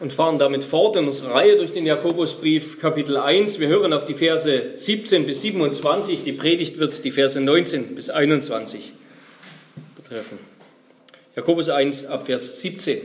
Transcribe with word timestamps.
und 0.00 0.12
fahren 0.12 0.38
damit 0.38 0.64
fort 0.64 0.96
in 0.96 1.06
unserer 1.06 1.34
Reihe 1.34 1.56
durch 1.56 1.72
den 1.72 1.86
Jakobusbrief 1.86 2.80
Kapitel 2.80 3.16
1. 3.16 3.60
Wir 3.60 3.68
hören 3.68 3.92
auf 3.92 4.04
die 4.04 4.14
Verse 4.14 4.72
17 4.74 5.26
bis 5.26 5.42
27. 5.42 6.24
Die 6.24 6.32
Predigt 6.32 6.78
wird 6.78 7.04
die 7.04 7.10
Verse 7.10 7.40
19 7.40 7.94
bis 7.94 8.10
21 8.10 8.92
betreffen. 9.96 10.38
Jakobus 11.36 11.68
1 11.68 12.06
ab 12.06 12.26
Vers 12.26 12.60
17. 12.60 13.00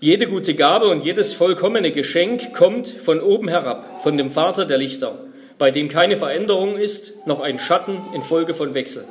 Jede 0.00 0.26
gute 0.26 0.54
Gabe 0.54 0.88
und 0.88 1.04
jedes 1.04 1.34
vollkommene 1.34 1.92
Geschenk 1.92 2.54
kommt 2.54 2.88
von 2.88 3.20
oben 3.20 3.48
herab, 3.48 4.02
von 4.02 4.16
dem 4.16 4.30
Vater 4.30 4.64
der 4.64 4.78
Lichter, 4.78 5.18
bei 5.58 5.70
dem 5.70 5.90
keine 5.90 6.16
Veränderung 6.16 6.78
ist, 6.78 7.26
noch 7.26 7.40
ein 7.40 7.58
Schatten 7.58 7.98
infolge 8.14 8.54
von 8.54 8.72
Wechsel. 8.72 9.04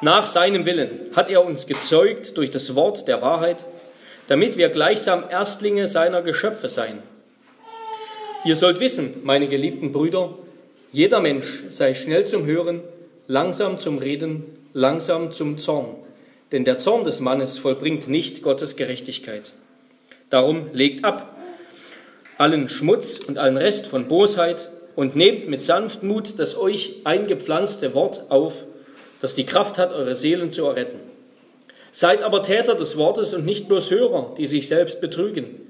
Nach 0.00 0.26
seinem 0.26 0.64
Willen 0.64 1.10
hat 1.14 1.30
er 1.30 1.44
uns 1.44 1.68
gezeugt 1.68 2.36
durch 2.36 2.50
das 2.50 2.74
Wort 2.74 3.06
der 3.06 3.22
Wahrheit, 3.22 3.64
damit 4.28 4.56
wir 4.56 4.68
gleichsam 4.68 5.24
Erstlinge 5.28 5.88
seiner 5.88 6.22
Geschöpfe 6.22 6.68
seien. 6.68 6.98
Ihr 8.44 8.56
sollt 8.56 8.80
wissen, 8.80 9.20
meine 9.22 9.48
geliebten 9.48 9.92
Brüder, 9.92 10.34
jeder 10.90 11.20
Mensch 11.20 11.62
sei 11.70 11.94
schnell 11.94 12.26
zum 12.26 12.44
Hören, 12.44 12.80
langsam 13.26 13.78
zum 13.78 13.98
Reden, 13.98 14.44
langsam 14.72 15.32
zum 15.32 15.58
Zorn. 15.58 15.96
Denn 16.50 16.64
der 16.64 16.78
Zorn 16.78 17.04
des 17.04 17.20
Mannes 17.20 17.58
vollbringt 17.58 18.08
nicht 18.08 18.42
Gottes 18.42 18.76
Gerechtigkeit. 18.76 19.52
Darum 20.28 20.68
legt 20.72 21.04
ab 21.04 21.36
allen 22.38 22.68
Schmutz 22.68 23.18
und 23.18 23.38
allen 23.38 23.56
Rest 23.56 23.86
von 23.86 24.08
Bosheit 24.08 24.70
und 24.96 25.14
nehmt 25.14 25.48
mit 25.48 25.62
Sanftmut 25.62 26.38
das 26.38 26.58
euch 26.58 26.96
eingepflanzte 27.04 27.94
Wort 27.94 28.30
auf, 28.30 28.64
das 29.20 29.34
die 29.34 29.46
Kraft 29.46 29.78
hat, 29.78 29.92
eure 29.92 30.16
Seelen 30.16 30.50
zu 30.50 30.66
erretten. 30.66 30.98
Seid 31.94 32.22
aber 32.22 32.42
Täter 32.42 32.74
des 32.74 32.96
Wortes 32.96 33.34
und 33.34 33.44
nicht 33.44 33.68
bloß 33.68 33.90
Hörer, 33.90 34.34
die 34.38 34.46
sich 34.46 34.66
selbst 34.66 35.02
betrügen. 35.02 35.60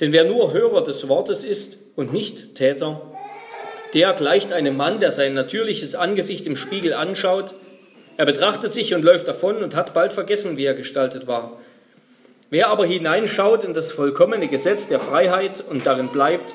Denn 0.00 0.12
wer 0.12 0.24
nur 0.24 0.52
Hörer 0.52 0.82
des 0.82 1.08
Wortes 1.08 1.44
ist 1.44 1.78
und 1.94 2.12
nicht 2.12 2.56
Täter, 2.56 3.00
der 3.94 4.12
gleicht 4.14 4.52
einem 4.52 4.76
Mann, 4.76 4.98
der 5.00 5.12
sein 5.12 5.34
natürliches 5.34 5.94
Angesicht 5.94 6.46
im 6.46 6.56
Spiegel 6.56 6.92
anschaut. 6.92 7.54
Er 8.16 8.26
betrachtet 8.26 8.72
sich 8.72 8.92
und 8.92 9.04
läuft 9.04 9.28
davon 9.28 9.62
und 9.62 9.76
hat 9.76 9.94
bald 9.94 10.12
vergessen, 10.12 10.56
wie 10.56 10.64
er 10.64 10.74
gestaltet 10.74 11.28
war. 11.28 11.58
Wer 12.50 12.68
aber 12.68 12.84
hineinschaut 12.84 13.62
in 13.62 13.72
das 13.72 13.92
vollkommene 13.92 14.48
Gesetz 14.48 14.88
der 14.88 14.98
Freiheit 14.98 15.62
und 15.68 15.86
darin 15.86 16.08
bleibt, 16.08 16.54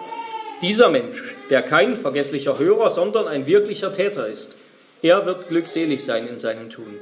dieser 0.62 0.90
Mensch, 0.90 1.36
der 1.50 1.62
kein 1.62 1.96
vergesslicher 1.96 2.60
Hörer, 2.60 2.90
sondern 2.90 3.28
ein 3.28 3.48
wirklicher 3.48 3.94
Täter 3.94 4.28
ist, 4.28 4.58
er 5.02 5.26
wird 5.26 5.48
glückselig 5.48 6.04
sein 6.04 6.28
in 6.28 6.40
seinem 6.40 6.70
Tun. 6.70 7.00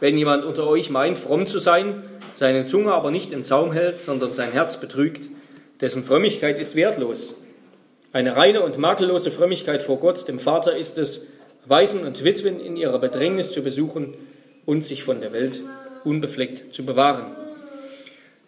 Wenn 0.00 0.16
jemand 0.16 0.44
unter 0.44 0.66
euch 0.66 0.90
meint, 0.90 1.18
fromm 1.18 1.46
zu 1.46 1.58
sein, 1.58 2.02
seine 2.34 2.64
Zunge 2.64 2.92
aber 2.92 3.10
nicht 3.10 3.32
im 3.32 3.44
Zaum 3.44 3.72
hält, 3.72 4.00
sondern 4.00 4.32
sein 4.32 4.50
Herz 4.50 4.80
betrügt, 4.80 5.28
dessen 5.80 6.02
Frömmigkeit 6.02 6.58
ist 6.58 6.74
wertlos. 6.74 7.36
Eine 8.12 8.34
reine 8.34 8.62
und 8.62 8.78
makellose 8.78 9.30
Frömmigkeit 9.30 9.82
vor 9.82 9.98
Gott, 10.00 10.26
dem 10.26 10.38
Vater, 10.38 10.76
ist 10.76 10.98
es, 10.98 11.26
Waisen 11.66 12.04
und 12.04 12.24
Witwen 12.24 12.58
in 12.58 12.76
ihrer 12.76 12.98
Bedrängnis 12.98 13.52
zu 13.52 13.62
besuchen 13.62 14.14
und 14.64 14.82
sich 14.82 15.04
von 15.04 15.20
der 15.20 15.32
Welt 15.32 15.60
unbefleckt 16.04 16.74
zu 16.74 16.84
bewahren. 16.84 17.36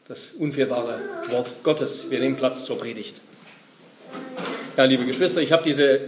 Das 0.09 0.31
unfehlbare 0.31 0.99
Wort 1.29 1.53
Gottes. 1.63 2.11
Wir 2.11 2.19
nehmen 2.19 2.37
Platz 2.37 2.65
zur 2.65 2.79
Predigt. 2.79 3.21
Ja, 4.77 4.85
liebe 4.85 5.05
Geschwister, 5.05 5.43
ich 5.43 5.53
habe 5.53 5.63
diese 5.63 6.01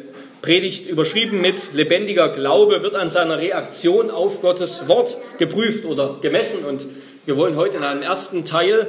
Predigt 0.44 0.86
überschrieben 0.86 1.40
mit 1.40 1.72
lebendiger 1.72 2.28
Glaube 2.28 2.82
wird 2.82 2.94
an 2.94 3.08
seiner 3.08 3.38
Reaktion 3.38 4.10
auf 4.10 4.42
Gottes 4.42 4.86
Wort 4.88 5.16
geprüft 5.38 5.86
oder 5.86 6.18
gemessen. 6.20 6.66
Und 6.66 6.84
wir 7.24 7.38
wollen 7.38 7.56
heute 7.56 7.78
in 7.78 7.82
einem 7.82 8.02
ersten 8.02 8.44
Teil, 8.44 8.86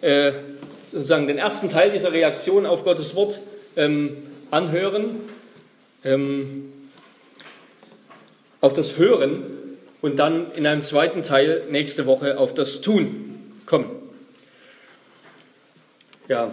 äh, 0.00 0.32
sozusagen 0.90 1.26
den 1.26 1.36
ersten 1.36 1.68
Teil 1.68 1.90
dieser 1.90 2.14
Reaktion 2.14 2.64
auf 2.64 2.84
Gottes 2.84 3.14
Wort 3.14 3.40
ähm, 3.76 4.16
anhören, 4.50 5.20
ähm, 6.04 6.72
auf 8.62 8.72
das 8.72 8.96
Hören 8.96 9.42
und 10.00 10.18
dann 10.18 10.52
in 10.52 10.66
einem 10.66 10.80
zweiten 10.80 11.22
Teil 11.22 11.64
nächste 11.68 12.06
Woche 12.06 12.38
auf 12.38 12.54
das 12.54 12.80
Tun 12.80 13.52
kommen. 13.66 13.90
Ja, 16.28 16.50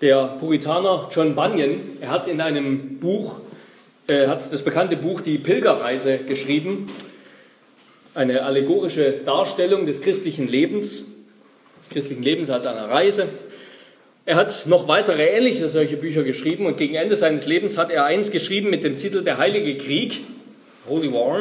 der 0.00 0.38
Puritaner 0.40 1.10
John 1.12 1.34
Bunyan, 1.34 1.98
er 2.00 2.10
hat 2.10 2.26
in 2.26 2.40
einem 2.40 2.98
Buch 3.00 3.42
äh, 4.10 4.26
hat 4.26 4.52
das 4.52 4.62
bekannte 4.62 4.96
Buch 4.96 5.20
Die 5.20 5.38
Pilgerreise 5.38 6.18
geschrieben, 6.18 6.90
eine 8.14 8.42
allegorische 8.42 9.12
Darstellung 9.24 9.86
des 9.86 10.02
christlichen 10.02 10.48
Lebens, 10.48 11.04
des 11.80 11.88
christlichen 11.90 12.22
Lebens 12.22 12.50
als 12.50 12.66
einer 12.66 12.88
Reise. 12.88 13.28
Er 14.26 14.36
hat 14.36 14.66
noch 14.66 14.88
weitere 14.88 15.26
ähnliche 15.26 15.68
solche 15.68 15.96
Bücher 15.96 16.24
geschrieben 16.24 16.66
und 16.66 16.76
gegen 16.76 16.94
Ende 16.94 17.16
seines 17.16 17.46
Lebens 17.46 17.78
hat 17.78 17.90
er 17.90 18.04
eins 18.04 18.30
geschrieben 18.30 18.68
mit 18.68 18.84
dem 18.84 18.96
Titel 18.96 19.22
Der 19.22 19.38
Heilige 19.38 19.78
Krieg, 19.78 20.20
Holy 20.88 21.12
War. 21.12 21.40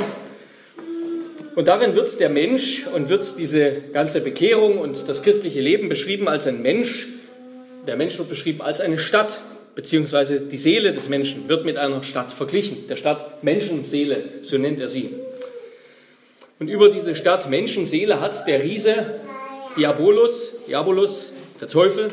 Und 1.56 1.68
darin 1.68 1.96
wird 1.96 2.19
der 2.19 2.29
Mensch 2.29 2.85
und 2.96 3.09
wird 3.09 3.38
diese 3.38 3.72
ganze 3.91 4.22
Bekehrung 4.22 4.78
und 4.78 5.09
das 5.09 5.24
christliche 5.24 5.59
Leben 5.59 5.90
beschrieben 5.90 6.28
als 6.28 6.47
ein 6.47 6.62
Mensch. 6.62 7.08
Der 7.88 7.97
Mensch 7.97 8.18
wird 8.18 8.29
beschrieben 8.29 8.62
als 8.62 8.79
eine 8.79 9.00
Stadt, 9.00 9.41
beziehungsweise 9.79 10.41
die 10.41 10.57
Seele 10.57 10.91
des 10.91 11.07
Menschen 11.07 11.47
wird 11.47 11.63
mit 11.63 11.78
einer 11.78 12.03
Stadt 12.03 12.34
verglichen, 12.34 12.90
der 12.90 12.97
Stadt 12.97 13.41
Menschenseele, 13.45 14.25
so 14.41 14.57
nennt 14.57 14.81
er 14.81 14.90
sie. 14.90 15.13
Und 16.59 16.67
über 16.67 16.90
diese 16.90 17.16
Stadt 17.16 17.50
Menschenseele 17.50 18.19
hat 18.19 18.45
der 18.45 18.62
Riese 18.62 19.22
Diabolus, 19.78 20.51
Diabolus, 20.67 21.31
der 21.62 21.69
Teufel, 21.69 22.09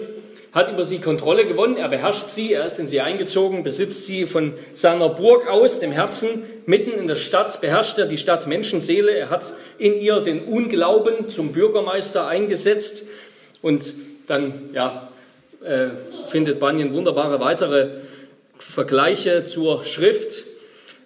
hat 0.53 0.71
über 0.71 0.84
sie 0.84 1.00
Kontrolle 1.00 1.44
gewonnen, 1.44 1.77
er 1.77 1.88
beherrscht 1.88 2.28
sie, 2.28 2.53
er 2.53 2.66
ist 2.66 2.78
in 2.78 2.87
sie 2.87 3.00
eingezogen, 3.00 3.65
besitzt 3.65 4.06
sie 4.06 4.28
von 4.28 4.53
seiner 4.77 5.09
Burg 5.09 5.48
aus, 5.48 5.81
dem 5.81 5.91
Herzen, 5.91 6.44
mitten 6.66 6.93
in 6.93 7.09
der 7.09 7.16
Stadt, 7.16 7.60
beherrscht 7.60 7.98
er 7.98 8.06
die 8.06 8.16
Stadt 8.16 8.47
Menschenseele, 8.47 9.10
er 9.10 9.31
hat 9.31 9.53
in 9.78 10.00
ihr 10.00 10.21
den 10.21 10.44
Unglauben 10.44 11.28
zum 11.28 11.50
Bürgermeister 11.50 12.28
eingesetzt. 12.28 13.09
Und 13.60 13.93
dann, 14.28 14.71
ja, 14.72 15.06
äh, 15.66 15.88
findet 16.28 16.60
Bunyan 16.60 16.93
wunderbare 16.93 17.41
weitere 17.41 17.88
Vergleiche 18.59 19.44
zur 19.44 19.84
Schrift. 19.84 20.44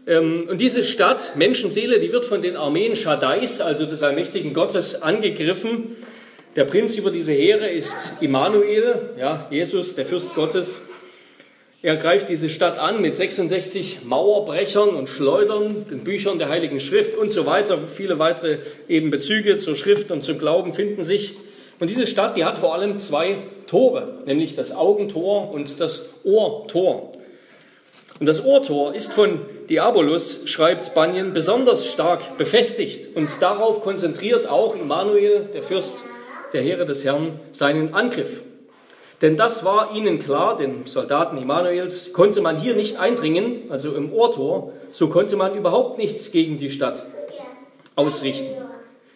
Ähm, 0.07 0.49
und 0.49 0.61
diese 0.61 0.85
Stadt, 0.85 1.37
Menschenseele, 1.37 2.01
die 2.01 2.13
wird 2.13 2.27
von 2.27 2.43
den 2.43 2.57
Armeen 2.57 2.97
Shaddais, 2.97 3.61
also 3.61 3.87
des 3.87 4.03
allmächtigen 4.03 4.55
Gottes, 4.55 5.03
angegriffen. 5.03 5.97
Der 6.57 6.65
Prinz 6.65 6.97
über 6.97 7.11
diese 7.11 7.33
Heere 7.33 7.69
ist 7.69 7.97
Immanuel, 8.21 9.11
ja, 9.19 9.47
Jesus, 9.51 9.95
der 9.95 10.05
Fürst 10.05 10.35
Gottes. 10.35 10.83
Er 11.83 11.97
greift 11.97 12.29
diese 12.29 12.51
Stadt 12.51 12.79
an 12.79 13.01
mit 13.01 13.15
66 13.15 14.05
Mauerbrechern 14.05 14.91
und 14.91 15.09
Schleudern, 15.09 15.87
den 15.91 16.05
Büchern 16.05 16.39
der 16.39 16.51
Heiligen 16.51 16.79
Schrift 16.79 17.17
und 17.17 17.33
so 17.33 17.47
weiter. 17.47 17.79
Viele 17.87 18.19
weitere 18.19 18.59
eben 18.87 19.11
Bezüge 19.11 19.57
zur 19.57 19.77
Schrift 19.77 20.11
und 20.11 20.23
zum 20.23 20.39
Glauben 20.39 20.75
finden 20.75 21.05
sich. 21.05 21.37
Und 21.81 21.89
diese 21.89 22.07
Stadt, 22.07 22.37
die 22.37 22.45
hat 22.45 22.59
vor 22.59 22.75
allem 22.75 22.99
zwei 22.99 23.39
Tore, 23.67 24.19
nämlich 24.27 24.55
das 24.55 24.77
Augentor 24.77 25.51
und 25.51 25.81
das 25.81 26.11
Ohrtor. 26.25 27.13
Und 28.21 28.27
das 28.27 28.45
Ohrtor 28.45 28.95
ist 28.95 29.15
von 29.15 29.41
Diabolus, 29.71 30.43
schreibt 30.45 30.93
Bunyan, 30.95 31.33
besonders 31.33 31.91
stark 31.91 32.37
befestigt 32.37 33.17
und 33.17 33.31
darauf 33.41 33.81
konzentriert 33.81 34.47
auch 34.47 34.77
Immanuel, 34.77 35.49
der 35.55 35.63
Fürst 35.63 35.97
der 36.53 36.61
Heere 36.61 36.85
des 36.85 37.03
Herrn, 37.05 37.41
seinen 37.53 37.95
Angriff. 37.95 38.43
Denn 39.23 39.39
das 39.39 39.65
war 39.65 39.95
ihnen 39.95 40.19
klar, 40.19 40.59
den 40.59 40.85
Soldaten 40.85 41.39
Immanuels, 41.39 42.13
konnte 42.13 42.43
man 42.43 42.57
hier 42.57 42.75
nicht 42.75 42.99
eindringen, 42.99 43.71
also 43.71 43.95
im 43.95 44.13
Ohrtor, 44.13 44.73
so 44.93 45.09
konnte 45.09 45.37
man 45.37 45.57
überhaupt 45.57 45.97
nichts 45.97 46.31
gegen 46.31 46.59
die 46.59 46.71
Stadt 46.71 47.05
ausrichten. 47.97 48.51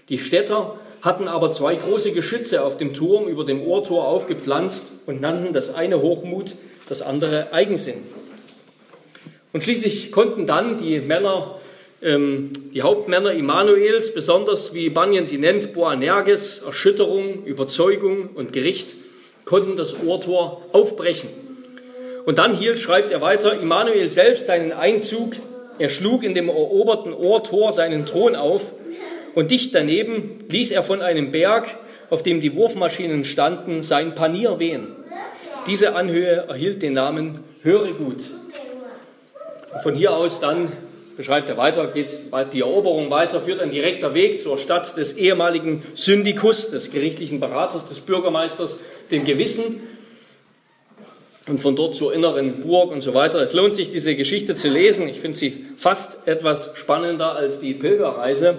Die 0.09 0.19
Städter 0.19 0.79
hatten 1.05 1.29
aber 1.29 1.53
zwei 1.53 1.75
große 1.75 2.13
Geschütze 2.13 2.65
auf 2.65 2.79
dem 2.79 2.95
Turm 2.95 3.29
über 3.29 3.45
dem 3.45 3.63
Ohrtor 3.63 4.09
aufgepflanzt 4.09 4.87
und 5.05 5.21
nannten 5.21 5.53
das 5.53 5.75
eine 5.75 6.01
Hochmut, 6.01 6.55
das 6.89 7.03
andere 7.03 7.53
Eigensinn. 7.53 7.99
Und 9.53 9.63
schließlich 9.63 10.11
konnten 10.13 10.47
dann 10.47 10.79
die 10.79 11.01
Männer, 11.01 11.61
ähm, 12.03 12.51
die 12.73 12.81
Hauptmänner 12.81 13.33
Immanuels, 13.33 14.15
besonders 14.15 14.73
wie 14.73 14.89
Banyan 14.89 15.27
sie 15.27 15.37
nennt, 15.37 15.75
Boanerges, 15.75 16.63
Erschütterung, 16.65 17.45
Überzeugung 17.45 18.31
und 18.35 18.55
Gericht, 18.55 18.97
konnten 19.45 19.77
das 19.77 20.03
Ohrtor 20.05 20.63
aufbrechen. 20.73 21.29
Und 22.25 22.39
dann 22.39 22.55
hielt, 22.55 22.81
schreibt 22.81 23.13
er 23.13 23.21
weiter, 23.21 23.61
Immanuel 23.61 24.09
selbst 24.09 24.49
einen 24.49 24.73
Einzug. 24.73 25.35
Er 25.79 25.91
schlug 25.91 26.25
in 26.25 26.33
dem 26.33 26.49
eroberten 26.49 27.13
Ohrtor 27.13 27.73
seinen 27.73 28.07
Thron 28.07 28.37
auf 28.37 28.73
und 29.35 29.51
dicht 29.51 29.75
daneben 29.75 30.39
ließ 30.49 30.71
er 30.71 30.83
von 30.83 31.03
einem 31.03 31.31
Berg, 31.31 31.67
auf 32.11 32.23
dem 32.23 32.41
die 32.41 32.55
Wurfmaschinen 32.55 33.25
standen, 33.25 33.83
sein 33.83 34.15
Panier 34.15 34.59
wehen. 34.59 34.89
Diese 35.67 35.97
Anhöhe 35.97 36.45
erhielt 36.49 36.83
den 36.83 36.93
Namen 36.93 37.41
Höregut. 37.63 38.31
Und 39.73 39.83
von 39.83 39.95
hier 39.95 40.15
aus 40.15 40.41
dann 40.41 40.71
beschreibt 41.17 41.49
er 41.49 41.57
weiter, 41.57 41.87
geht 41.89 42.11
die 42.53 42.61
Eroberung 42.61 43.11
weiter, 43.11 43.41
führt 43.41 43.61
ein 43.61 43.71
direkter 43.71 44.15
Weg 44.15 44.41
zur 44.41 44.59
Stadt 44.59 44.97
des 44.97 45.17
ehemaligen 45.17 45.83
Syndikus, 45.95 46.71
des 46.71 46.91
gerichtlichen 46.91 47.41
Beraters, 47.41 47.87
des 47.87 48.01
Bürgermeisters, 48.01 48.79
dem 49.11 49.25
Gewissen 49.25 49.81
und 51.47 51.61
von 51.61 51.77
dort 51.77 51.95
zur 51.95 52.13
inneren 52.13 52.61
Burg 52.61 52.91
und 52.91 53.03
so 53.03 53.15
weiter. 53.15 53.41
Es 53.41 53.53
lohnt 53.53 53.75
sich, 53.75 53.91
diese 53.91 54.17
Geschichte 54.17 54.55
zu 54.55 54.69
lesen. 54.69 55.09
Ich 55.09 55.21
finde 55.21 55.37
sie 55.37 55.67
fast 55.77 56.27
etwas 56.27 56.71
spannender 56.75 57.35
als 57.35 57.59
die 57.59 57.75
Pilgerreise. 57.75 58.57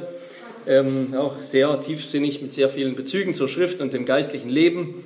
Ähm, 0.67 1.13
auch 1.15 1.37
sehr 1.37 1.79
tiefsinnig 1.79 2.41
mit 2.41 2.53
sehr 2.53 2.69
vielen 2.69 2.95
Bezügen 2.95 3.35
zur 3.35 3.47
Schrift 3.47 3.81
und 3.81 3.93
dem 3.93 4.05
geistlichen 4.05 4.49
Leben. 4.49 5.03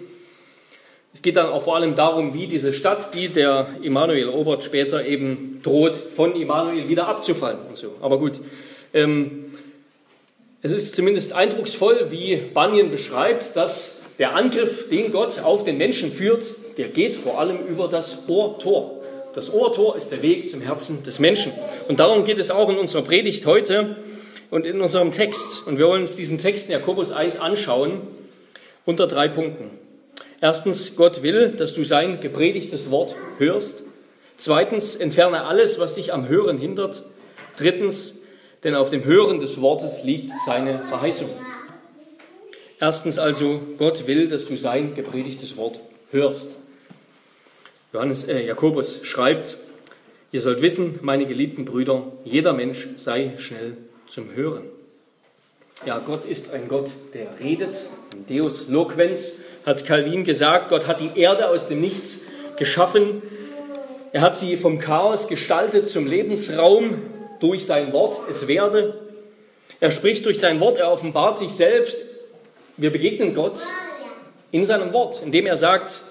Es 1.14 1.22
geht 1.22 1.36
dann 1.36 1.48
auch 1.48 1.64
vor 1.64 1.76
allem 1.76 1.96
darum, 1.96 2.34
wie 2.34 2.48
diese 2.48 2.72
Stadt, 2.72 3.14
die 3.14 3.28
der 3.28 3.68
Immanuel 3.82 4.30
Obert 4.30 4.64
später 4.64 5.06
eben 5.06 5.60
droht, 5.62 5.96
von 5.96 6.40
Immanuel 6.40 6.88
wieder 6.88 7.08
abzufallen 7.08 7.60
und 7.68 7.78
so. 7.78 7.96
Aber 8.00 8.20
gut, 8.20 8.40
ähm, 8.94 9.46
es 10.62 10.72
ist 10.72 10.96
zumindest 10.96 11.34
eindrucksvoll, 11.34 12.08
wie 12.10 12.38
Bunyan 12.38 12.90
beschreibt, 12.90 13.56
dass 13.58 14.02
der 14.18 14.36
Angriff, 14.36 14.90
den 14.90 15.12
Gott 15.12 15.40
auf 15.40 15.64
den 15.64 15.78
Menschen 15.78 16.12
führt, 16.12 16.44
der 16.78 16.88
geht 16.88 17.16
vor 17.16 17.40
allem 17.40 17.66
über 17.66 17.88
das 17.88 18.30
Ohrtor. 18.30 19.02
Das 19.34 19.54
Ohrtor 19.54 19.98
ist 19.98 20.12
der 20.12 20.22
Weg 20.22 20.50
zum 20.50 20.62
Herzen 20.62 21.04
des 21.04 21.20
Menschen. 21.20 21.52
Und 21.88 22.00
darum 22.00 22.24
geht 22.24 22.40
es 22.40 22.50
auch 22.50 22.70
in 22.70 22.78
unserer 22.78 23.02
Predigt 23.02 23.46
heute 23.46 23.98
und 24.50 24.66
in 24.66 24.82
unserem 24.82 25.12
Text. 25.12 25.66
Und 25.68 25.78
wir 25.78 25.88
wollen 25.88 26.02
uns 26.02 26.16
diesen 26.16 26.38
Text 26.38 26.68
in 26.68 26.74
Jakobus 26.74 27.12
1 27.12 27.38
anschauen 27.38 28.02
unter 28.86 29.08
drei 29.08 29.28
Punkten. 29.28 29.70
Erstens, 30.42 30.96
Gott 30.96 31.22
will, 31.22 31.52
dass 31.52 31.74
du 31.74 31.84
sein 31.84 32.22
gepredigtes 32.22 32.90
Wort 32.90 33.16
hörst. 33.38 33.84
Zweitens, 34.38 34.96
entferne 34.96 35.44
alles, 35.44 35.80
was 35.80 35.96
dich 35.96 36.14
am 36.14 36.30
Hören 36.30 36.58
hindert. 36.58 37.04
Drittens, 37.58 38.22
denn 38.64 38.76
auf 38.76 38.90
dem 38.90 39.04
Hören 39.04 39.40
des 39.40 39.60
Wortes 39.62 40.04
liegt 40.04 40.32
seine 40.46 40.80
Verheißung. 40.80 41.30
Erstens 42.80 43.20
also, 43.20 43.60
Gott 43.78 44.08
will, 44.08 44.30
dass 44.30 44.46
du 44.46 44.56
sein 44.56 44.96
gepredigtes 44.96 45.58
Wort 45.58 45.80
hörst. 46.12 46.56
Johannes, 47.92 48.24
äh, 48.24 48.46
Jakobus 48.46 49.02
schreibt, 49.04 49.58
ihr 50.32 50.40
sollt 50.40 50.62
wissen, 50.62 51.00
meine 51.02 51.26
geliebten 51.26 51.66
Brüder, 51.66 52.14
jeder 52.24 52.54
Mensch 52.54 52.88
sei 52.96 53.34
schnell 53.38 53.76
zum 54.10 54.34
Hören. 54.34 54.64
Ja, 55.86 56.00
Gott 56.00 56.26
ist 56.26 56.52
ein 56.52 56.68
Gott, 56.68 56.90
der 57.14 57.28
redet, 57.40 57.78
Deus 58.28 58.68
loquens, 58.68 59.40
hat 59.66 59.86
Calvin 59.86 60.26
gesagt, 60.26 60.70
Gott 60.70 60.88
hat 60.88 61.00
die 61.00 61.12
Erde 61.18 61.48
aus 61.48 61.68
dem 61.68 61.80
Nichts 61.80 62.22
geschaffen. 62.58 63.22
Er 64.12 64.22
hat 64.22 64.36
sie 64.36 64.58
vom 64.58 64.80
Chaos 64.80 65.28
gestaltet 65.28 65.90
zum 65.90 66.06
Lebensraum 66.06 67.02
durch 67.40 67.66
sein 67.66 67.94
Wort, 67.94 68.18
es 68.30 68.48
werde. 68.48 69.00
Er 69.80 69.92
spricht 69.92 70.26
durch 70.26 70.40
sein 70.40 70.60
Wort, 70.60 70.78
er 70.78 70.92
offenbart 70.92 71.40
sich 71.40 71.52
selbst. 71.52 71.98
Wir 72.76 72.92
begegnen 72.92 73.34
Gott 73.34 73.60
in 74.52 74.66
seinem 74.66 74.92
Wort, 74.92 75.22
indem 75.24 75.46
er 75.46 75.56
sagt, 75.56 76.02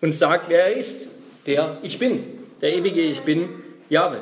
uns 0.00 0.18
sagt, 0.18 0.48
wer 0.48 0.66
er 0.66 0.76
ist, 0.76 1.08
der 1.46 1.78
Ich 1.82 1.98
Bin, 1.98 2.24
der 2.62 2.72
ewige 2.74 3.02
Ich 3.02 3.20
Bin, 3.22 3.48
Jahwe. 3.90 4.20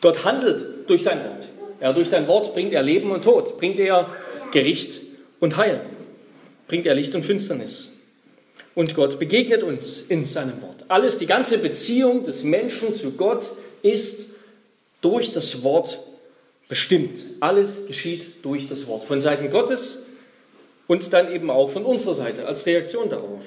Gott 0.00 0.24
handelt 0.24 0.88
durch 0.88 1.02
sein 1.02 1.18
Wort. 1.18 1.48
Ja, 1.84 1.92
durch 1.92 2.08
sein 2.08 2.26
Wort 2.28 2.54
bringt 2.54 2.72
er 2.72 2.82
Leben 2.82 3.10
und 3.10 3.24
Tod, 3.24 3.58
bringt 3.58 3.78
er 3.78 4.08
Gericht 4.52 5.02
und 5.38 5.58
Heil, 5.58 5.82
bringt 6.66 6.86
er 6.86 6.94
Licht 6.94 7.14
und 7.14 7.26
Finsternis. 7.26 7.90
Und 8.74 8.94
Gott 8.94 9.18
begegnet 9.18 9.62
uns 9.62 10.00
in 10.00 10.24
seinem 10.24 10.62
Wort. 10.62 10.86
Alles, 10.88 11.18
die 11.18 11.26
ganze 11.26 11.58
Beziehung 11.58 12.24
des 12.24 12.42
Menschen 12.42 12.94
zu 12.94 13.10
Gott 13.10 13.50
ist 13.82 14.30
durch 15.02 15.34
das 15.34 15.62
Wort 15.62 15.98
bestimmt. 16.68 17.18
Alles 17.40 17.86
geschieht 17.86 18.42
durch 18.42 18.66
das 18.66 18.86
Wort. 18.86 19.04
Von 19.04 19.20
Seiten 19.20 19.50
Gottes 19.50 20.06
und 20.86 21.12
dann 21.12 21.30
eben 21.30 21.50
auch 21.50 21.68
von 21.68 21.84
unserer 21.84 22.14
Seite 22.14 22.46
als 22.46 22.64
Reaktion 22.64 23.10
darauf. 23.10 23.44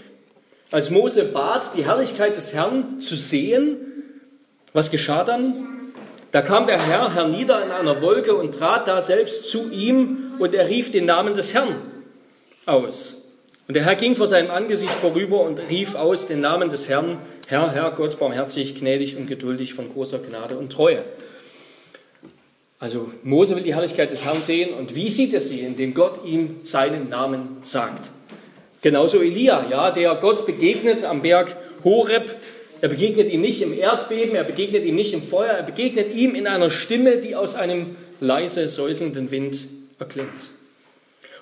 Als 0.69 0.91
Mose 0.91 1.23
bat, 1.23 1.71
die 1.75 1.85
Herrlichkeit 1.85 2.37
des 2.37 2.53
Herrn 2.53 3.01
zu 3.01 3.15
sehen, 3.15 3.77
was 4.73 4.91
geschah 4.91 5.23
dann? 5.23 5.76
Da 6.37 6.43
kam 6.43 6.67
der 6.67 6.79
Herr 6.79 7.15
hernieder 7.15 7.65
in 7.65 7.71
einer 7.71 7.99
Wolke 7.99 8.35
und 8.35 8.53
trat 8.53 8.87
da 8.87 9.01
selbst 9.01 9.45
zu 9.45 9.71
ihm 9.71 10.33
und 10.37 10.53
er 10.53 10.69
rief 10.69 10.91
den 10.91 11.05
Namen 11.05 11.33
des 11.33 11.55
Herrn 11.55 11.77
aus. 12.67 13.27
Und 13.67 13.75
der 13.75 13.83
Herr 13.83 13.95
ging 13.95 14.15
vor 14.15 14.27
seinem 14.27 14.51
Angesicht 14.51 14.93
vorüber 14.93 15.41
und 15.41 15.59
rief 15.71 15.95
aus 15.95 16.27
den 16.27 16.39
Namen 16.39 16.69
des 16.69 16.87
Herrn, 16.87 17.17
Herr, 17.47 17.71
Herr, 17.71 17.89
Gott, 17.89 18.19
barmherzig, 18.19 18.75
gnädig 18.75 19.17
und 19.17 19.25
geduldig 19.25 19.73
von 19.73 19.91
großer 19.91 20.19
Gnade 20.19 20.59
und 20.59 20.71
Treue. 20.71 21.03
Also 22.77 23.11
Mose 23.23 23.55
will 23.55 23.63
die 23.63 23.73
Herrlichkeit 23.73 24.11
des 24.11 24.23
Herrn 24.23 24.43
sehen 24.43 24.75
und 24.75 24.93
wie 24.93 25.09
sieht 25.09 25.33
er 25.33 25.41
sie? 25.41 25.61
Indem 25.61 25.95
Gott 25.95 26.23
ihm 26.23 26.57
seinen 26.61 27.09
Namen 27.09 27.57
sagt. 27.63 28.11
Genauso 28.83 29.23
Elia, 29.23 29.65
ja, 29.71 29.89
der 29.89 30.13
Gott 30.13 30.45
begegnet 30.45 31.03
am 31.03 31.23
Berg 31.23 31.57
Horeb. 31.83 32.35
Er 32.81 32.89
begegnet 32.89 33.31
ihm 33.31 33.41
nicht 33.41 33.61
im 33.61 33.73
Erdbeben, 33.73 34.35
er 34.35 34.43
begegnet 34.43 34.85
ihm 34.85 34.95
nicht 34.95 35.13
im 35.13 35.23
Feuer, 35.23 35.51
er 35.51 35.63
begegnet 35.63 36.13
ihm 36.13 36.35
in 36.35 36.47
einer 36.47 36.69
Stimme, 36.69 37.17
die 37.17 37.35
aus 37.35 37.55
einem 37.55 37.95
leise 38.19 38.69
säuselnden 38.69 39.31
Wind 39.31 39.67
erklingt. 39.99 40.51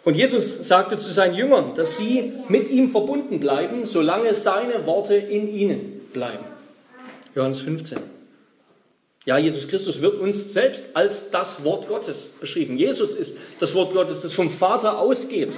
Und 0.05 0.15
Jesus 0.15 0.67
sagte 0.67 0.97
zu 0.97 1.11
seinen 1.11 1.35
Jüngern, 1.35 1.73
dass 1.75 1.97
sie 1.97 2.33
mit 2.47 2.69
ihm 2.69 2.89
verbunden 2.89 3.39
bleiben, 3.39 3.85
solange 3.85 4.35
seine 4.35 4.85
Worte 4.85 5.15
in 5.15 5.53
ihnen 5.53 6.01
bleiben. 6.13 6.45
Johannes 7.33 7.61
15. 7.61 7.97
Ja, 9.25 9.39
Jesus 9.39 9.67
Christus 9.67 10.01
wird 10.01 10.19
uns 10.19 10.53
selbst 10.53 10.85
als 10.93 11.31
das 11.31 11.63
Wort 11.63 11.87
Gottes 11.87 12.27
beschrieben. 12.39 12.77
Jesus 12.77 13.15
ist 13.15 13.37
das 13.59 13.73
Wort 13.73 13.93
Gottes, 13.93 14.21
das 14.21 14.33
vom 14.33 14.51
Vater 14.51 14.99
ausgeht. 14.99 15.57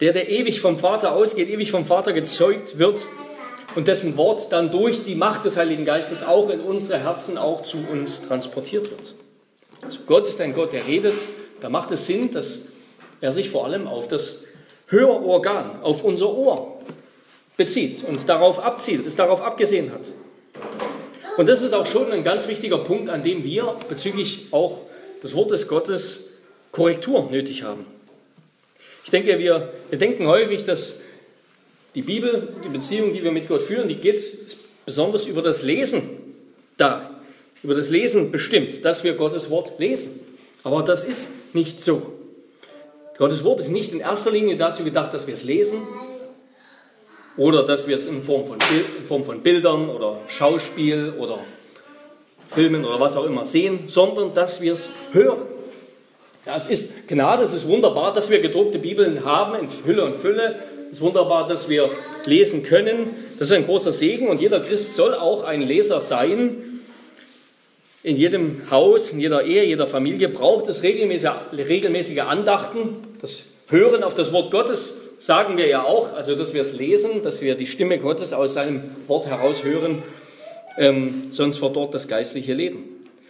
Der, 0.00 0.12
der 0.12 0.30
ewig 0.30 0.60
vom 0.60 0.78
Vater 0.78 1.12
ausgeht, 1.12 1.48
ewig 1.48 1.72
vom 1.72 1.84
Vater 1.84 2.12
gezeugt 2.12 2.78
wird 2.78 3.04
und 3.78 3.86
dessen 3.86 4.16
Wort 4.16 4.50
dann 4.50 4.72
durch 4.72 5.04
die 5.04 5.14
Macht 5.14 5.44
des 5.44 5.56
Heiligen 5.56 5.84
Geistes 5.84 6.24
auch 6.24 6.50
in 6.50 6.58
unsere 6.58 6.98
Herzen, 6.98 7.38
auch 7.38 7.62
zu 7.62 7.78
uns 7.92 8.26
transportiert 8.26 8.90
wird. 8.90 9.14
Also 9.82 10.00
Gott 10.04 10.26
ist 10.26 10.40
ein 10.40 10.52
Gott, 10.52 10.72
der 10.72 10.84
redet, 10.84 11.14
da 11.60 11.68
macht 11.68 11.92
es 11.92 12.04
Sinn, 12.04 12.32
dass 12.32 12.62
er 13.20 13.30
sich 13.30 13.50
vor 13.50 13.66
allem 13.66 13.86
auf 13.86 14.08
das 14.08 14.42
Hörorgan, 14.88 15.80
auf 15.80 16.02
unser 16.02 16.34
Ohr 16.34 16.80
bezieht 17.56 18.02
und 18.02 18.28
darauf 18.28 18.58
abzielt, 18.58 19.06
es 19.06 19.14
darauf 19.14 19.42
abgesehen 19.42 19.92
hat. 19.92 20.10
Und 21.36 21.48
das 21.48 21.62
ist 21.62 21.72
auch 21.72 21.86
schon 21.86 22.10
ein 22.10 22.24
ganz 22.24 22.48
wichtiger 22.48 22.78
Punkt, 22.78 23.08
an 23.08 23.22
dem 23.22 23.44
wir 23.44 23.76
bezüglich 23.88 24.46
auch 24.50 24.78
des 25.22 25.36
Wortes 25.36 25.68
Gottes 25.68 26.30
Korrektur 26.72 27.28
nötig 27.30 27.62
haben. 27.62 27.86
Ich 29.04 29.10
denke, 29.10 29.38
wir, 29.38 29.72
wir 29.88 29.98
denken 30.00 30.26
häufig, 30.26 30.64
dass 30.64 31.00
die 31.94 32.02
Bibel, 32.02 32.48
die 32.64 32.68
Beziehung, 32.68 33.12
die 33.12 33.22
wir 33.22 33.32
mit 33.32 33.48
Gott 33.48 33.62
führen, 33.62 33.88
die 33.88 33.96
geht 33.96 34.22
besonders 34.86 35.26
über 35.26 35.42
das 35.42 35.62
Lesen 35.62 36.02
da, 36.76 37.10
über 37.62 37.74
das 37.74 37.90
Lesen 37.90 38.30
bestimmt, 38.30 38.84
dass 38.84 39.04
wir 39.04 39.14
Gottes 39.14 39.50
Wort 39.50 39.78
lesen. 39.78 40.20
Aber 40.62 40.82
das 40.82 41.04
ist 41.04 41.28
nicht 41.52 41.80
so. 41.80 42.14
Gottes 43.16 43.42
Wort 43.42 43.60
ist 43.60 43.70
nicht 43.70 43.92
in 43.92 44.00
erster 44.00 44.30
Linie 44.30 44.56
dazu 44.56 44.84
gedacht, 44.84 45.12
dass 45.12 45.26
wir 45.26 45.34
es 45.34 45.44
lesen 45.44 45.82
oder 47.36 47.64
dass 47.64 47.86
wir 47.86 47.96
es 47.96 48.06
in 48.06 48.22
Form 48.22 48.46
von, 48.46 48.56
in 48.56 49.06
Form 49.06 49.24
von 49.24 49.42
Bildern 49.42 49.88
oder 49.88 50.20
Schauspiel 50.28 51.14
oder 51.18 51.40
Filmen 52.48 52.84
oder 52.84 53.00
was 53.00 53.16
auch 53.16 53.24
immer 53.24 53.44
sehen, 53.44 53.84
sondern 53.86 54.34
dass 54.34 54.60
wir 54.60 54.74
es 54.74 54.88
hören. 55.12 55.42
Es 56.44 56.66
ist 56.66 57.08
Gnade, 57.08 57.42
es 57.42 57.52
ist 57.52 57.66
wunderbar, 57.66 58.12
dass 58.12 58.30
wir 58.30 58.40
gedruckte 58.40 58.78
Bibeln 58.78 59.24
haben 59.24 59.58
in 59.58 59.68
Hülle 59.84 60.04
und 60.04 60.16
Fülle. 60.16 60.60
Es 60.90 60.98
ist 60.98 61.00
wunderbar, 61.02 61.46
dass 61.46 61.68
wir 61.68 61.90
lesen 62.24 62.62
können. 62.62 63.10
Das 63.38 63.50
ist 63.50 63.54
ein 63.54 63.66
großer 63.66 63.92
Segen 63.92 64.28
und 64.28 64.40
jeder 64.40 64.60
Christ 64.60 64.96
soll 64.96 65.14
auch 65.14 65.44
ein 65.44 65.60
Leser 65.60 66.00
sein. 66.00 66.80
In 68.02 68.16
jedem 68.16 68.62
Haus, 68.70 69.12
in 69.12 69.20
jeder 69.20 69.44
Ehe, 69.44 69.64
jeder 69.64 69.86
Familie 69.86 70.30
braucht 70.30 70.66
es 70.68 70.82
regelmäßige, 70.82 71.30
regelmäßige 71.52 72.20
Andachten. 72.20 72.96
Das 73.20 73.44
Hören 73.68 74.02
auf 74.02 74.14
das 74.14 74.32
Wort 74.32 74.50
Gottes 74.50 74.98
sagen 75.18 75.58
wir 75.58 75.66
ja 75.66 75.84
auch, 75.84 76.14
also 76.14 76.34
dass 76.34 76.54
wir 76.54 76.62
es 76.62 76.72
lesen, 76.72 77.22
dass 77.22 77.42
wir 77.42 77.54
die 77.54 77.66
Stimme 77.66 77.98
Gottes 77.98 78.32
aus 78.32 78.54
seinem 78.54 78.96
Wort 79.08 79.26
heraus 79.26 79.62
hören, 79.64 80.02
ähm, 80.78 81.28
sonst 81.32 81.58
verdorrt 81.58 81.92
das 81.92 82.08
geistliche 82.08 82.54
Leben. 82.54 82.84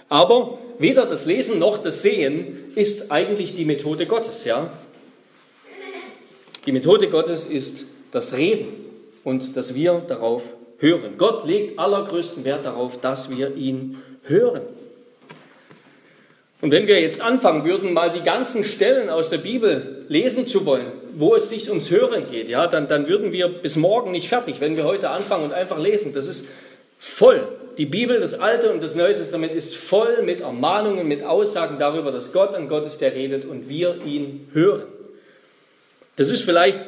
Aber 0.08 0.58
weder 0.78 1.06
das 1.06 1.26
Lesen 1.26 1.58
noch 1.58 1.78
das 1.78 2.02
Sehen 2.02 2.72
ist 2.76 3.10
eigentlich 3.10 3.56
die 3.56 3.64
Methode 3.64 4.06
Gottes. 4.06 4.44
Ja? 4.44 4.70
Die 6.68 6.72
Methode 6.72 7.08
Gottes 7.08 7.46
ist 7.46 7.86
das 8.12 8.34
Reden 8.34 8.66
und 9.24 9.56
dass 9.56 9.74
wir 9.74 10.02
darauf 10.06 10.42
hören. 10.76 11.14
Gott 11.16 11.48
legt 11.48 11.78
allergrößten 11.78 12.44
Wert 12.44 12.66
darauf, 12.66 13.00
dass 13.00 13.30
wir 13.30 13.56
ihn 13.56 14.02
hören. 14.24 14.60
Und 16.60 16.70
wenn 16.70 16.86
wir 16.86 17.00
jetzt 17.00 17.22
anfangen 17.22 17.64
würden, 17.64 17.94
mal 17.94 18.12
die 18.12 18.20
ganzen 18.20 18.64
Stellen 18.64 19.08
aus 19.08 19.30
der 19.30 19.38
Bibel 19.38 20.04
lesen 20.08 20.44
zu 20.44 20.66
wollen, 20.66 20.92
wo 21.14 21.34
es 21.34 21.48
sich 21.48 21.70
ums 21.70 21.90
Hören 21.90 22.30
geht, 22.30 22.50
ja, 22.50 22.66
dann, 22.66 22.86
dann 22.86 23.08
würden 23.08 23.32
wir 23.32 23.48
bis 23.48 23.76
morgen 23.76 24.10
nicht 24.10 24.28
fertig, 24.28 24.56
wenn 24.60 24.76
wir 24.76 24.84
heute 24.84 25.08
anfangen 25.08 25.44
und 25.44 25.54
einfach 25.54 25.78
lesen. 25.78 26.12
Das 26.12 26.26
ist 26.26 26.46
voll. 26.98 27.48
Die 27.78 27.86
Bibel, 27.86 28.20
das 28.20 28.38
Alte 28.38 28.70
und 28.70 28.82
das 28.82 28.94
Neue 28.94 29.14
Testament 29.14 29.54
ist 29.54 29.74
voll 29.74 30.22
mit 30.22 30.42
Ermahnungen, 30.42 31.08
mit 31.08 31.24
Aussagen 31.24 31.78
darüber, 31.78 32.12
dass 32.12 32.34
Gott 32.34 32.54
ein 32.54 32.68
Gott 32.68 32.84
ist, 32.84 33.00
der 33.00 33.14
redet 33.14 33.46
und 33.46 33.70
wir 33.70 34.04
ihn 34.04 34.50
hören. 34.52 34.97
Das 36.18 36.28
ist 36.28 36.42
vielleicht 36.42 36.80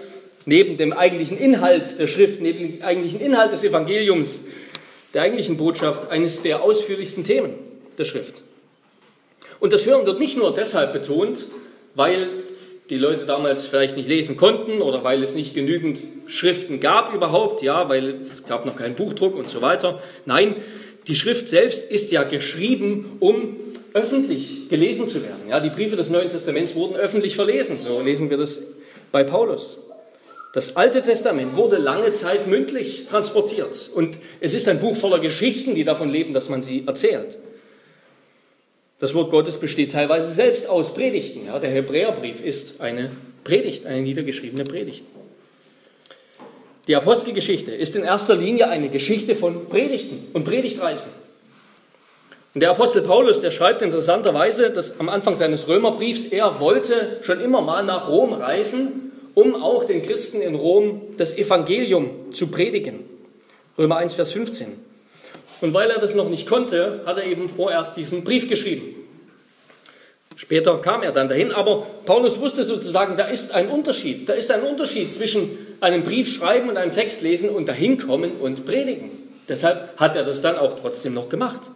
neben 0.45 0.77
dem 0.77 0.93
eigentlichen 0.93 1.39
Inhalt 1.39 1.99
der 1.99 2.09
Schrift, 2.09 2.41
neben 2.41 2.59
dem 2.59 2.83
eigentlichen 2.83 3.21
Inhalt 3.21 3.53
des 3.53 3.65
Evangeliums, 3.65 4.45
der 5.15 5.23
eigentlichen 5.23 5.57
Botschaft, 5.57 6.11
eines 6.11 6.43
der 6.43 6.63
ausführlichsten 6.63 7.25
Themen 7.25 7.55
der 7.97 8.05
Schrift. 8.05 8.43
Und 9.61 9.73
das 9.73 9.87
Hören 9.87 10.05
wird 10.05 10.19
nicht 10.19 10.37
nur 10.37 10.53
deshalb 10.53 10.93
betont, 10.93 11.47
weil 11.95 12.29
die 12.89 12.97
Leute 12.97 13.25
damals 13.25 13.67
vielleicht 13.67 13.97
nicht 13.97 14.09
lesen 14.09 14.37
konnten 14.37 14.83
oder 14.83 15.05
weil 15.05 15.23
es 15.23 15.37
nicht 15.37 15.55
genügend 15.55 16.01
Schriften 16.27 16.81
gab 16.81 17.15
überhaupt, 17.15 17.63
ja, 17.63 17.89
weil 17.89 18.23
es 18.33 18.45
gab 18.47 18.67
noch 18.67 18.75
keinen 18.75 18.97
Buchdruck 18.97 19.37
und 19.37 19.49
so 19.49 19.63
weiter. 19.63 20.03
Nein, 20.27 20.57
die 21.07 21.15
Schrift 21.15 21.47
selbst 21.49 21.89
ist 21.89 22.11
ja 22.11 22.25
geschrieben, 22.25 23.17
um 23.21 23.57
öffentlich 23.93 24.69
gelesen 24.69 25.07
zu 25.07 25.23
werden. 25.23 25.49
Ja, 25.49 25.61
die 25.61 25.71
Briefe 25.71 25.95
des 25.95 26.11
Neuen 26.11 26.31
Testaments 26.31 26.75
wurden 26.75 26.97
öffentlich 26.97 27.37
verlesen. 27.37 27.79
So 27.81 28.01
lesen 28.01 28.29
wir 28.31 28.37
das 28.37 28.61
bei 29.13 29.25
Paulus. 29.25 29.79
Das 30.53 30.77
Alte 30.77 31.03
Testament 31.03 31.57
wurde 31.57 31.77
lange 31.77 32.13
Zeit 32.13 32.47
mündlich 32.49 33.07
transportiert 33.07 33.91
und 33.95 34.19
es 34.41 34.53
ist 34.53 34.69
ein 34.69 34.81
Buch 34.81 34.97
voller 34.97 35.21
Geschichten, 35.21 35.75
die 35.75 35.85
davon 35.85 36.09
leben, 36.09 36.35
dass 36.35 36.49
man 36.49 36.63
sie 36.63 36.85
erzählt. 36.87 37.39
Das 38.99 39.15
Wort 39.15 39.31
Gottes 39.31 39.59
besteht 39.59 39.93
teilweise 39.93 40.31
selbst 40.33 40.69
aus 40.69 40.93
Predigten. 40.93 41.47
Ja, 41.47 41.59
der 41.59 41.71
Hebräerbrief 41.71 42.45
ist 42.45 42.81
eine 42.81 43.11
Predigt, 43.45 43.87
eine 43.87 44.03
niedergeschriebene 44.03 44.65
Predigt. 44.65 45.05
Die 46.87 46.97
Apostelgeschichte 46.97 47.73
ist 47.73 47.95
in 47.95 48.03
erster 48.03 48.35
Linie 48.35 48.69
eine 48.69 48.89
Geschichte 48.89 49.37
von 49.37 49.69
Predigten 49.69 50.27
und 50.33 50.45
Predigtreisen. 50.45 51.13
Und 52.53 52.63
der 52.63 52.71
Apostel 52.71 53.03
Paulus, 53.03 53.41
der 53.41 53.53
schreibt 53.53 53.81
interessanterweise, 53.81 54.71
dass 54.71 54.99
am 54.99 55.09
Anfang 55.09 55.37
seines 55.37 55.69
Römerbriefs, 55.69 56.25
er 56.27 56.59
wollte 56.59 57.19
schon 57.23 57.41
immer 57.41 57.61
mal 57.61 57.85
nach 57.85 58.09
Rom 58.09 58.33
reisen, 58.33 59.13
um 59.35 59.55
auch 59.55 59.85
den 59.85 60.03
Christen 60.03 60.41
in 60.41 60.57
Rom 60.57 61.03
das 61.17 61.37
Evangelium 61.39 62.33
zu 62.33 62.49
predigen. 62.49 63.05
Römer 63.79 63.99
1, 63.99 64.15
Vers 64.15 64.33
15. 64.33 64.73
Und 65.61 65.75
weil 65.75 65.91
er 65.91 66.01
das 66.01 66.15
noch 66.15 66.29
nicht 66.29 66.49
konnte, 66.49 67.03
hat 67.07 67.19
er 67.19 67.25
eben 67.25 67.49
vorerst 67.49 67.97
diesen 67.97 68.25
Brief 68.25 68.49
geschrieben. 68.49 68.97
Später 70.35 70.79
kam 70.79 71.03
er 71.03 71.13
dann 71.13 71.29
dahin, 71.29 71.53
aber 71.53 71.87
Paulus 72.07 72.41
wusste 72.41 72.65
sozusagen, 72.65 73.17
da 73.17 73.27
ist 73.27 73.55
ein 73.55 73.69
Unterschied. 73.69 74.29
Da 74.29 74.33
ist 74.33 74.51
ein 74.51 74.63
Unterschied 74.63 75.13
zwischen 75.13 75.77
einem 75.81 76.03
Brief 76.03 76.33
schreiben 76.33 76.69
und 76.69 76.79
einem 76.79 76.93
Text 76.93 77.21
lesen 77.21 77.51
und 77.51 77.69
dahin 77.69 77.99
kommen 77.99 78.33
und 78.41 78.65
predigen. 78.65 79.11
Deshalb 79.49 79.97
hat 79.99 80.17
er 80.17 80.25
das 80.25 80.41
dann 80.41 80.57
auch 80.57 80.73
trotzdem 80.73 81.15
noch 81.15 81.29
gemacht. 81.29 81.71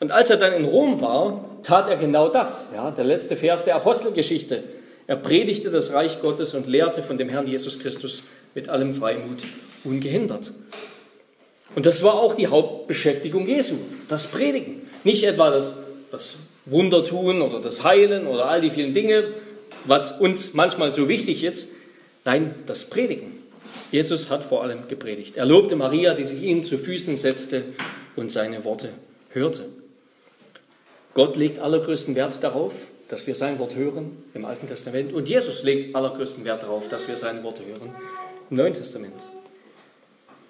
Und 0.00 0.12
als 0.12 0.30
er 0.30 0.38
dann 0.38 0.54
in 0.54 0.64
Rom 0.64 1.00
war, 1.00 1.44
tat 1.62 1.88
er 1.88 1.96
genau 1.96 2.28
das. 2.28 2.64
Ja, 2.74 2.90
der 2.90 3.04
letzte 3.04 3.36
Vers 3.36 3.64
der 3.64 3.76
Apostelgeschichte. 3.76 4.64
Er 5.06 5.16
predigte 5.16 5.70
das 5.70 5.92
Reich 5.92 6.20
Gottes 6.22 6.54
und 6.54 6.66
lehrte 6.66 7.02
von 7.02 7.18
dem 7.18 7.28
Herrn 7.28 7.46
Jesus 7.46 7.78
Christus 7.78 8.22
mit 8.54 8.68
allem 8.68 8.94
Freimut 8.94 9.44
ungehindert. 9.84 10.52
Und 11.76 11.86
das 11.86 12.02
war 12.02 12.14
auch 12.14 12.34
die 12.34 12.46
Hauptbeschäftigung 12.46 13.46
Jesu, 13.46 13.76
das 14.08 14.26
Predigen. 14.26 14.88
Nicht 15.04 15.22
etwa 15.24 15.50
das, 15.50 15.74
das 16.10 16.36
Wundertun 16.64 17.42
oder 17.42 17.60
das 17.60 17.84
Heilen 17.84 18.26
oder 18.26 18.46
all 18.46 18.60
die 18.60 18.70
vielen 18.70 18.92
Dinge, 18.92 19.34
was 19.84 20.18
uns 20.18 20.54
manchmal 20.54 20.92
so 20.92 21.08
wichtig 21.08 21.44
ist. 21.44 21.68
Nein, 22.24 22.54
das 22.66 22.84
Predigen. 22.84 23.38
Jesus 23.92 24.30
hat 24.30 24.44
vor 24.44 24.62
allem 24.62 24.88
gepredigt. 24.88 25.36
Er 25.36 25.46
lobte 25.46 25.76
Maria, 25.76 26.14
die 26.14 26.24
sich 26.24 26.42
ihm 26.42 26.64
zu 26.64 26.78
Füßen 26.78 27.16
setzte 27.16 27.64
und 28.16 28.32
seine 28.32 28.64
Worte 28.64 28.90
hörte. 29.30 29.64
Gott 31.14 31.36
legt 31.36 31.58
allergrößten 31.58 32.14
Wert 32.14 32.42
darauf, 32.42 32.74
dass 33.08 33.26
wir 33.26 33.34
sein 33.34 33.58
Wort 33.58 33.74
hören 33.74 34.22
im 34.34 34.44
Alten 34.44 34.68
Testament. 34.68 35.12
Und 35.12 35.28
Jesus 35.28 35.64
legt 35.64 35.96
allergrößten 35.96 36.44
Wert 36.44 36.62
darauf, 36.62 36.88
dass 36.88 37.08
wir 37.08 37.16
seine 37.16 37.42
Worte 37.42 37.66
hören 37.66 37.92
im 38.50 38.56
Neuen 38.56 38.72
Testament. 38.72 39.14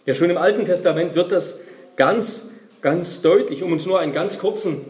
Ja, 0.04 0.14
schon 0.14 0.30
im 0.30 0.36
Alten 0.36 0.64
Testament 0.66 1.14
wird 1.14 1.32
das 1.32 1.56
ganz, 1.96 2.42
ganz 2.82 3.22
deutlich, 3.22 3.62
um 3.62 3.72
uns 3.72 3.86
nur 3.86 3.98
einen 4.00 4.12
ganz 4.12 4.38
kurzen 4.38 4.82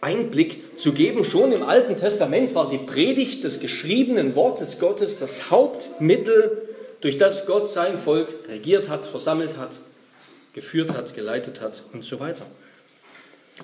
Einblick 0.00 0.78
zu 0.78 0.92
geben. 0.92 1.24
Schon 1.24 1.52
im 1.52 1.62
Alten 1.62 1.96
Testament 1.96 2.54
war 2.54 2.70
die 2.70 2.78
Predigt 2.78 3.44
des 3.44 3.60
geschriebenen 3.60 4.34
Wortes 4.34 4.78
Gottes 4.78 5.18
das 5.18 5.50
Hauptmittel, 5.50 6.62
durch 7.00 7.16
das 7.16 7.46
Gott 7.46 7.68
sein 7.68 7.96
Volk 7.96 8.28
regiert 8.48 8.88
hat, 8.88 9.06
versammelt 9.06 9.56
hat, 9.56 9.76
geführt 10.52 10.96
hat, 10.96 11.14
geleitet 11.14 11.60
hat 11.60 11.82
und 11.92 12.04
so 12.04 12.18
weiter. 12.18 12.44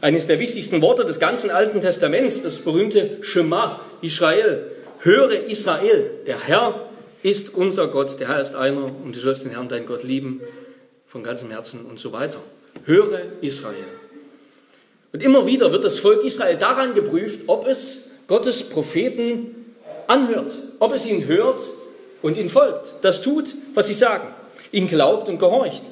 Eines 0.00 0.26
der 0.26 0.38
wichtigsten 0.38 0.82
Worte 0.82 1.04
des 1.04 1.18
ganzen 1.18 1.50
Alten 1.50 1.80
Testaments, 1.80 2.42
das 2.42 2.58
berühmte 2.58 3.18
Shema 3.22 3.80
Israel. 4.02 4.70
Höre 5.00 5.44
Israel, 5.48 6.10
der 6.26 6.40
Herr 6.40 6.88
ist 7.22 7.54
unser 7.54 7.88
Gott, 7.88 8.18
der 8.20 8.28
Herr 8.28 8.40
ist 8.40 8.54
einer 8.54 8.84
und 8.84 9.14
du 9.14 9.20
sollst 9.20 9.44
den 9.44 9.52
Herrn, 9.52 9.68
dein 9.68 9.86
Gott, 9.86 10.02
lieben 10.02 10.40
von 11.06 11.22
ganzem 11.22 11.50
Herzen 11.50 11.86
und 11.86 12.00
so 12.00 12.12
weiter. 12.12 12.38
Höre 12.84 13.20
Israel. 13.40 13.84
Und 15.12 15.22
immer 15.22 15.46
wieder 15.46 15.70
wird 15.72 15.84
das 15.84 16.00
Volk 16.00 16.24
Israel 16.24 16.56
daran 16.56 16.94
geprüft, 16.94 17.42
ob 17.46 17.66
es 17.66 18.10
Gottes 18.26 18.68
Propheten 18.68 19.74
anhört, 20.06 20.50
ob 20.80 20.92
es 20.92 21.06
ihn 21.06 21.26
hört 21.26 21.62
und 22.20 22.36
ihn 22.36 22.48
folgt, 22.48 22.94
das 23.02 23.20
tut, 23.20 23.54
was 23.74 23.86
sie 23.86 23.94
sagen, 23.94 24.28
ihn 24.72 24.88
glaubt 24.88 25.28
und 25.28 25.38
gehorcht. 25.38 25.82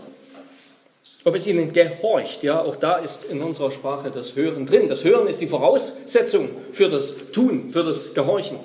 Ob 1.25 1.37
es 1.37 1.47
ihnen 1.47 1.73
gehorcht, 1.73 2.43
ja, 2.43 2.61
auch 2.61 2.77
da 2.77 2.97
ist 2.97 3.25
in 3.25 3.43
unserer 3.43 3.71
Sprache 3.71 4.11
das 4.11 4.35
Hören 4.35 4.67
drin. 4.67 4.89
Das 4.89 5.05
Hören 5.05 5.29
ist 5.29 5.41
die 5.41 5.47
Voraussetzung 5.47 6.51
für 6.73 6.89
das 6.89 7.31
Tun, 7.31 7.71
für 7.71 7.85
das 7.85 8.15
Gehorchen. 8.15 8.59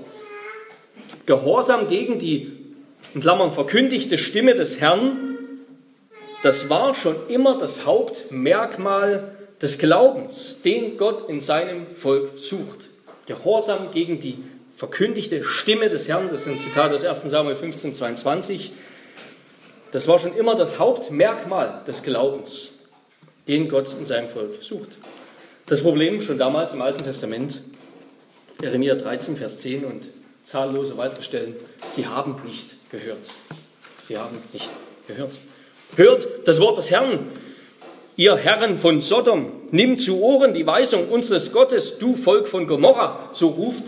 Gehorsam 1.27 1.87
gegen 1.87 2.17
die, 2.17 2.51
in 3.13 3.21
Klammern, 3.21 3.51
verkündigte 3.51 4.17
Stimme 4.17 4.55
des 4.55 4.79
Herrn, 4.79 5.27
das 6.41 6.69
war 6.69 6.93
schon 6.93 7.15
immer 7.29 7.57
das 7.57 7.85
Hauptmerkmal 7.85 9.35
des 9.61 9.77
Glaubens, 9.77 10.61
den 10.63 10.97
Gott 10.97 11.29
in 11.29 11.39
seinem 11.39 11.87
Volk 11.87 12.37
sucht. 12.37 12.89
Gehorsam 13.25 13.91
gegen 13.91 14.19
die 14.19 14.37
verkündigte 14.75 15.43
Stimme 15.43 15.89
des 15.89 16.07
Herrn, 16.07 16.29
das 16.31 16.41
ist 16.41 16.47
ein 16.47 16.59
Zitat 16.59 16.93
aus 16.93 17.03
1 17.03 17.23
Samuel 17.25 17.55
15, 17.55 17.93
22. 17.93 18.71
Das 19.91 20.07
war 20.07 20.19
schon 20.19 20.35
immer 20.35 20.55
das 20.55 20.79
Hauptmerkmal 20.79 21.81
des 21.87 22.03
Glaubens, 22.03 22.73
den 23.47 23.69
Gott 23.69 23.95
in 23.97 24.05
seinem 24.05 24.27
Volk 24.27 24.61
sucht. 24.61 24.97
Das 25.65 25.81
Problem 25.81 26.21
schon 26.21 26.37
damals 26.37 26.73
im 26.73 26.81
Alten 26.81 27.03
Testament, 27.03 27.61
Jeremia 28.61 28.95
13, 28.95 29.37
Vers 29.37 29.59
10 29.59 29.85
und 29.85 30.07
zahllose 30.43 30.97
weitere 30.97 31.21
Stellen, 31.21 31.55
sie 31.89 32.07
haben 32.07 32.41
nicht 32.45 32.75
gehört. 32.89 33.29
Sie 34.01 34.17
haben 34.17 34.37
nicht 34.53 34.69
gehört. 35.07 35.37
Hört 35.95 36.27
das 36.45 36.59
Wort 36.59 36.77
des 36.77 36.89
Herrn, 36.91 37.27
ihr 38.15 38.35
Herren 38.35 38.77
von 38.77 39.01
Sodom, 39.01 39.51
nimm 39.71 39.97
zu 39.97 40.21
Ohren 40.21 40.53
die 40.53 40.65
Weisung 40.65 41.09
unseres 41.09 41.51
Gottes, 41.51 41.97
du 41.97 42.15
Volk 42.15 42.47
von 42.47 42.67
Gomorra. 42.67 43.29
So 43.33 43.49
ruft 43.49 43.83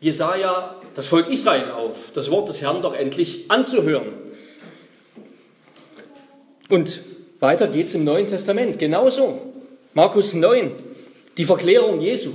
Jesaja 0.00 0.76
das 0.94 1.06
Volk 1.06 1.28
Israel 1.28 1.70
auf, 1.70 2.12
das 2.12 2.30
Wort 2.30 2.48
des 2.48 2.60
Herrn 2.60 2.82
doch 2.82 2.94
endlich 2.94 3.50
anzuhören. 3.50 4.24
Und 6.68 7.02
weiter 7.40 7.68
geht 7.68 7.88
es 7.88 7.94
im 7.94 8.04
Neuen 8.04 8.26
Testament, 8.26 8.78
genauso. 8.78 9.52
Markus 9.92 10.34
9, 10.34 10.72
die 11.36 11.44
Verklärung 11.44 12.00
Jesu 12.00 12.32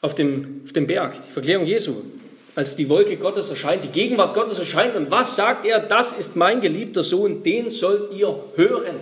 auf 0.00 0.14
dem, 0.14 0.62
auf 0.64 0.72
dem 0.72 0.86
Berg, 0.86 1.14
die 1.28 1.32
Verklärung 1.32 1.66
Jesu, 1.66 2.02
als 2.54 2.74
die 2.74 2.88
Wolke 2.88 3.16
Gottes 3.16 3.50
erscheint, 3.50 3.84
die 3.84 3.88
Gegenwart 3.88 4.34
Gottes 4.34 4.58
erscheint. 4.58 4.96
Und 4.96 5.10
was 5.10 5.36
sagt 5.36 5.66
er? 5.66 5.80
Das 5.80 6.12
ist 6.12 6.36
mein 6.36 6.60
geliebter 6.60 7.02
Sohn, 7.02 7.42
den 7.42 7.70
sollt 7.70 8.12
ihr 8.14 8.34
hören. 8.54 8.96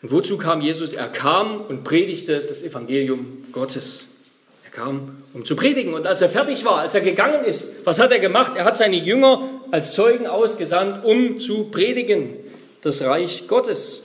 Und 0.00 0.12
wozu 0.12 0.38
kam 0.38 0.60
Jesus? 0.60 0.94
Er 0.94 1.08
kam 1.08 1.60
und 1.62 1.84
predigte 1.84 2.40
das 2.40 2.62
Evangelium 2.62 3.44
Gottes. 3.52 4.06
Kam, 4.74 5.22
um 5.32 5.44
zu 5.44 5.54
predigen. 5.54 5.94
Und 5.94 6.06
als 6.06 6.20
er 6.20 6.28
fertig 6.28 6.64
war, 6.64 6.78
als 6.78 6.94
er 6.94 7.00
gegangen 7.00 7.44
ist, 7.44 7.86
was 7.86 8.00
hat 8.00 8.10
er 8.10 8.18
gemacht? 8.18 8.52
Er 8.56 8.64
hat 8.64 8.76
seine 8.76 8.96
Jünger 8.96 9.48
als 9.70 9.92
Zeugen 9.92 10.26
ausgesandt, 10.26 11.04
um 11.04 11.38
zu 11.38 11.70
predigen 11.70 12.36
das 12.82 13.00
Reich 13.02 13.46
Gottes. 13.46 14.02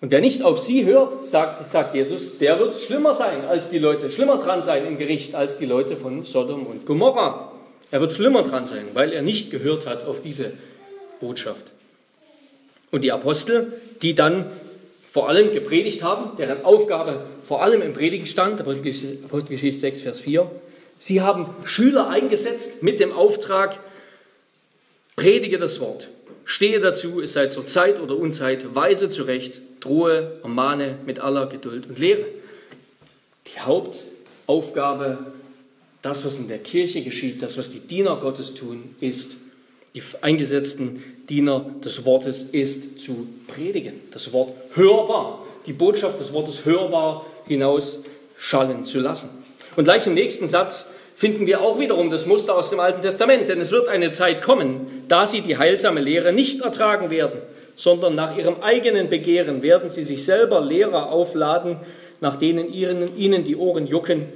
Und 0.00 0.10
wer 0.10 0.20
nicht 0.20 0.42
auf 0.42 0.58
sie 0.58 0.84
hört, 0.84 1.28
sagt, 1.28 1.66
sagt 1.68 1.94
Jesus, 1.94 2.38
der 2.38 2.58
wird 2.58 2.76
schlimmer 2.76 3.14
sein 3.14 3.44
als 3.48 3.70
die 3.70 3.78
Leute, 3.78 4.10
schlimmer 4.10 4.38
dran 4.38 4.60
sein 4.60 4.84
im 4.86 4.98
Gericht 4.98 5.34
als 5.34 5.56
die 5.56 5.66
Leute 5.66 5.96
von 5.96 6.24
Sodom 6.24 6.66
und 6.66 6.84
Gomorra. 6.84 7.52
Er 7.90 8.00
wird 8.00 8.12
schlimmer 8.12 8.42
dran 8.42 8.66
sein, 8.66 8.86
weil 8.92 9.12
er 9.12 9.22
nicht 9.22 9.50
gehört 9.52 9.86
hat 9.86 10.04
auf 10.04 10.20
diese 10.20 10.52
Botschaft. 11.20 11.72
Und 12.90 13.02
die 13.04 13.12
Apostel, 13.12 13.72
die 14.02 14.14
dann 14.14 14.46
vor 15.14 15.28
allem 15.28 15.52
gepredigt 15.52 16.02
haben, 16.02 16.34
deren 16.38 16.64
Aufgabe 16.64 17.24
vor 17.44 17.62
allem 17.62 17.82
im 17.82 17.92
Predigen 17.92 18.26
stand, 18.26 18.60
Apostelgeschichte 18.60 19.80
6, 19.80 20.00
Vers 20.00 20.18
4, 20.18 20.50
sie 20.98 21.20
haben 21.20 21.54
Schüler 21.62 22.08
eingesetzt 22.08 22.82
mit 22.82 22.98
dem 22.98 23.12
Auftrag, 23.12 23.78
predige 25.14 25.58
das 25.58 25.78
Wort, 25.78 26.08
Stehe 26.44 26.80
dazu, 26.80 27.20
es 27.20 27.32
sei 27.32 27.46
zur 27.46 27.64
Zeit 27.64 28.00
oder 28.00 28.16
Unzeit, 28.16 28.74
weise 28.74 29.08
zurecht, 29.08 29.60
drohe, 29.78 30.40
ermahne 30.42 30.98
mit 31.06 31.20
aller 31.20 31.46
Geduld 31.46 31.88
und 31.88 32.00
Lehre. 32.00 32.24
Die 33.46 33.60
Hauptaufgabe, 33.60 35.18
das, 36.02 36.24
was 36.24 36.38
in 36.38 36.48
der 36.48 36.58
Kirche 36.58 37.02
geschieht, 37.02 37.40
das, 37.40 37.56
was 37.56 37.70
die 37.70 37.78
Diener 37.78 38.16
Gottes 38.16 38.54
tun, 38.54 38.96
ist, 38.98 39.36
die 39.94 40.02
eingesetzten 40.22 41.04
Diener 41.28 41.64
des 41.84 42.04
Wortes 42.04 42.44
ist 42.44 43.00
zu 43.00 43.26
predigen, 43.46 43.94
das 44.10 44.32
Wort 44.32 44.52
hörbar, 44.74 45.44
die 45.66 45.72
Botschaft 45.72 46.20
des 46.20 46.32
Wortes 46.32 46.64
hörbar 46.64 47.24
hinaus 47.46 48.04
schallen 48.38 48.84
zu 48.84 49.00
lassen. 49.00 49.30
Und 49.76 49.84
gleich 49.84 50.06
im 50.06 50.14
nächsten 50.14 50.48
Satz 50.48 50.90
finden 51.16 51.46
wir 51.46 51.62
auch 51.62 51.78
wiederum 51.78 52.10
das 52.10 52.26
Muster 52.26 52.56
aus 52.56 52.70
dem 52.70 52.80
Alten 52.80 53.02
Testament, 53.02 53.48
denn 53.48 53.60
es 53.60 53.70
wird 53.70 53.88
eine 53.88 54.12
Zeit 54.12 54.42
kommen, 54.42 55.04
da 55.08 55.26
sie 55.26 55.40
die 55.40 55.56
heilsame 55.56 56.00
Lehre 56.00 56.32
nicht 56.32 56.60
ertragen 56.60 57.10
werden, 57.10 57.40
sondern 57.76 58.14
nach 58.14 58.36
ihrem 58.36 58.62
eigenen 58.62 59.08
Begehren 59.08 59.62
werden 59.62 59.90
sie 59.90 60.02
sich 60.02 60.24
selber 60.24 60.60
Lehrer 60.60 61.10
aufladen, 61.10 61.78
nach 62.20 62.36
denen 62.36 62.72
ihnen 62.72 63.44
die 63.44 63.56
Ohren 63.56 63.86
jucken 63.86 64.26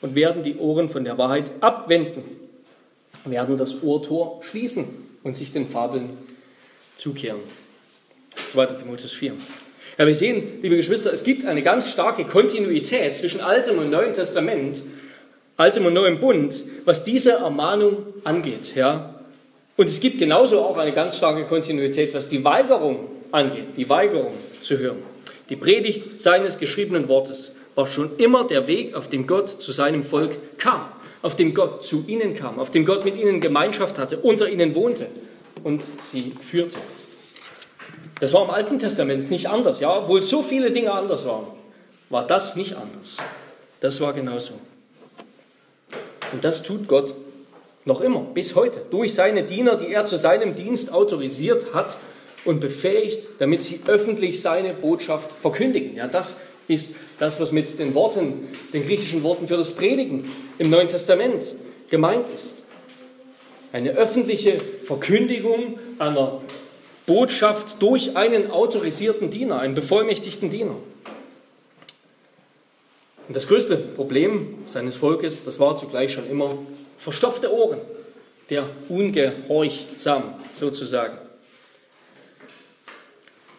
und 0.00 0.14
werden 0.14 0.42
die 0.42 0.56
Ohren 0.56 0.88
von 0.88 1.04
der 1.04 1.18
Wahrheit 1.18 1.50
abwenden, 1.60 2.24
werden 3.24 3.56
das 3.56 3.82
Ohrtor 3.82 4.40
schließen 4.42 4.86
und 5.22 5.36
sich 5.36 5.52
den 5.52 5.66
Fabeln 5.66 6.10
zukehren. 7.02 7.40
2. 8.52 8.66
Timotheus 8.66 9.12
4. 9.12 9.32
Ja, 9.98 10.06
wir 10.06 10.14
sehen, 10.14 10.60
liebe 10.62 10.76
Geschwister, 10.76 11.12
es 11.12 11.24
gibt 11.24 11.44
eine 11.44 11.62
ganz 11.62 11.90
starke 11.90 12.24
Kontinuität 12.24 13.16
zwischen 13.16 13.40
Altem 13.40 13.78
und 13.78 13.90
Neuem 13.90 14.14
Testament, 14.14 14.82
Altem 15.56 15.84
und 15.84 15.94
Neuem 15.94 16.20
Bund, 16.20 16.54
was 16.84 17.04
diese 17.04 17.32
Ermahnung 17.32 18.06
angeht. 18.24 18.74
Ja. 18.76 19.16
Und 19.76 19.88
es 19.88 20.00
gibt 20.00 20.18
genauso 20.18 20.60
auch 20.60 20.78
eine 20.78 20.92
ganz 20.92 21.16
starke 21.16 21.44
Kontinuität, 21.44 22.14
was 22.14 22.28
die 22.28 22.44
Weigerung 22.44 23.08
angeht, 23.32 23.76
die 23.76 23.88
Weigerung 23.88 24.34
zu 24.62 24.78
hören. 24.78 25.02
Die 25.48 25.56
Predigt 25.56 26.22
seines 26.22 26.58
geschriebenen 26.58 27.08
Wortes 27.08 27.56
war 27.74 27.88
schon 27.88 28.16
immer 28.16 28.46
der 28.46 28.68
Weg, 28.68 28.94
auf 28.94 29.08
dem 29.08 29.26
Gott 29.26 29.48
zu 29.48 29.72
seinem 29.72 30.04
Volk 30.04 30.36
kam, 30.56 30.86
auf 31.20 31.34
dem 31.34 31.52
Gott 31.52 31.84
zu 31.84 32.04
ihnen 32.06 32.36
kam, 32.36 32.60
auf 32.60 32.70
dem 32.70 32.84
Gott 32.84 33.04
mit 33.04 33.16
ihnen 33.16 33.40
Gemeinschaft 33.40 33.98
hatte, 33.98 34.18
unter 34.18 34.48
ihnen 34.48 34.74
wohnte 34.74 35.08
und 35.64 35.82
sie 36.02 36.32
führte. 36.42 36.78
Das 38.20 38.32
war 38.32 38.44
im 38.44 38.50
Alten 38.50 38.78
Testament 38.78 39.30
nicht 39.30 39.48
anders. 39.48 39.80
Ja, 39.80 39.98
obwohl 39.98 40.22
so 40.22 40.42
viele 40.42 40.70
Dinge 40.70 40.92
anders 40.92 41.26
waren, 41.26 41.46
war 42.08 42.26
das 42.26 42.56
nicht 42.56 42.76
anders. 42.76 43.16
Das 43.80 44.00
war 44.00 44.12
genauso. 44.12 44.54
Und 46.32 46.44
das 46.44 46.62
tut 46.62 46.86
Gott 46.88 47.14
noch 47.84 48.00
immer, 48.00 48.20
bis 48.20 48.54
heute, 48.54 48.80
durch 48.90 49.14
seine 49.14 49.42
Diener, 49.42 49.76
die 49.76 49.92
er 49.92 50.04
zu 50.04 50.18
seinem 50.18 50.54
Dienst 50.54 50.92
autorisiert 50.92 51.74
hat 51.74 51.96
und 52.44 52.60
befähigt, 52.60 53.26
damit 53.38 53.64
sie 53.64 53.80
öffentlich 53.86 54.40
seine 54.40 54.72
Botschaft 54.72 55.32
verkündigen. 55.32 55.96
Ja, 55.96 56.06
das 56.06 56.36
ist 56.68 56.94
das, 57.18 57.40
was 57.40 57.52
mit 57.52 57.78
den 57.78 57.94
Worten, 57.94 58.48
den 58.72 58.84
griechischen 58.86 59.22
Worten 59.22 59.48
für 59.48 59.56
das 59.56 59.72
Predigen 59.72 60.30
im 60.58 60.70
Neuen 60.70 60.88
Testament 60.88 61.44
gemeint 61.90 62.26
ist. 62.34 62.61
Eine 63.72 63.92
öffentliche 63.92 64.60
Verkündigung 64.84 65.78
einer 65.98 66.42
Botschaft 67.06 67.80
durch 67.80 68.16
einen 68.16 68.50
autorisierten 68.50 69.30
Diener, 69.30 69.58
einen 69.58 69.74
bevollmächtigten 69.74 70.50
Diener. 70.50 70.76
Und 73.28 73.36
das 73.36 73.48
größte 73.48 73.76
Problem 73.76 74.58
seines 74.66 74.96
Volkes, 74.96 75.44
das 75.44 75.58
war 75.58 75.76
zugleich 75.76 76.12
schon 76.12 76.28
immer 76.28 76.58
verstopfte 76.98 77.52
Ohren, 77.52 77.78
der 78.50 78.68
Ungehorchsam 78.88 80.34
sozusagen. 80.52 81.16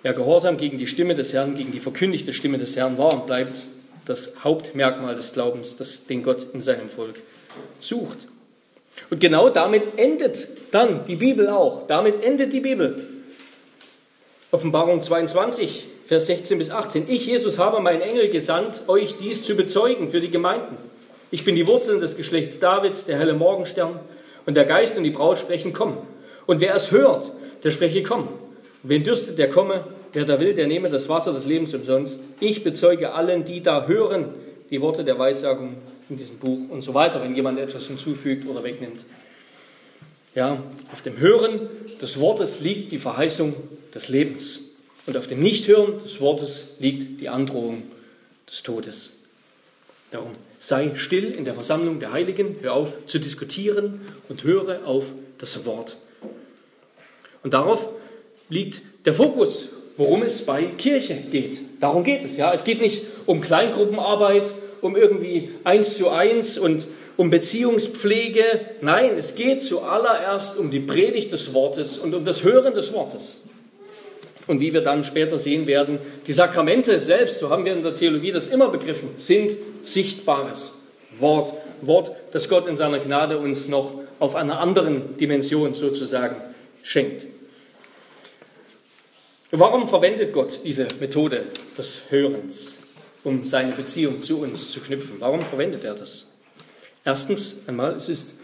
Ja, 0.03 0.11
Gehorsam 0.11 0.57
gegen 0.57 0.77
die 0.77 0.87
Stimme 0.87 1.15
des 1.15 1.33
Herrn, 1.33 1.55
gegen 1.55 1.71
die 1.71 1.79
verkündigte 1.79 2.33
Stimme 2.33 2.57
des 2.57 2.75
Herrn 2.75 2.97
war 2.97 3.13
und 3.13 3.25
bleibt 3.25 3.63
das 4.05 4.33
Hauptmerkmal 4.43 5.15
des 5.15 5.33
Glaubens, 5.33 5.77
das 5.77 6.05
den 6.05 6.23
Gott 6.23 6.45
in 6.53 6.61
seinem 6.61 6.89
Volk 6.89 7.21
sucht. 7.79 8.27
Und 9.09 9.19
genau 9.19 9.49
damit 9.49 9.83
endet 9.97 10.47
dann 10.71 11.05
die 11.05 11.15
Bibel 11.15 11.49
auch. 11.49 11.87
Damit 11.87 12.23
endet 12.23 12.53
die 12.53 12.59
Bibel. 12.59 13.07
Offenbarung 14.51 15.01
22, 15.01 15.85
Vers 16.05 16.27
16 16.27 16.57
bis 16.57 16.69
18. 16.69 17.05
Ich, 17.07 17.25
Jesus, 17.25 17.57
habe 17.57 17.79
meinen 17.79 18.01
Engel 18.01 18.29
gesandt, 18.29 18.81
euch 18.87 19.15
dies 19.19 19.43
zu 19.43 19.55
bezeugen 19.55 20.09
für 20.09 20.19
die 20.19 20.29
Gemeinden. 20.29 20.77
Ich 21.31 21.43
bin 21.45 21.55
die 21.55 21.65
Wurzeln 21.67 21.99
des 21.99 22.15
Geschlechts 22.15 22.59
Davids, 22.59 23.05
der 23.05 23.17
helle 23.17 23.33
Morgenstern. 23.33 23.99
Und 24.45 24.55
der 24.55 24.65
Geist 24.65 24.97
und 24.97 25.03
die 25.03 25.09
Braut 25.09 25.39
sprechen, 25.39 25.73
komm. 25.73 25.97
Und 26.45 26.61
wer 26.61 26.75
es 26.75 26.91
hört, 26.91 27.31
der 27.63 27.71
spreche, 27.71 28.03
komm. 28.03 28.27
Wen 28.83 29.03
dürstet, 29.03 29.39
der 29.39 29.49
komme, 29.49 29.85
wer 30.11 30.25
da 30.25 30.39
will, 30.39 30.53
der 30.53 30.67
nehme 30.67 30.89
das 30.89 31.07
Wasser 31.07 31.33
des 31.33 31.45
Lebens 31.45 31.73
umsonst. 31.73 32.19
Ich 32.39 32.63
bezeuge 32.63 33.13
allen, 33.13 33.45
die 33.45 33.63
da 33.63 33.87
hören, 33.87 34.33
die 34.69 34.81
Worte 34.81 35.03
der 35.03 35.17
Weissagung 35.17 35.77
in 36.09 36.17
diesem 36.17 36.37
Buch 36.37 36.69
und 36.69 36.81
so 36.81 36.93
weiter, 36.93 37.21
wenn 37.21 37.35
jemand 37.35 37.59
etwas 37.59 37.87
hinzufügt 37.87 38.47
oder 38.47 38.63
wegnimmt. 38.63 39.05
Ja, 40.35 40.63
auf 40.91 41.01
dem 41.01 41.17
Hören 41.17 41.67
des 42.01 42.19
Wortes 42.19 42.59
liegt 42.59 42.91
die 42.91 42.97
Verheißung 42.97 43.55
des 43.93 44.09
Lebens. 44.09 44.61
Und 45.05 45.17
auf 45.17 45.27
dem 45.27 45.41
Nichthören 45.41 45.99
des 45.99 46.21
Wortes 46.21 46.75
liegt 46.79 47.21
die 47.21 47.29
Androhung 47.29 47.83
des 48.49 48.63
Todes. 48.63 49.11
Darum 50.11 50.31
sei 50.59 50.91
still 50.95 51.31
in 51.31 51.45
der 51.45 51.53
Versammlung 51.53 51.99
der 51.99 52.13
Heiligen, 52.13 52.55
hör 52.61 52.73
auf 52.73 53.05
zu 53.05 53.19
diskutieren 53.19 54.01
und 54.29 54.43
höre 54.43 54.87
auf 54.87 55.11
das 55.37 55.65
Wort. 55.65 55.97
Und 57.43 57.53
darauf 57.53 57.89
liegt 58.49 58.81
der 59.05 59.13
Fokus, 59.13 59.69
worum 59.97 60.23
es 60.23 60.45
bei 60.45 60.63
Kirche 60.63 61.15
geht. 61.15 61.59
Darum 61.79 62.03
geht 62.03 62.23
es. 62.23 62.37
Ja, 62.37 62.53
es 62.53 62.63
geht 62.63 62.81
nicht 62.81 63.03
um 63.25 63.41
Kleingruppenarbeit, 63.41 64.49
um 64.83 64.95
irgendwie 64.95 65.51
eins 65.63 65.97
zu 65.97 66.09
eins 66.09 66.57
und 66.57 66.87
um 67.17 67.29
Beziehungspflege. 67.29 68.43
Nein, 68.81 69.17
es 69.17 69.35
geht 69.35 69.63
zuallererst 69.63 70.57
um 70.57 70.71
die 70.71 70.79
Predigt 70.79 71.31
des 71.31 71.53
Wortes 71.53 71.97
und 71.97 72.13
um 72.13 72.25
das 72.25 72.43
Hören 72.43 72.73
des 72.73 72.93
Wortes. 72.93 73.43
Und 74.47 74.59
wie 74.59 74.73
wir 74.73 74.81
dann 74.81 75.03
später 75.03 75.37
sehen 75.37 75.67
werden, 75.67 75.99
die 76.27 76.33
Sakramente 76.33 76.99
selbst, 76.99 77.39
so 77.39 77.49
haben 77.49 77.65
wir 77.65 77.73
in 77.73 77.83
der 77.83 77.95
Theologie 77.95 78.31
das 78.31 78.47
immer 78.47 78.69
begriffen, 78.69 79.09
sind 79.17 79.55
sichtbares 79.83 80.73
Wort. 81.19 81.53
Wort, 81.81 82.11
das 82.31 82.49
Gott 82.49 82.67
in 82.67 82.77
seiner 82.77 82.99
Gnade 82.99 83.37
uns 83.37 83.67
noch 83.67 83.93
auf 84.19 84.35
einer 84.35 84.59
anderen 84.59 85.17
Dimension 85.17 85.73
sozusagen 85.73 86.37
schenkt. 86.81 87.25
Warum 89.51 89.87
verwendet 89.87 90.33
Gott 90.33 90.61
diese 90.63 90.87
Methode 90.99 91.43
des 91.77 92.01
Hörens, 92.09 92.75
um 93.23 93.45
seine 93.45 93.71
Beziehung 93.71 94.21
zu 94.21 94.41
uns 94.41 94.71
zu 94.71 94.79
knüpfen? 94.79 95.15
Warum 95.19 95.41
verwendet 95.41 95.83
er 95.83 95.95
das? 95.95 96.31
Erstens 97.05 97.55
einmal, 97.67 97.95
es 97.95 98.09
ist, 98.09 98.35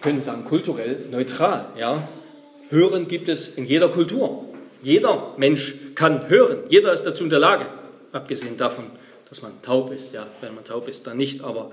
können 0.00 0.22
sagen, 0.22 0.44
kulturell 0.44 1.06
neutral. 1.10 1.66
Ja? 1.78 2.08
Hören 2.70 3.08
gibt 3.08 3.28
es 3.28 3.48
in 3.56 3.66
jeder 3.66 3.88
Kultur. 3.88 4.44
Jeder 4.82 5.34
Mensch 5.36 5.74
kann 5.94 6.28
hören. 6.28 6.58
Jeder 6.68 6.92
ist 6.92 7.02
dazu 7.02 7.24
in 7.24 7.30
der 7.30 7.38
Lage. 7.38 7.66
Abgesehen 8.12 8.56
davon, 8.56 8.84
dass 9.28 9.42
man 9.42 9.60
taub 9.62 9.92
ist. 9.92 10.12
Ja, 10.14 10.26
wenn 10.40 10.54
man 10.54 10.64
taub 10.64 10.88
ist, 10.88 11.06
dann 11.06 11.16
nicht. 11.16 11.42
Aber 11.42 11.72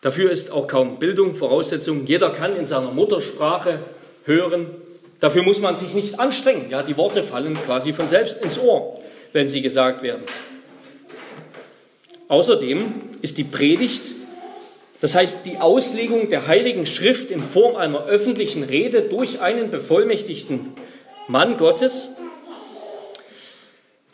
dafür 0.00 0.30
ist 0.30 0.50
auch 0.50 0.66
kaum 0.66 0.98
Bildung 0.98 1.34
Voraussetzung. 1.34 2.06
Jeder 2.06 2.30
kann 2.30 2.56
in 2.56 2.66
seiner 2.66 2.90
Muttersprache 2.90 3.80
hören 4.24 4.66
Dafür 5.20 5.42
muss 5.42 5.60
man 5.60 5.76
sich 5.76 5.92
nicht 5.92 6.18
anstrengen. 6.18 6.70
Ja, 6.70 6.82
die 6.82 6.96
Worte 6.96 7.22
fallen 7.22 7.54
quasi 7.54 7.92
von 7.92 8.08
selbst 8.08 8.42
ins 8.42 8.58
Ohr, 8.58 8.98
wenn 9.32 9.48
sie 9.48 9.60
gesagt 9.60 10.02
werden. 10.02 10.22
Außerdem 12.30 12.94
ist 13.22 13.38
die 13.38 13.44
Predigt, 13.44 14.02
das 15.00 15.16
heißt 15.16 15.38
die 15.44 15.58
Auslegung 15.58 16.30
der 16.30 16.46
Heiligen 16.46 16.86
Schrift 16.86 17.32
in 17.32 17.42
Form 17.42 17.74
einer 17.74 18.06
öffentlichen 18.06 18.62
Rede 18.62 19.02
durch 19.02 19.40
einen 19.40 19.72
bevollmächtigten 19.72 20.68
Mann 21.26 21.56
Gottes, 21.56 22.10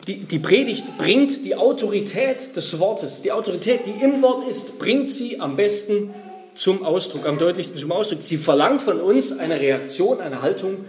die, 0.07 0.21
die 0.21 0.39
Predigt 0.39 0.97
bringt 0.97 1.45
die 1.45 1.55
Autorität 1.55 2.55
des 2.55 2.79
Wortes, 2.79 3.21
die 3.21 3.31
Autorität, 3.31 3.81
die 3.85 4.03
im 4.03 4.23
Wort 4.23 4.47
ist, 4.47 4.79
bringt 4.79 5.11
sie 5.11 5.39
am 5.39 5.55
besten 5.55 6.11
zum 6.55 6.83
Ausdruck, 6.83 7.27
am 7.27 7.37
deutlichsten 7.37 7.77
zum 7.77 7.91
Ausdruck. 7.91 8.23
Sie 8.23 8.37
verlangt 8.37 8.81
von 8.81 8.99
uns 8.99 9.31
eine 9.37 9.59
Reaktion, 9.59 10.21
eine 10.21 10.41
Haltung 10.41 10.85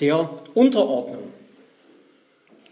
der 0.00 0.28
Unterordnung. 0.54 1.33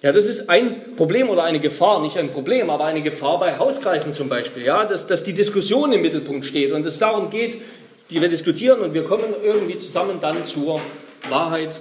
Ja, 0.03 0.11
das 0.11 0.27
ist 0.27 0.51
ein 0.51 0.97
Problem 0.97 1.31
oder 1.31 1.45
eine 1.45 1.61
Gefahr, 1.61 2.03
nicht 2.03 2.19
ein 2.19 2.31
Problem, 2.31 2.71
aber 2.71 2.85
eine 2.85 3.03
Gefahr 3.03 3.39
bei 3.39 3.57
Hauskreisen 3.57 4.13
zum 4.13 4.29
Beispiel, 4.29 4.65
ja, 4.65 4.85
dass, 4.85 5.07
dass 5.07 5.23
die 5.23 5.33
Diskussion 5.33 5.93
im 5.93 6.03
Mittelpunkt 6.03 6.45
steht 6.45 6.73
und 6.73 6.85
es 6.85 6.99
darum 6.99 7.31
geht, 7.31 7.59
die 8.11 8.21
wir 8.21 8.29
diskutieren 8.29 8.81
und 8.81 8.95
wir 8.95 9.05
kommen 9.05 9.33
irgendwie 9.43 9.79
zusammen 9.79 10.19
dann 10.21 10.45
zur 10.45 10.81
Wahrheit. 11.29 11.81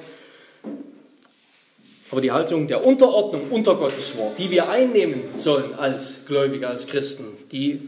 Aber 2.12 2.22
die 2.22 2.32
Haltung 2.32 2.68
der 2.68 2.86
Unterordnung 2.86 3.48
unter 3.50 3.76
Gottes 3.76 4.16
Wort, 4.18 4.38
die 4.38 4.52
wir 4.52 4.70
einnehmen 4.70 5.24
sollen 5.36 5.74
als 5.74 6.26
Gläubige, 6.28 6.68
als 6.68 6.86
Christen, 6.86 7.26
die 7.52 7.82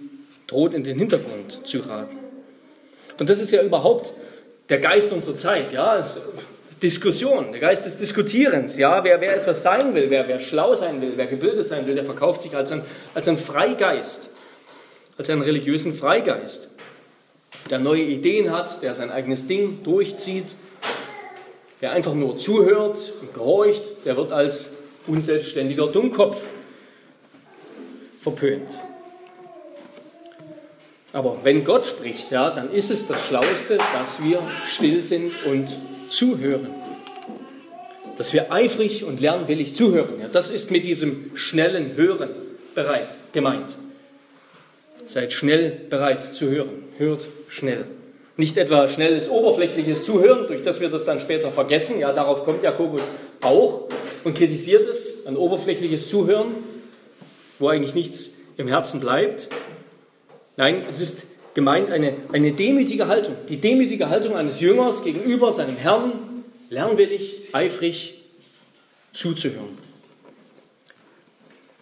droht 0.47 0.73
in 0.73 0.83
den 0.83 0.97
Hintergrund 0.97 1.67
zu 1.67 1.79
raten. 1.79 2.17
Und 3.19 3.29
das 3.29 3.39
ist 3.39 3.51
ja 3.51 3.61
überhaupt 3.61 4.13
der 4.69 4.79
Geist 4.79 5.11
unserer 5.11 5.35
Zeit. 5.35 5.73
Ja? 5.73 6.05
Diskussion, 6.83 7.53
der 7.53 7.61
Geist 7.61 7.85
des 7.85 7.97
Diskutierens. 7.97 8.77
Ja, 8.77 9.03
wer, 9.05 9.21
wer 9.21 9.37
etwas 9.37 9.63
sein 9.63 9.95
will, 9.95 10.09
wer, 10.09 10.27
wer 10.27 10.39
schlau 10.39 10.75
sein 10.75 11.01
will, 11.01 11.13
wer 11.15 11.27
gebildet 11.27 11.69
sein 11.69 11.87
will, 11.87 11.95
der 11.95 12.03
verkauft 12.03 12.41
sich 12.41 12.55
als 12.55 12.71
ein, 12.71 12.83
als 13.13 13.25
ein 13.29 13.37
Freigeist, 13.37 14.29
als 15.17 15.29
einen 15.29 15.41
religiösen 15.41 15.93
Freigeist, 15.93 16.69
der 17.69 17.79
neue 17.79 18.03
Ideen 18.03 18.51
hat, 18.51 18.83
der 18.83 18.93
sein 18.93 19.11
eigenes 19.11 19.47
Ding 19.47 19.81
durchzieht. 19.83 20.55
Wer 21.79 21.91
einfach 21.91 22.13
nur 22.13 22.37
zuhört 22.37 23.13
und 23.21 23.33
gehorcht, 23.33 23.83
der 24.03 24.17
wird 24.17 24.33
als 24.33 24.69
unselbstständiger 25.07 25.87
Dummkopf 25.87 26.41
verpönt. 28.19 28.69
Aber 31.13 31.37
wenn 31.43 31.63
Gott 31.63 31.85
spricht, 31.85 32.31
ja, 32.31 32.51
dann 32.51 32.73
ist 32.73 32.91
es 32.91 33.07
das 33.07 33.25
Schlaueste, 33.25 33.77
dass 33.77 34.21
wir 34.21 34.41
still 34.67 35.01
sind 35.01 35.31
und 35.45 35.77
zuhören. 36.15 36.67
Dass 38.17 38.33
wir 38.33 38.51
eifrig 38.51 39.03
und 39.03 39.19
lernwillig 39.19 39.73
zuhören. 39.73 40.19
Ja, 40.19 40.27
das 40.27 40.49
ist 40.49 40.71
mit 40.71 40.85
diesem 40.85 41.31
schnellen 41.35 41.95
Hören 41.95 42.29
bereit 42.75 43.17
gemeint. 43.31 43.77
Seid 45.05 45.33
schnell 45.33 45.71
bereit 45.89 46.35
zu 46.35 46.49
hören. 46.49 46.83
Hört 46.97 47.27
schnell. 47.49 47.85
Nicht 48.35 48.57
etwa 48.57 48.87
schnelles, 48.87 49.29
oberflächliches 49.29 50.03
Zuhören, 50.03 50.47
durch 50.47 50.63
das 50.63 50.81
wir 50.81 50.89
das 50.89 51.05
dann 51.05 51.19
später 51.19 51.51
vergessen. 51.51 51.99
Ja, 51.99 52.13
darauf 52.13 52.43
kommt 52.45 52.63
Jakobus 52.63 53.01
auch 53.41 53.89
und 54.23 54.35
kritisiert 54.35 54.87
es, 54.87 55.25
ein 55.27 55.35
oberflächliches 55.35 56.09
Zuhören, 56.09 56.55
wo 57.59 57.67
eigentlich 57.67 57.93
nichts 57.93 58.31
im 58.57 58.67
Herzen 58.67 58.99
bleibt. 58.99 59.49
Nein, 60.57 60.83
es 60.89 61.01
ist 61.01 61.23
gemeint 61.53 61.91
eine, 61.91 62.15
eine 62.31 62.51
demütige 62.51 63.07
Haltung. 63.07 63.35
Die 63.49 63.57
demütige 63.57 64.09
Haltung 64.09 64.35
eines 64.35 64.59
Jüngers 64.59 65.03
gegenüber 65.03 65.51
seinem 65.51 65.77
Herrn, 65.77 66.43
lernwillig, 66.69 67.49
eifrig 67.51 68.15
zuzuhören. 69.13 69.77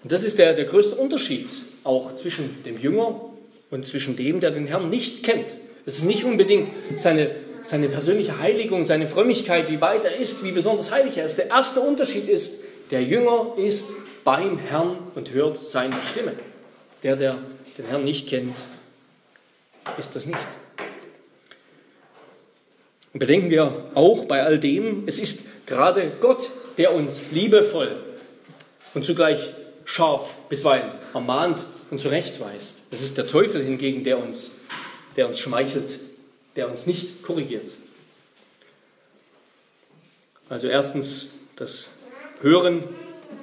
Und 0.04 0.12
das 0.12 0.24
ist 0.24 0.38
der, 0.40 0.54
der 0.54 0.66
größte 0.66 0.96
Unterschied 0.96 1.48
auch 1.84 2.16
zwischen 2.16 2.64
dem 2.64 2.80
Jünger 2.80 3.22
und 3.70 3.86
zwischen 3.86 4.16
dem, 4.16 4.40
der 4.40 4.52
den 4.52 4.68
Herrn 4.68 4.90
nicht 4.90 5.24
kennt. 5.24 5.48
Es 5.86 5.98
ist 5.98 6.06
nicht 6.06 6.24
unbedingt 6.24 6.70
seine, 6.98 7.32
seine 7.64 7.88
persönliche 7.88 8.40
Heiligung, 8.40 8.86
seine 8.86 9.08
Frömmigkeit, 9.08 9.70
wie 9.72 9.82
weit 9.82 10.06
er 10.06 10.16
ist, 10.16 10.44
wie 10.44 10.52
besonders 10.52 10.92
heilig 10.92 11.18
er 11.18 11.26
ist. 11.26 11.38
Der 11.38 11.48
erste 11.48 11.80
Unterschied 11.80 12.28
ist, 12.28 12.60
der 12.92 13.04
Jünger 13.04 13.54
ist 13.58 13.90
beim 14.24 14.60
Herrn 14.60 14.98
und 15.16 15.32
hört 15.32 15.58
seine 15.58 15.96
Stimme. 16.08 16.34
Der, 17.04 17.16
der 17.16 17.38
den 17.78 17.86
Herrn 17.86 18.04
nicht 18.04 18.28
kennt, 18.28 18.58
ist 19.98 20.15
das 20.15 20.26
nicht. 20.26 20.38
Und 23.13 23.20
bedenken 23.20 23.50
wir 23.50 23.86
auch 23.94 24.26
bei 24.26 24.44
all 24.44 24.60
dem, 24.60 25.04
es 25.08 25.20
ist 25.20 25.65
gerade 25.65 26.12
Gott, 26.22 26.50
der 26.78 26.94
uns 26.94 27.22
liebevoll 27.32 27.98
und 28.94 29.06
zugleich 29.06 29.54
scharf 29.86 30.36
bisweilen 30.48 30.91
ermahnt 31.13 31.63
und 31.89 32.00
zurechtweist. 32.00 32.84
Es 32.91 33.02
ist 33.02 33.17
der 33.17 33.28
Teufel 33.28 33.63
hingegen, 33.63 34.04
der 34.04 34.17
uns, 34.17 34.52
der 35.17 35.28
uns 35.28 35.39
schmeichelt, 35.39 36.00
der 36.56 36.70
uns 36.70 36.88
nicht 36.88 37.24
korrigiert. 37.24 37.70
Also 40.50 40.67
erstens 40.67 41.32
das 41.56 41.89
Hören 42.41 42.84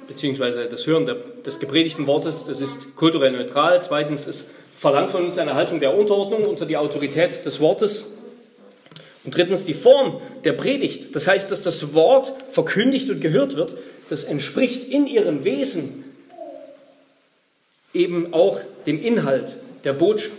beziehungsweise 0.07 0.65
das 0.65 0.87
Hören 0.87 1.05
des 1.45 1.59
gepredigten 1.59 2.07
Wortes, 2.07 2.43
das 2.45 2.61
ist 2.61 2.95
kulturell 2.95 3.31
neutral. 3.31 3.81
Zweitens, 3.81 4.27
es 4.27 4.49
verlangt 4.79 5.11
von 5.11 5.25
uns 5.25 5.37
eine 5.37 5.55
Haltung 5.55 5.81
der 5.81 5.93
Unterordnung 5.93 6.45
unter 6.45 6.65
die 6.65 6.77
Autorität 6.77 7.45
des 7.45 7.59
Wortes. 7.59 8.05
Und 9.25 9.35
drittens, 9.35 9.65
die 9.65 9.73
Form 9.73 10.21
der 10.45 10.53
Predigt, 10.53 11.15
das 11.15 11.27
heißt, 11.27 11.51
dass 11.51 11.61
das 11.61 11.93
Wort 11.93 12.31
verkündigt 12.51 13.09
und 13.09 13.19
gehört 13.19 13.57
wird, 13.57 13.75
das 14.09 14.23
entspricht 14.23 14.89
in 14.89 15.05
ihrem 15.05 15.43
Wesen 15.43 16.05
eben 17.93 18.33
auch 18.33 18.61
dem 18.85 19.03
Inhalt 19.03 19.55
der 19.83 19.93
Botschaft. 19.93 20.33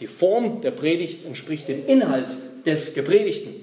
Die 0.00 0.08
Form 0.08 0.60
der 0.62 0.72
Predigt 0.72 1.24
entspricht 1.24 1.68
dem 1.68 1.86
Inhalt 1.86 2.26
des 2.66 2.94
Gepredigten, 2.94 3.54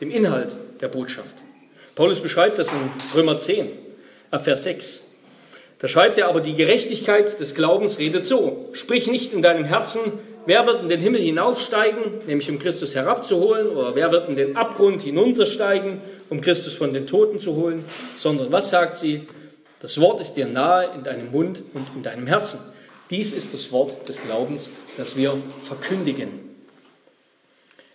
dem 0.00 0.10
Inhalt 0.10 0.56
der 0.80 0.88
Botschaft. 0.88 1.36
Paulus 1.94 2.18
beschreibt 2.18 2.58
das 2.58 2.72
in 2.72 2.78
Römer 3.14 3.38
10, 3.38 3.68
ab 4.32 4.44
Vers 4.44 4.64
6. 4.64 5.00
Da 5.78 5.86
schreibt 5.86 6.18
er 6.18 6.26
aber, 6.26 6.40
die 6.40 6.56
Gerechtigkeit 6.56 7.38
des 7.38 7.54
Glaubens 7.54 8.00
redet 8.00 8.26
so. 8.26 8.57
Sprich 8.72 9.06
nicht 9.06 9.32
in 9.32 9.42
deinem 9.42 9.64
Herzen, 9.64 10.00
wer 10.46 10.66
wird 10.66 10.82
in 10.82 10.88
den 10.88 11.00
Himmel 11.00 11.20
hinaufsteigen, 11.20 12.26
nämlich 12.26 12.50
um 12.50 12.58
Christus 12.58 12.94
herabzuholen, 12.94 13.68
oder 13.68 13.94
wer 13.94 14.10
wird 14.12 14.28
in 14.28 14.36
den 14.36 14.56
Abgrund 14.56 15.02
hinuntersteigen, 15.02 16.00
um 16.30 16.40
Christus 16.40 16.74
von 16.74 16.92
den 16.92 17.06
Toten 17.06 17.38
zu 17.40 17.56
holen, 17.56 17.84
sondern 18.16 18.52
was 18.52 18.70
sagt 18.70 18.96
sie? 18.96 19.26
Das 19.80 20.00
Wort 20.00 20.20
ist 20.20 20.34
dir 20.34 20.46
nahe 20.46 20.92
in 20.94 21.04
deinem 21.04 21.30
Mund 21.30 21.62
und 21.74 21.88
in 21.94 22.02
deinem 22.02 22.26
Herzen. 22.26 22.58
Dies 23.10 23.32
ist 23.32 23.54
das 23.54 23.72
Wort 23.72 24.08
des 24.08 24.22
Glaubens, 24.22 24.68
das 24.96 25.16
wir 25.16 25.36
verkündigen. 25.64 26.28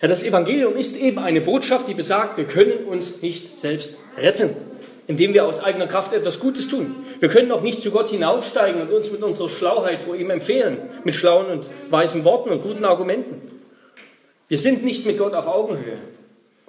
Ja, 0.02 0.08
das 0.08 0.24
Evangelium 0.24 0.76
ist 0.76 0.98
eben 0.98 1.20
eine 1.20 1.42
Botschaft, 1.42 1.88
die 1.88 1.94
besagt, 1.94 2.38
wir 2.38 2.46
können 2.46 2.86
uns 2.86 3.22
nicht 3.22 3.58
selbst 3.58 3.98
retten 4.18 4.50
indem 5.08 5.34
wir 5.34 5.46
aus 5.46 5.64
eigener 5.64 5.88
Kraft 5.88 6.14
etwas 6.14 6.40
Gutes 6.40 6.68
tun. 6.68 6.96
Wir 7.20 7.30
können 7.30 7.52
auch 7.52 7.62
nicht 7.62 7.82
zu 7.82 7.92
Gott 7.92 8.10
hinaufsteigen 8.10 8.82
und 8.82 8.92
uns 8.92 9.12
mit 9.12 9.22
unserer 9.22 9.50
Schlauheit 9.50 10.02
vor 10.02 10.16
ihm 10.16 10.30
empfehlen, 10.30 10.78
mit 11.04 11.16
schlauen 11.16 11.48
und 11.48 11.70
weisen 11.90 12.24
Worten 12.24 12.50
und 12.50 12.62
guten 12.62 12.86
Argumenten. 12.86 13.42
Wir 14.48 14.58
sind 14.58 14.84
nicht 14.84 15.06
mit 15.06 15.18
Gott 15.18 15.34
auf 15.34 15.48
Augenhöhe. 15.48 15.98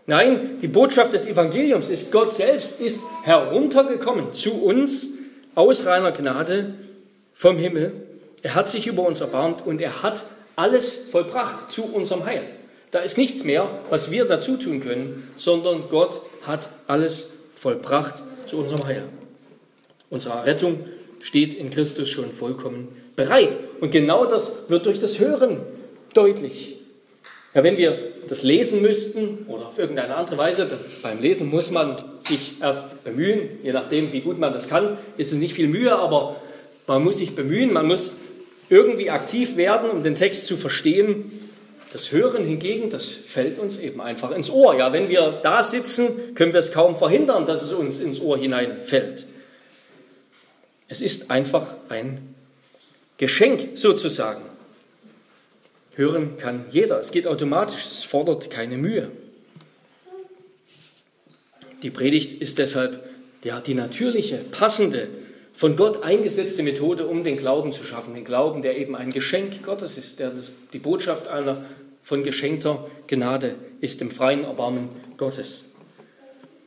Nein, 0.06 0.58
die 0.60 0.68
Botschaft 0.68 1.12
des 1.12 1.26
Evangeliums 1.26 1.88
ist, 1.88 2.12
Gott 2.12 2.32
selbst 2.32 2.80
ist 2.80 3.00
heruntergekommen 3.22 4.34
zu 4.34 4.62
uns 4.62 5.06
aus 5.54 5.86
reiner 5.86 6.12
Gnade 6.12 6.74
vom 7.32 7.56
Himmel. 7.56 7.92
Er 8.42 8.54
hat 8.54 8.68
sich 8.68 8.86
über 8.86 9.06
uns 9.06 9.20
erbarmt 9.20 9.66
und 9.66 9.80
er 9.80 10.02
hat 10.02 10.24
alles 10.56 10.92
vollbracht 11.10 11.72
zu 11.72 11.84
unserem 11.84 12.26
Heil. 12.26 12.42
Da 12.90 13.00
ist 13.00 13.16
nichts 13.16 13.44
mehr, 13.44 13.68
was 13.90 14.10
wir 14.10 14.24
dazu 14.24 14.56
tun 14.56 14.80
können, 14.80 15.32
sondern 15.36 15.88
Gott 15.88 16.20
hat 16.42 16.68
alles 16.86 17.30
vollbracht 17.64 18.22
zu 18.44 18.58
unserem 18.58 18.84
Heil. 18.84 19.04
Unsere 20.10 20.44
Rettung 20.44 20.80
steht 21.20 21.54
in 21.54 21.70
Christus 21.70 22.10
schon 22.10 22.30
vollkommen 22.30 22.88
bereit. 23.16 23.56
Und 23.80 23.90
genau 23.90 24.26
das 24.26 24.52
wird 24.68 24.84
durch 24.84 24.98
das 24.98 25.18
Hören 25.18 25.60
deutlich. 26.12 26.76
Ja, 27.54 27.62
wenn 27.62 27.78
wir 27.78 27.98
das 28.28 28.42
lesen 28.42 28.82
müssten 28.82 29.46
oder 29.48 29.68
auf 29.68 29.78
irgendeine 29.78 30.14
andere 30.14 30.36
Weise, 30.36 30.68
beim 31.02 31.22
Lesen 31.22 31.48
muss 31.48 31.70
man 31.70 31.96
sich 32.20 32.60
erst 32.60 33.02
bemühen, 33.02 33.48
je 33.62 33.72
nachdem, 33.72 34.12
wie 34.12 34.20
gut 34.20 34.38
man 34.38 34.52
das 34.52 34.68
kann, 34.68 34.98
ist 35.16 35.32
es 35.32 35.38
nicht 35.38 35.54
viel 35.54 35.68
Mühe, 35.68 35.96
aber 35.96 36.36
man 36.86 37.02
muss 37.02 37.16
sich 37.16 37.34
bemühen, 37.34 37.72
man 37.72 37.86
muss 37.86 38.10
irgendwie 38.68 39.08
aktiv 39.08 39.56
werden, 39.56 39.88
um 39.88 40.02
den 40.02 40.16
Text 40.16 40.44
zu 40.44 40.58
verstehen. 40.58 41.43
Das 41.94 42.10
Hören 42.10 42.44
hingegen, 42.44 42.90
das 42.90 43.08
fällt 43.08 43.56
uns 43.56 43.78
eben 43.78 44.00
einfach 44.00 44.32
ins 44.32 44.50
Ohr. 44.50 44.76
Ja, 44.76 44.92
wenn 44.92 45.08
wir 45.08 45.38
da 45.44 45.62
sitzen, 45.62 46.34
können 46.34 46.52
wir 46.52 46.58
es 46.58 46.72
kaum 46.72 46.96
verhindern, 46.96 47.46
dass 47.46 47.62
es 47.62 47.72
uns 47.72 48.00
ins 48.00 48.20
Ohr 48.20 48.36
hineinfällt. 48.36 49.26
Es 50.88 51.00
ist 51.00 51.30
einfach 51.30 51.68
ein 51.88 52.34
Geschenk 53.16 53.78
sozusagen. 53.78 54.42
Hören 55.94 56.36
kann 56.36 56.64
jeder. 56.68 56.98
Es 56.98 57.12
geht 57.12 57.28
automatisch. 57.28 57.86
Es 57.86 58.02
fordert 58.02 58.50
keine 58.50 58.76
Mühe. 58.76 59.12
Die 61.84 61.90
Predigt 61.90 62.42
ist 62.42 62.58
deshalb 62.58 63.08
ja, 63.44 63.60
die 63.60 63.74
natürliche, 63.74 64.38
passende, 64.38 65.06
von 65.52 65.76
Gott 65.76 66.02
eingesetzte 66.02 66.64
Methode, 66.64 67.06
um 67.06 67.22
den 67.22 67.36
Glauben 67.36 67.70
zu 67.70 67.84
schaffen. 67.84 68.14
Den 68.14 68.24
Glauben, 68.24 68.62
der 68.62 68.76
eben 68.78 68.96
ein 68.96 69.10
Geschenk 69.10 69.62
Gottes 69.62 69.96
ist, 69.96 70.18
der 70.18 70.30
das, 70.30 70.50
die 70.72 70.80
Botschaft 70.80 71.28
einer 71.28 71.64
von 72.04 72.22
geschenkter 72.22 72.86
Gnade 73.06 73.54
ist 73.80 74.00
im 74.02 74.10
freien 74.10 74.44
Erbarmen 74.44 74.90
Gottes. 75.16 75.64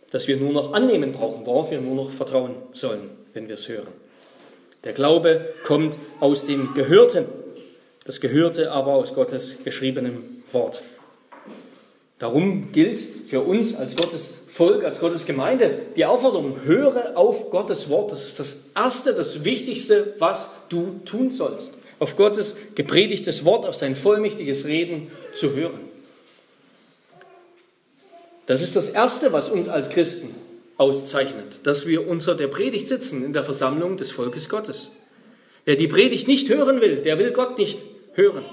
Dass 0.10 0.28
wir 0.28 0.36
nur 0.38 0.52
noch 0.52 0.74
annehmen 0.74 1.12
brauchen, 1.12 1.46
worauf 1.46 1.70
wir 1.70 1.80
nur 1.80 1.96
noch 1.96 2.12
vertrauen 2.12 2.56
sollen, 2.74 3.12
wenn 3.34 3.48
wir 3.48 3.56
es 3.56 3.70
hören. 3.70 3.88
Der 4.84 4.94
Glaube 4.94 5.54
kommt 5.64 5.98
aus 6.20 6.46
dem 6.48 6.74
Gehörten, 6.74 7.26
das 8.04 8.20
Gehörte 8.20 8.72
aber 8.72 8.94
aus 8.94 9.14
Gottes 9.14 9.58
geschriebenem 9.64 10.24
Wort. 10.52 10.82
Darum 12.18 12.72
gilt 12.72 13.00
für 13.28 13.42
uns 13.42 13.76
als 13.76 13.96
Gottes 13.96 14.46
Volk, 14.50 14.84
als 14.84 15.00
Gottes 15.00 15.28
Gemeinde 15.28 15.82
die 15.96 16.06
Aufforderung, 16.06 16.64
höre 16.64 17.16
auf 17.16 17.52
Gottes 17.52 17.90
Wort. 17.90 18.12
Das 18.12 18.24
ist 18.24 18.40
das 18.40 18.70
Erste, 18.74 19.14
das 19.14 19.46
Wichtigste, 19.46 20.16
was 20.18 20.50
du 20.70 21.00
tun 21.06 21.30
sollst 21.30 21.77
auf 22.00 22.16
Gottes 22.16 22.56
gepredigtes 22.76 23.46
Wort, 23.46 23.66
auf 23.66 23.76
sein 23.76 23.96
vollmächtiges 23.96 24.66
Reden 24.66 25.12
zu 25.34 25.54
hören. 25.54 25.80
Das 28.46 28.62
ist 28.62 28.76
das 28.76 28.90
Erste, 28.90 29.34
was 29.34 29.50
uns 29.50 29.68
als 29.68 29.90
Christen 29.90 30.34
auszeichnet, 30.78 31.62
dass 31.64 31.88
wir 31.88 32.08
unter 32.08 32.36
der 32.36 32.48
Predigt 32.48 32.88
sitzen 32.88 33.26
in 33.26 33.34
der 33.34 33.44
Versammlung 33.44 33.98
des 33.98 34.12
Volkes 34.12 34.48
Gottes. 34.48 34.92
Wer 35.66 35.76
die 35.76 35.88
Predigt 35.88 36.28
nicht 36.28 36.48
hören 36.50 36.80
will, 36.80 36.98
der 36.98 37.20
will 37.20 37.32
Gott 37.32 37.58
nicht 37.58 37.80
hören. 38.14 38.46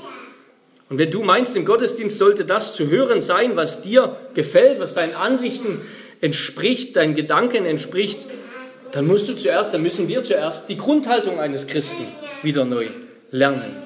Und 0.88 0.98
wenn 0.98 1.10
du 1.10 1.22
meinst, 1.22 1.54
im 1.54 1.64
Gottesdienst 1.64 2.18
sollte 2.18 2.44
das 2.44 2.74
zu 2.74 2.88
hören 2.88 3.20
sein, 3.20 3.56
was 3.56 3.82
dir 3.82 4.16
gefällt, 4.34 4.80
was 4.80 4.94
deinen 4.94 5.14
Ansichten 5.14 5.80
entspricht, 6.20 6.96
deinen 6.96 7.14
Gedanken 7.14 7.64
entspricht, 7.64 8.26
dann 8.90 9.06
musst 9.06 9.28
du 9.28 9.34
zuerst, 9.34 9.72
dann 9.72 9.82
müssen 9.82 10.08
wir 10.08 10.22
zuerst 10.22 10.68
die 10.68 10.76
Grundhaltung 10.76 11.38
eines 11.38 11.66
Christen 11.66 12.06
wieder 12.42 12.64
neu 12.64 12.86
lernen. 13.34 13.82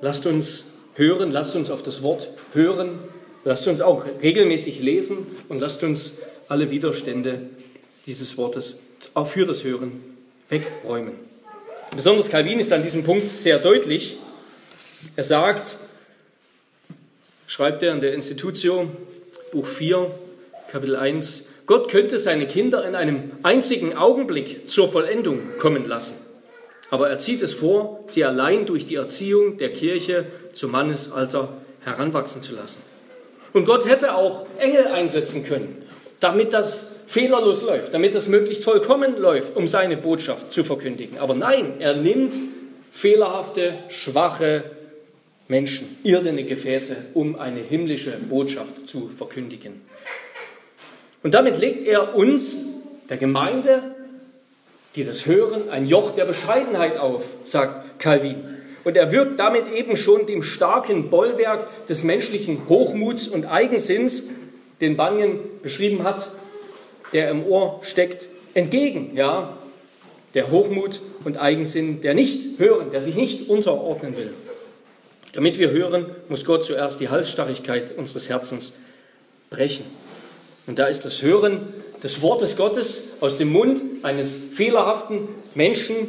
Lasst 0.00 0.24
uns 0.24 0.64
hören, 0.94 1.30
lasst 1.30 1.54
uns 1.56 1.70
auf 1.70 1.82
das 1.82 2.02
Wort 2.02 2.28
hören, 2.54 3.00
lasst 3.44 3.68
uns 3.68 3.82
auch 3.82 4.06
regelmäßig 4.22 4.80
lesen 4.80 5.26
und 5.50 5.60
lasst 5.60 5.82
uns 5.82 6.14
alle 6.48 6.70
Widerstände 6.70 7.42
dieses 8.06 8.38
Wortes 8.38 8.80
auch 9.12 9.26
für 9.26 9.44
das 9.44 9.62
Hören 9.62 10.02
wegräumen. 10.48 11.14
Besonders 11.94 12.30
Calvin 12.30 12.60
ist 12.60 12.72
an 12.72 12.82
diesem 12.82 13.04
Punkt 13.04 13.28
sehr 13.28 13.58
deutlich. 13.58 14.16
Er 15.16 15.24
sagt, 15.24 15.76
schreibt 17.46 17.82
er 17.82 17.92
in 17.92 18.00
der 18.00 18.14
Institutio, 18.14 18.90
Buch 19.52 19.66
4, 19.66 20.10
Kapitel 20.70 20.96
1, 20.96 21.44
Gott 21.66 21.90
könnte 21.90 22.18
seine 22.18 22.46
Kinder 22.46 22.86
in 22.86 22.94
einem 22.94 23.32
einzigen 23.42 23.96
Augenblick 23.96 24.68
zur 24.68 24.88
Vollendung 24.88 25.56
kommen 25.58 25.86
lassen. 25.86 26.14
Aber 26.90 27.08
er 27.08 27.18
zieht 27.18 27.40
es 27.42 27.54
vor, 27.54 28.04
sie 28.06 28.24
allein 28.24 28.66
durch 28.66 28.86
die 28.86 28.96
Erziehung 28.96 29.56
der 29.56 29.72
Kirche 29.72 30.26
zum 30.52 30.72
Mannesalter 30.72 31.48
heranwachsen 31.80 32.42
zu 32.42 32.54
lassen. 32.54 32.78
Und 33.52 33.64
Gott 33.64 33.88
hätte 33.88 34.14
auch 34.14 34.46
Engel 34.58 34.88
einsetzen 34.88 35.44
können, 35.44 35.82
damit 36.20 36.52
das 36.52 36.96
fehlerlos 37.06 37.62
läuft, 37.62 37.94
damit 37.94 38.14
das 38.14 38.28
möglichst 38.28 38.64
vollkommen 38.64 39.16
läuft, 39.16 39.56
um 39.56 39.68
seine 39.68 39.96
Botschaft 39.96 40.52
zu 40.52 40.64
verkündigen. 40.64 41.18
Aber 41.18 41.34
nein, 41.34 41.80
er 41.80 41.96
nimmt 41.96 42.34
fehlerhafte, 42.92 43.74
schwache 43.88 44.64
Menschen, 45.48 45.96
irdene 46.04 46.44
Gefäße, 46.44 46.96
um 47.14 47.38
eine 47.38 47.60
himmlische 47.60 48.12
Botschaft 48.28 48.88
zu 48.88 49.08
verkündigen. 49.08 49.82
Und 51.24 51.32
damit 51.32 51.58
legt 51.58 51.86
er 51.86 52.14
uns, 52.14 52.58
der 53.08 53.16
Gemeinde, 53.16 53.82
die 54.94 55.04
das 55.04 55.26
hören, 55.26 55.70
ein 55.70 55.86
Joch 55.86 56.12
der 56.12 56.26
Bescheidenheit 56.26 56.98
auf, 56.98 57.24
sagt 57.44 57.98
Calvin. 57.98 58.44
Und 58.84 58.98
er 58.98 59.10
wirkt 59.10 59.40
damit 59.40 59.72
eben 59.72 59.96
schon 59.96 60.26
dem 60.26 60.42
starken 60.42 61.08
Bollwerk 61.08 61.86
des 61.86 62.04
menschlichen 62.04 62.68
Hochmuts 62.68 63.26
und 63.26 63.46
Eigensinns, 63.46 64.24
den 64.82 64.98
Bunyan 64.98 65.38
beschrieben 65.62 66.04
hat, 66.04 66.28
der 67.14 67.30
im 67.30 67.46
Ohr 67.46 67.80
steckt, 67.82 68.28
entgegen. 68.52 69.16
Ja, 69.16 69.56
der 70.34 70.50
Hochmut 70.50 71.00
und 71.24 71.38
Eigensinn, 71.38 72.02
der 72.02 72.12
nicht 72.12 72.58
hören, 72.58 72.90
der 72.90 73.00
sich 73.00 73.14
nicht 73.14 73.48
unterordnen 73.48 74.18
will. 74.18 74.34
Damit 75.32 75.58
wir 75.58 75.70
hören, 75.70 76.06
muss 76.28 76.44
Gott 76.44 76.64
zuerst 76.64 77.00
die 77.00 77.08
Halsstarrigkeit 77.08 77.96
unseres 77.96 78.28
Herzens 78.28 78.74
brechen. 79.48 79.86
Und 80.66 80.78
da 80.78 80.86
ist 80.86 81.04
das 81.04 81.22
Hören 81.22 81.60
des 82.02 82.22
Wortes 82.22 82.56
Gottes 82.56 83.14
aus 83.20 83.36
dem 83.36 83.52
Mund 83.52 84.04
eines 84.04 84.34
fehlerhaften 84.52 85.28
Menschen 85.54 86.08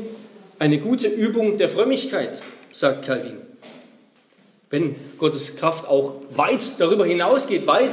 eine 0.59 0.79
gute 0.79 1.07
Übung 1.07 1.57
der 1.57 1.69
Frömmigkeit, 1.69 2.41
sagt 2.71 3.05
Calvin. 3.05 3.37
Wenn 4.69 4.95
Gottes 5.17 5.57
Kraft 5.57 5.87
auch 5.87 6.15
weit 6.31 6.61
darüber 6.79 7.05
hinausgeht, 7.05 7.67
weit 7.67 7.91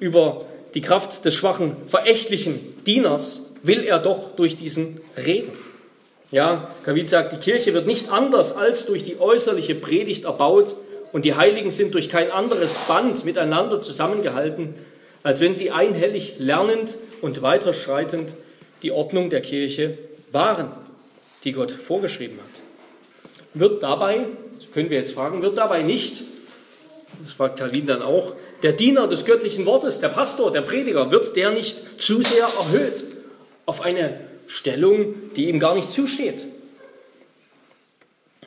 über 0.00 0.44
die 0.74 0.80
Kraft 0.80 1.24
des 1.24 1.34
schwachen, 1.34 1.76
verächtlichen 1.86 2.82
Dieners, 2.84 3.52
will 3.62 3.84
er 3.84 3.98
doch 3.98 4.34
durch 4.34 4.56
diesen 4.56 5.00
reden. 5.16 5.52
Ja, 6.30 6.70
Calvin 6.82 7.06
sagt, 7.06 7.32
die 7.32 7.36
Kirche 7.36 7.74
wird 7.74 7.86
nicht 7.86 8.10
anders 8.10 8.56
als 8.56 8.86
durch 8.86 9.04
die 9.04 9.20
äußerliche 9.20 9.74
Predigt 9.74 10.24
erbaut 10.24 10.74
und 11.12 11.26
die 11.26 11.34
Heiligen 11.34 11.70
sind 11.70 11.92
durch 11.92 12.08
kein 12.08 12.30
anderes 12.30 12.72
Band 12.88 13.24
miteinander 13.24 13.82
zusammengehalten, 13.82 14.74
als 15.22 15.40
wenn 15.40 15.54
sie 15.54 15.70
einhellig 15.70 16.34
lernend 16.38 16.94
und 17.20 17.42
weiterschreitend 17.42 18.34
die 18.82 18.90
Ordnung 18.90 19.30
der 19.30 19.40
Kirche 19.40 19.98
wahren, 20.32 20.72
die 21.44 21.52
Gott 21.52 21.70
vorgeschrieben 21.70 22.38
hat. 22.38 22.60
Wird 23.54 23.82
dabei, 23.82 24.26
das 24.56 24.70
können 24.70 24.90
wir 24.90 24.98
jetzt 24.98 25.12
fragen, 25.12 25.42
wird 25.42 25.58
dabei 25.58 25.82
nicht, 25.82 26.22
das 27.22 27.34
fragt 27.34 27.58
Calvin 27.58 27.86
dann 27.86 28.02
auch, 28.02 28.34
der 28.62 28.72
Diener 28.72 29.08
des 29.08 29.24
göttlichen 29.24 29.66
Wortes, 29.66 30.00
der 30.00 30.08
Pastor, 30.08 30.52
der 30.52 30.62
Prediger, 30.62 31.10
wird 31.10 31.36
der 31.36 31.50
nicht 31.50 32.00
zu 32.00 32.22
sehr 32.22 32.44
erhöht 32.44 33.04
auf 33.66 33.82
eine 33.82 34.20
Stellung, 34.46 35.14
die 35.36 35.48
ihm 35.48 35.60
gar 35.60 35.74
nicht 35.74 35.90
zusteht? 35.90 36.44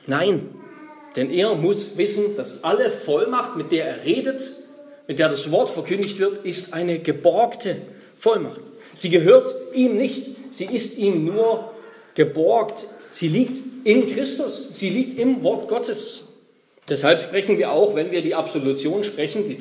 Nein, 0.08 0.50
denn 1.16 1.32
er 1.32 1.56
muss 1.56 1.98
wissen, 1.98 2.36
dass 2.38 2.64
alle 2.64 2.90
Vollmacht, 2.90 3.56
mit 3.56 3.72
der 3.72 3.86
er 3.86 4.06
redet, 4.06 4.52
mit 5.08 5.20
der 5.20 5.30
das 5.30 5.52
Wort 5.52 5.70
verkündigt 5.70 6.20
wird, 6.20 6.46
ist 6.46 6.74
eine 6.74 7.00
geborgte 7.00 7.78
Vollmacht. 8.18 8.62
Sie 8.94 9.10
gehört 9.10 9.54
ihm 9.74 9.98
nicht, 9.98 10.28
sie 10.52 10.66
ist 10.66 10.98
ihm 10.98 11.26
nur 11.26 11.72
geborgt. 12.16 12.86
Sie 13.12 13.28
liegt 13.28 13.86
in 13.86 14.08
Christus, 14.14 14.70
sie 14.74 14.90
liegt 14.90 15.20
im 15.20 15.44
Wort 15.44 15.68
Gottes. 15.68 16.30
Deshalb 16.90 17.20
sprechen 17.20 17.58
wir 17.58 17.72
auch, 17.72 17.96
wenn 17.96 18.12
wir 18.12 18.22
die 18.22 18.36
Absolution 18.36 19.04
sprechen, 19.04 19.48
die 19.48 19.58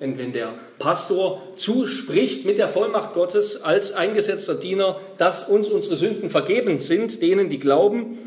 wenn, 0.00 0.18
wenn 0.18 0.32
der 0.32 0.54
Pastor 0.78 1.42
zuspricht 1.56 2.44
mit 2.44 2.58
der 2.58 2.68
Vollmacht 2.68 3.14
Gottes 3.14 3.62
als 3.62 3.92
eingesetzter 3.92 4.54
Diener, 4.54 5.00
dass 5.18 5.48
uns 5.48 5.68
unsere 5.68 5.96
Sünden 5.96 6.30
vergeben 6.30 6.78
sind, 6.78 7.20
denen, 7.20 7.48
die 7.48 7.58
glauben, 7.58 8.18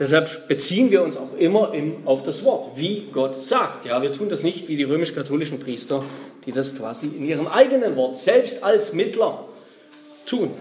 Deshalb 0.00 0.48
beziehen 0.48 0.90
wir 0.90 1.02
uns 1.02 1.18
auch 1.18 1.36
immer 1.36 1.74
in, 1.74 1.98
auf 2.06 2.22
das 2.22 2.42
Wort, 2.42 2.70
wie 2.76 3.08
Gott 3.12 3.44
sagt. 3.44 3.84
Ja, 3.84 4.00
wir 4.00 4.14
tun 4.14 4.30
das 4.30 4.42
nicht 4.42 4.66
wie 4.66 4.76
die 4.76 4.84
römisch-katholischen 4.84 5.60
Priester, 5.60 6.02
die 6.46 6.52
das 6.52 6.74
quasi 6.74 7.06
in 7.06 7.26
ihrem 7.26 7.46
eigenen 7.46 7.96
Wort, 7.96 8.16
selbst 8.16 8.64
als 8.64 8.94
Mittler, 8.94 9.44
tun. 10.24 10.52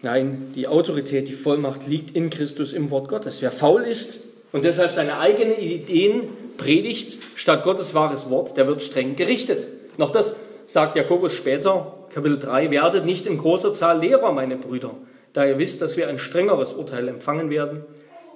Nein, 0.00 0.50
die 0.54 0.66
Autorität, 0.66 1.28
die 1.28 1.34
Vollmacht 1.34 1.86
liegt 1.86 2.16
in 2.16 2.30
Christus 2.30 2.72
im 2.72 2.90
Wort 2.90 3.08
Gottes. 3.08 3.42
Wer 3.42 3.52
faul 3.52 3.82
ist 3.82 4.20
und 4.52 4.64
deshalb 4.64 4.92
seine 4.92 5.18
eigenen 5.18 5.58
Ideen 5.58 6.22
predigt, 6.56 7.18
statt 7.36 7.64
Gottes 7.64 7.92
wahres 7.92 8.30
Wort, 8.30 8.56
der 8.56 8.66
wird 8.66 8.82
streng 8.82 9.14
gerichtet. 9.14 9.68
Noch 9.98 10.10
das 10.10 10.36
sagt 10.66 10.96
Jakobus 10.96 11.34
später, 11.34 11.98
Kapitel 12.14 12.38
3, 12.38 12.70
werdet 12.70 13.04
nicht 13.04 13.26
in 13.26 13.36
großer 13.36 13.74
Zahl 13.74 14.00
Lehrer, 14.00 14.32
meine 14.32 14.56
Brüder 14.56 14.94
da 15.32 15.46
ihr 15.46 15.58
wisst, 15.58 15.80
dass 15.80 15.96
wir 15.96 16.08
ein 16.08 16.18
strengeres 16.18 16.74
Urteil 16.74 17.08
empfangen 17.08 17.50
werden, 17.50 17.84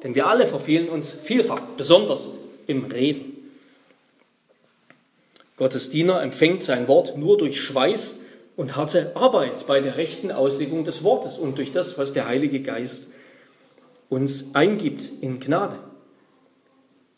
denn 0.02 0.14
wir 0.14 0.26
alle 0.26 0.46
verfehlen 0.46 0.88
uns 0.88 1.10
vielfach, 1.10 1.60
besonders 1.76 2.28
im 2.66 2.84
Reden. 2.86 3.32
Gottes 5.56 5.90
Diener 5.90 6.22
empfängt 6.22 6.62
sein 6.62 6.86
Wort 6.88 7.16
nur 7.16 7.38
durch 7.38 7.60
Schweiß 7.60 8.16
und 8.56 8.76
harte 8.76 9.16
Arbeit 9.16 9.66
bei 9.66 9.80
der 9.80 9.96
rechten 9.96 10.30
Auslegung 10.30 10.84
des 10.84 11.02
Wortes 11.02 11.38
und 11.38 11.58
durch 11.58 11.72
das, 11.72 11.98
was 11.98 12.12
der 12.12 12.26
Heilige 12.26 12.60
Geist 12.60 13.08
uns 14.08 14.54
eingibt 14.54 15.08
in 15.20 15.40
Gnade. 15.40 15.78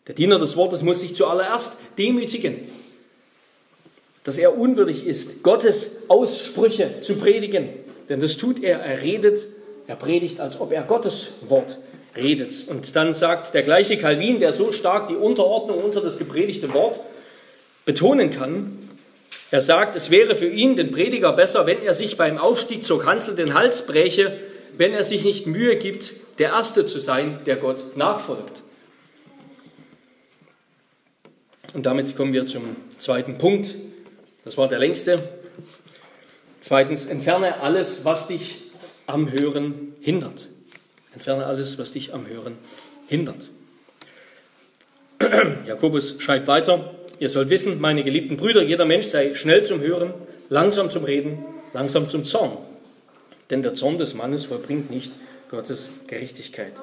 Der 0.07 0.14
Diener 0.14 0.38
des 0.38 0.57
Wortes 0.57 0.83
muss 0.83 1.01
sich 1.01 1.14
zuallererst 1.14 1.73
demütigen, 1.99 2.61
dass 4.25 4.38
er 4.38 4.57
unwürdig 4.57 5.07
ist, 5.07 5.43
Gottes 5.43 5.91
Aussprüche 6.09 7.01
zu 7.01 7.17
predigen, 7.17 7.69
denn 8.09 8.21
das 8.21 8.37
tut 8.37 8.62
er, 8.62 8.79
er 8.81 9.03
redet 9.03 9.47
er 9.88 9.96
predigt, 9.96 10.38
als 10.38 10.61
ob 10.61 10.72
er 10.72 10.83
Gottes 10.83 11.31
Wort 11.48 11.79
redet. 12.14 12.68
Und 12.68 12.94
dann 12.94 13.14
sagt 13.14 13.55
der 13.55 13.62
gleiche 13.62 13.96
Calvin, 13.96 14.38
der 14.38 14.53
so 14.53 14.70
stark 14.70 15.09
die 15.09 15.16
Unterordnung 15.16 15.83
unter 15.83 16.01
das 16.01 16.18
gepredigte 16.18 16.72
Wort 16.74 17.01
betonen 17.85 18.31
kann, 18.31 18.77
er 19.51 19.62
sagt, 19.62 19.96
es 19.96 20.11
wäre 20.11 20.37
für 20.37 20.48
ihn, 20.48 20.77
den 20.77 20.90
Prediger, 20.90 21.33
besser, 21.33 21.66
wenn 21.66 21.83
er 21.83 21.94
sich 21.94 22.18
beim 22.18 22.37
Aufstieg 22.37 22.85
zur 22.85 23.01
Kanzel 23.01 23.35
den 23.35 23.55
Hals 23.55 23.87
bräche, 23.87 24.38
wenn 24.77 24.92
er 24.92 25.05
sich 25.05 25.24
nicht 25.24 25.46
Mühe 25.46 25.77
gibt, 25.77 26.12
der 26.38 26.51
Erste 26.51 26.85
zu 26.85 26.98
sein, 26.98 27.40
der 27.46 27.57
Gott 27.57 27.96
nachfolgt. 27.96 28.62
Und 31.72 31.87
damit 31.87 32.14
kommen 32.14 32.35
wir 32.35 32.44
zum 32.44 32.77
zweiten 32.98 33.38
Punkt. 33.38 33.74
Das 34.44 34.59
war 34.59 34.68
der 34.68 34.79
längste. 34.81 35.22
Zweitens, 36.61 37.07
entferne 37.07 37.61
alles, 37.62 38.05
was 38.05 38.29
dich 38.29 38.67
am 39.09 39.33
Hören 39.33 39.94
hindert. 40.01 40.49
Entferne 41.14 41.47
alles, 41.47 41.79
was 41.79 41.92
dich 41.92 42.14
am 42.14 42.29
Hören 42.29 42.59
hindert. 43.09 43.49
Jakobus 45.66 46.16
schreibt 46.21 46.47
weiter, 46.47 46.94
ihr 47.18 47.31
sollt 47.31 47.49
wissen, 47.49 47.81
meine 47.81 48.05
geliebten 48.05 48.37
Brüder, 48.37 48.62
jeder 48.62 48.85
Mensch 48.85 49.07
sei 49.07 49.35
schnell 49.35 49.64
zum 49.64 49.81
Hören, 49.81 50.12
langsam 50.51 50.90
zum 50.90 51.05
Reden, 51.05 51.38
langsam 51.73 52.09
zum 52.09 52.25
Zorn. 52.25 52.59
Denn 53.51 53.62
der 53.62 53.75
Zorn 53.75 53.97
des 53.97 54.14
Mannes 54.14 54.44
vollbringt 54.44 54.90
nicht 54.90 55.11
Gottes 55.51 55.88
Gerechtigkeit. 56.07 56.75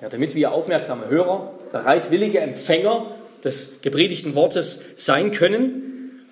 Ja, 0.00 0.08
damit 0.08 0.36
wir 0.36 0.52
aufmerksame 0.52 1.08
Hörer, 1.08 1.52
bereitwillige 1.72 2.38
Empfänger 2.38 3.16
des 3.42 3.80
gepredigten 3.82 4.36
Wortes 4.36 4.80
sein 4.96 5.32
können, 5.32 6.22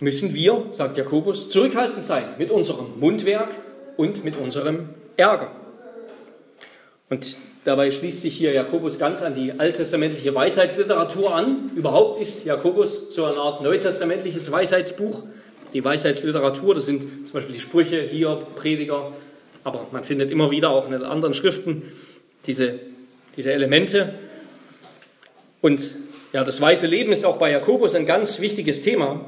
müssen 0.00 0.34
wir, 0.34 0.66
sagt 0.72 0.96
Jakobus, 0.96 1.50
zurückhaltend 1.50 2.02
sein 2.02 2.24
mit 2.36 2.50
unserem 2.50 2.98
Mundwerk 2.98 3.54
und 4.02 4.24
mit 4.24 4.36
unserem 4.36 4.88
Ärger. 5.16 5.52
Und 7.08 7.36
dabei 7.64 7.92
schließt 7.92 8.20
sich 8.20 8.36
hier 8.36 8.52
Jakobus 8.52 8.98
ganz 8.98 9.22
an 9.22 9.36
die 9.36 9.52
alttestamentliche 9.52 10.34
Weisheitsliteratur 10.34 11.32
an. 11.32 11.70
Überhaupt 11.76 12.20
ist 12.20 12.44
Jakobus 12.44 13.14
so 13.14 13.24
eine 13.26 13.36
Art 13.36 13.62
neutestamentliches 13.62 14.50
Weisheitsbuch. 14.50 15.22
Die 15.72 15.84
Weisheitsliteratur, 15.84 16.74
das 16.74 16.86
sind 16.86 17.28
zum 17.28 17.34
Beispiel 17.34 17.54
die 17.54 17.60
Sprüche, 17.60 18.00
Hiob, 18.02 18.56
Prediger, 18.56 19.12
aber 19.62 19.86
man 19.92 20.02
findet 20.02 20.32
immer 20.32 20.50
wieder 20.50 20.70
auch 20.70 20.88
in 20.88 20.94
anderen 20.94 21.32
Schriften 21.32 21.92
diese, 22.46 22.80
diese 23.36 23.52
Elemente. 23.52 24.14
Und 25.60 25.94
ja, 26.32 26.42
das 26.42 26.60
weiße 26.60 26.88
Leben 26.88 27.12
ist 27.12 27.24
auch 27.24 27.36
bei 27.36 27.52
Jakobus 27.52 27.94
ein 27.94 28.06
ganz 28.06 28.40
wichtiges 28.40 28.82
Thema. 28.82 29.24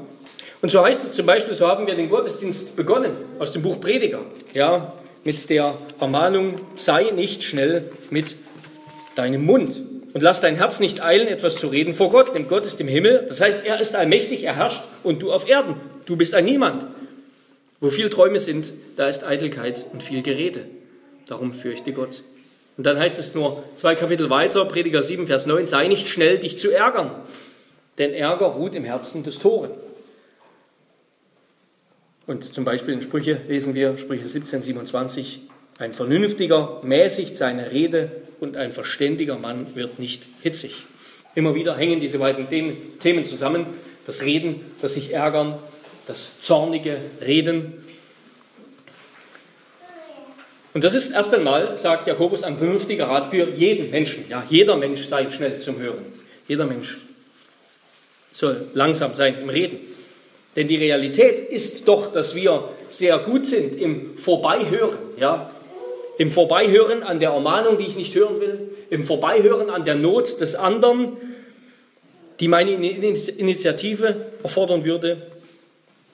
Und 0.61 0.69
so 0.69 0.83
heißt 0.83 1.03
es 1.03 1.13
zum 1.13 1.25
Beispiel, 1.25 1.53
so 1.53 1.67
haben 1.67 1.87
wir 1.87 1.95
den 1.95 2.09
Gottesdienst 2.09 2.75
begonnen 2.75 3.11
aus 3.39 3.51
dem 3.51 3.61
Buch 3.61 3.79
Prediger, 3.79 4.21
ja, 4.53 4.93
mit 5.23 5.49
der 5.49 5.75
Ermahnung, 5.99 6.55
sei 6.75 7.11
nicht 7.11 7.43
schnell 7.43 7.89
mit 8.09 8.35
deinem 9.15 9.45
Mund 9.45 9.75
und 10.13 10.21
lass 10.21 10.39
dein 10.39 10.55
Herz 10.55 10.79
nicht 10.79 11.03
eilen, 11.03 11.27
etwas 11.27 11.57
zu 11.57 11.67
reden 11.67 11.93
vor 11.93 12.09
Gott, 12.09 12.33
denn 12.33 12.47
Gott 12.47 12.65
ist 12.65 12.79
im 12.79 12.87
Himmel, 12.87 13.25
das 13.27 13.41
heißt, 13.41 13.65
er 13.65 13.81
ist 13.81 13.95
allmächtig, 13.95 14.43
er 14.43 14.55
herrscht 14.55 14.81
und 15.03 15.21
du 15.21 15.33
auf 15.33 15.47
Erden, 15.47 15.75
du 16.05 16.15
bist 16.15 16.33
ein 16.33 16.45
Niemand. 16.45 16.85
Wo 17.81 17.89
viel 17.89 18.09
Träume 18.09 18.39
sind, 18.39 18.71
da 18.95 19.07
ist 19.07 19.25
Eitelkeit 19.25 19.83
und 19.91 20.01
viel 20.01 20.21
Gerede. 20.21 20.61
Darum 21.27 21.53
fürchte 21.53 21.91
Gott. 21.91 22.23
Und 22.77 22.85
dann 22.85 22.97
heißt 22.97 23.19
es 23.19 23.35
nur 23.35 23.63
zwei 23.75 23.95
Kapitel 23.95 24.29
weiter, 24.29 24.63
Prediger 24.65 25.03
7, 25.03 25.27
Vers 25.27 25.45
9, 25.45 25.65
sei 25.65 25.87
nicht 25.87 26.07
schnell, 26.07 26.37
dich 26.39 26.57
zu 26.57 26.71
ärgern, 26.71 27.11
denn 27.97 28.13
Ärger 28.13 28.47
ruht 28.47 28.75
im 28.75 28.85
Herzen 28.85 29.23
des 29.23 29.39
Toren. 29.39 29.71
Und 32.27 32.43
zum 32.53 32.65
Beispiel 32.65 32.93
in 32.93 33.01
Sprüche 33.01 33.41
lesen 33.47 33.75
wir, 33.75 33.97
Sprüche 33.97 34.27
17, 34.27 34.63
27, 34.63 35.41
ein 35.77 35.93
Vernünftiger 35.93 36.81
mäßigt 36.83 37.37
seine 37.37 37.71
Rede 37.71 38.11
und 38.39 38.57
ein 38.57 38.71
verständiger 38.71 39.37
Mann 39.37 39.75
wird 39.75 39.99
nicht 39.99 40.23
hitzig. 40.41 40.83
Immer 41.35 41.53
wieder 41.53 41.75
hängen 41.75 41.99
diese 41.99 42.19
beiden 42.19 42.47
Themen 42.99 43.25
zusammen, 43.25 43.65
das 44.05 44.21
Reden, 44.21 44.61
das 44.81 44.93
sich 44.93 45.13
ärgern, 45.13 45.59
das 46.07 46.39
zornige 46.39 46.97
Reden 47.21 47.85
und 50.75 50.83
das 50.83 50.93
ist 50.93 51.11
erst 51.11 51.33
einmal, 51.33 51.77
sagt 51.77 52.05
Jakobus, 52.05 52.43
ein 52.43 52.57
vernünftiger 52.57 53.07
Rat 53.07 53.27
für 53.27 53.49
jeden 53.49 53.91
Menschen. 53.91 54.25
Ja, 54.27 54.45
jeder 54.49 54.75
Mensch 54.75 55.05
sei 55.05 55.31
schnell 55.31 55.59
zum 55.59 55.79
Hören. 55.79 56.03
Jeder 56.49 56.65
Mensch 56.65 56.97
soll 58.33 58.67
langsam 58.73 59.15
sein 59.15 59.39
im 59.39 59.47
Reden. 59.47 59.79
Denn 60.55 60.67
die 60.67 60.77
Realität 60.77 61.49
ist 61.49 61.87
doch, 61.87 62.11
dass 62.11 62.35
wir 62.35 62.69
sehr 62.89 63.19
gut 63.19 63.45
sind 63.45 63.79
im 63.79 64.17
Vorbeihören. 64.17 64.97
Ja? 65.19 65.51
Im 66.17 66.31
Vorbeihören 66.31 67.03
an 67.03 67.19
der 67.19 67.31
Ermahnung, 67.31 67.77
die 67.77 67.85
ich 67.85 67.97
nicht 67.97 68.15
hören 68.15 68.39
will. 68.39 68.69
Im 68.89 69.03
Vorbeihören 69.03 69.69
an 69.69 69.83
der 69.83 69.95
Not 69.95 70.39
des 70.39 70.55
anderen, 70.55 71.17
die 72.39 72.47
meine 72.47 72.71
Initiative 72.71 74.27
erfordern 74.43 74.85
würde. 74.85 75.23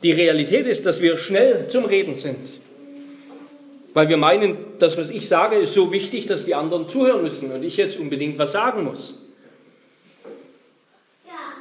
Die 0.02 0.12
Realität 0.12 0.66
ist, 0.66 0.88
dass 0.88 1.02
wir 1.02 1.18
schnell 1.18 1.68
zum 1.68 1.86
Reden 1.86 2.16
sind. 2.16 2.62
Weil 3.94 4.10
wir 4.10 4.18
meinen, 4.18 4.58
das, 4.80 4.98
was 4.98 5.10
ich 5.10 5.28
sage, 5.28 5.58
ist 5.58 5.74
so 5.74 5.92
wichtig, 5.92 6.26
dass 6.26 6.46
die 6.46 6.56
anderen 6.56 6.90
zuhören 6.90 7.22
müssen 7.22 7.52
und 7.52 7.62
ich 7.64 7.78
jetzt 7.78 8.00
unbedingt 8.00 8.40
was 8.40 8.54
sagen 8.54 8.86
muss. 8.86 9.20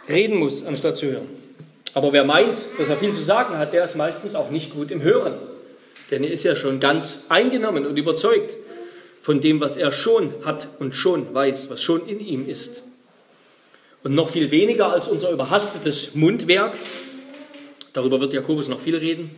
Reden 0.08 0.36
muss, 0.36 0.64
anstatt 0.64 0.96
zu 0.96 1.06
hören. 1.06 1.39
Aber 1.94 2.12
wer 2.12 2.24
meint, 2.24 2.56
dass 2.78 2.88
er 2.88 2.96
viel 2.96 3.12
zu 3.12 3.22
sagen 3.22 3.58
hat, 3.58 3.72
der 3.72 3.84
ist 3.84 3.96
meistens 3.96 4.34
auch 4.34 4.50
nicht 4.50 4.72
gut 4.72 4.90
im 4.90 5.02
Hören. 5.02 5.34
Denn 6.10 6.24
er 6.24 6.30
ist 6.30 6.44
ja 6.44 6.56
schon 6.56 6.80
ganz 6.80 7.24
eingenommen 7.28 7.86
und 7.86 7.96
überzeugt 7.96 8.56
von 9.22 9.40
dem, 9.40 9.60
was 9.60 9.76
er 9.76 9.92
schon 9.92 10.32
hat 10.44 10.68
und 10.78 10.94
schon 10.94 11.32
weiß, 11.34 11.70
was 11.70 11.82
schon 11.82 12.06
in 12.08 12.20
ihm 12.20 12.48
ist. 12.48 12.82
Und 14.02 14.14
noch 14.14 14.30
viel 14.30 14.50
weniger 14.50 14.92
als 14.92 15.08
unser 15.08 15.30
überhastetes 15.30 16.14
Mundwerk, 16.14 16.76
darüber 17.92 18.20
wird 18.20 18.32
Jakobus 18.32 18.68
noch 18.68 18.80
viel 18.80 18.96
reden, 18.96 19.30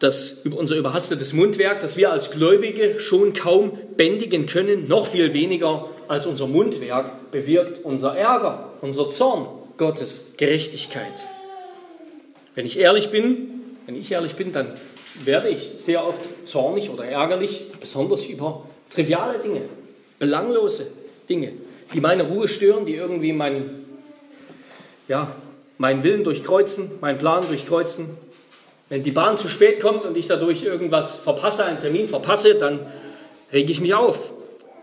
das, 0.00 0.42
unser 0.50 0.76
überhastetes 0.76 1.32
Mundwerk, 1.32 1.80
das 1.80 1.96
wir 1.96 2.10
als 2.10 2.32
Gläubige 2.32 2.98
schon 2.98 3.34
kaum 3.34 3.78
bändigen 3.96 4.46
können, 4.46 4.88
noch 4.88 5.06
viel 5.06 5.32
weniger 5.32 5.88
als 6.08 6.26
unser 6.26 6.48
Mundwerk 6.48 7.30
bewirkt 7.30 7.84
unser 7.84 8.16
Ärger, 8.16 8.72
unser 8.80 9.10
Zorn, 9.10 9.46
Gottes 9.76 10.32
Gerechtigkeit. 10.36 11.26
Wenn 12.54 12.66
ich 12.66 12.78
ehrlich 12.78 13.10
bin, 13.10 13.60
wenn 13.86 13.96
ich 13.96 14.12
ehrlich 14.12 14.34
bin, 14.34 14.52
dann 14.52 14.76
werde 15.24 15.48
ich 15.48 15.70
sehr 15.76 16.06
oft 16.06 16.20
zornig 16.46 16.90
oder 16.90 17.04
ärgerlich, 17.04 17.70
besonders 17.80 18.26
über 18.26 18.64
triviale 18.90 19.38
Dinge, 19.38 19.62
belanglose 20.18 20.86
Dinge, 21.28 21.52
die 21.92 22.00
meine 22.00 22.24
Ruhe 22.24 22.48
stören, 22.48 22.86
die 22.86 22.94
irgendwie 22.94 23.32
meinen, 23.32 23.84
ja, 25.08 25.34
meinen 25.78 26.02
Willen 26.02 26.24
durchkreuzen, 26.24 26.92
meinen 27.00 27.18
Plan 27.18 27.46
durchkreuzen, 27.46 28.16
wenn 28.88 29.02
die 29.02 29.10
Bahn 29.10 29.38
zu 29.38 29.48
spät 29.48 29.80
kommt 29.80 30.04
und 30.04 30.16
ich 30.16 30.26
dadurch 30.26 30.64
irgendwas 30.64 31.16
verpasse, 31.16 31.64
einen 31.64 31.78
Termin 31.78 32.08
verpasse, 32.08 32.56
dann 32.56 32.80
rege 33.52 33.72
ich 33.72 33.80
mich 33.80 33.94
auf. 33.94 34.30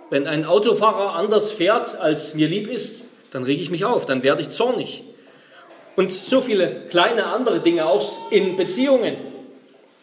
Wenn 0.10 0.26
ein 0.26 0.46
Autofahrer 0.46 1.14
anders 1.14 1.52
fährt, 1.52 1.96
als 2.00 2.34
mir 2.34 2.48
lieb 2.48 2.68
ist, 2.68 3.06
dann 3.32 3.44
rege 3.44 3.62
ich 3.62 3.70
mich 3.70 3.86
auf, 3.86 4.06
dann 4.06 4.24
werde 4.24 4.42
ich 4.42 4.50
zornig. 4.50 5.04
Und 5.96 6.12
so 6.12 6.42
viele 6.42 6.88
kleine 6.90 7.26
andere 7.26 7.60
Dinge 7.60 7.86
auch 7.86 8.32
in 8.32 8.56
Beziehungen 8.56 9.16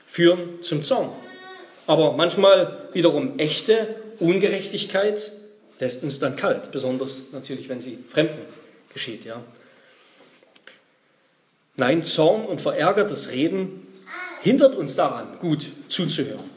führen 0.06 0.62
zum 0.62 0.82
Zorn. 0.82 1.10
Aber 1.86 2.12
manchmal 2.12 2.88
wiederum 2.92 3.38
echte 3.38 3.96
Ungerechtigkeit 4.18 5.30
lässt 5.78 6.02
uns 6.02 6.18
dann 6.18 6.36
kalt, 6.36 6.72
besonders 6.72 7.32
natürlich, 7.32 7.68
wenn 7.68 7.80
sie 7.80 7.98
Fremden 8.08 8.42
geschieht. 8.92 9.24
Ja. 9.24 9.42
Nein, 11.76 12.04
Zorn 12.04 12.46
und 12.46 12.60
verärgertes 12.60 13.30
Reden 13.30 13.86
hindert 14.42 14.76
uns 14.76 14.96
daran, 14.96 15.38
gut 15.38 15.66
zuzuhören. 15.88 16.50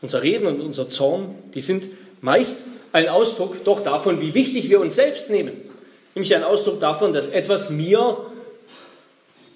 Unser 0.00 0.22
Reden 0.22 0.46
und 0.46 0.60
unser 0.60 0.88
Zorn, 0.88 1.34
die 1.54 1.60
sind 1.60 1.88
meist 2.20 2.58
ein 2.92 3.08
Ausdruck 3.08 3.64
doch 3.64 3.82
davon, 3.82 4.20
wie 4.20 4.34
wichtig 4.34 4.68
wir 4.68 4.80
uns 4.80 4.94
selbst 4.94 5.30
nehmen. 5.30 5.52
Nämlich 6.14 6.34
ein 6.34 6.44
Ausdruck 6.44 6.80
davon, 6.80 7.12
dass 7.12 7.28
etwas 7.28 7.70
mir 7.70 8.26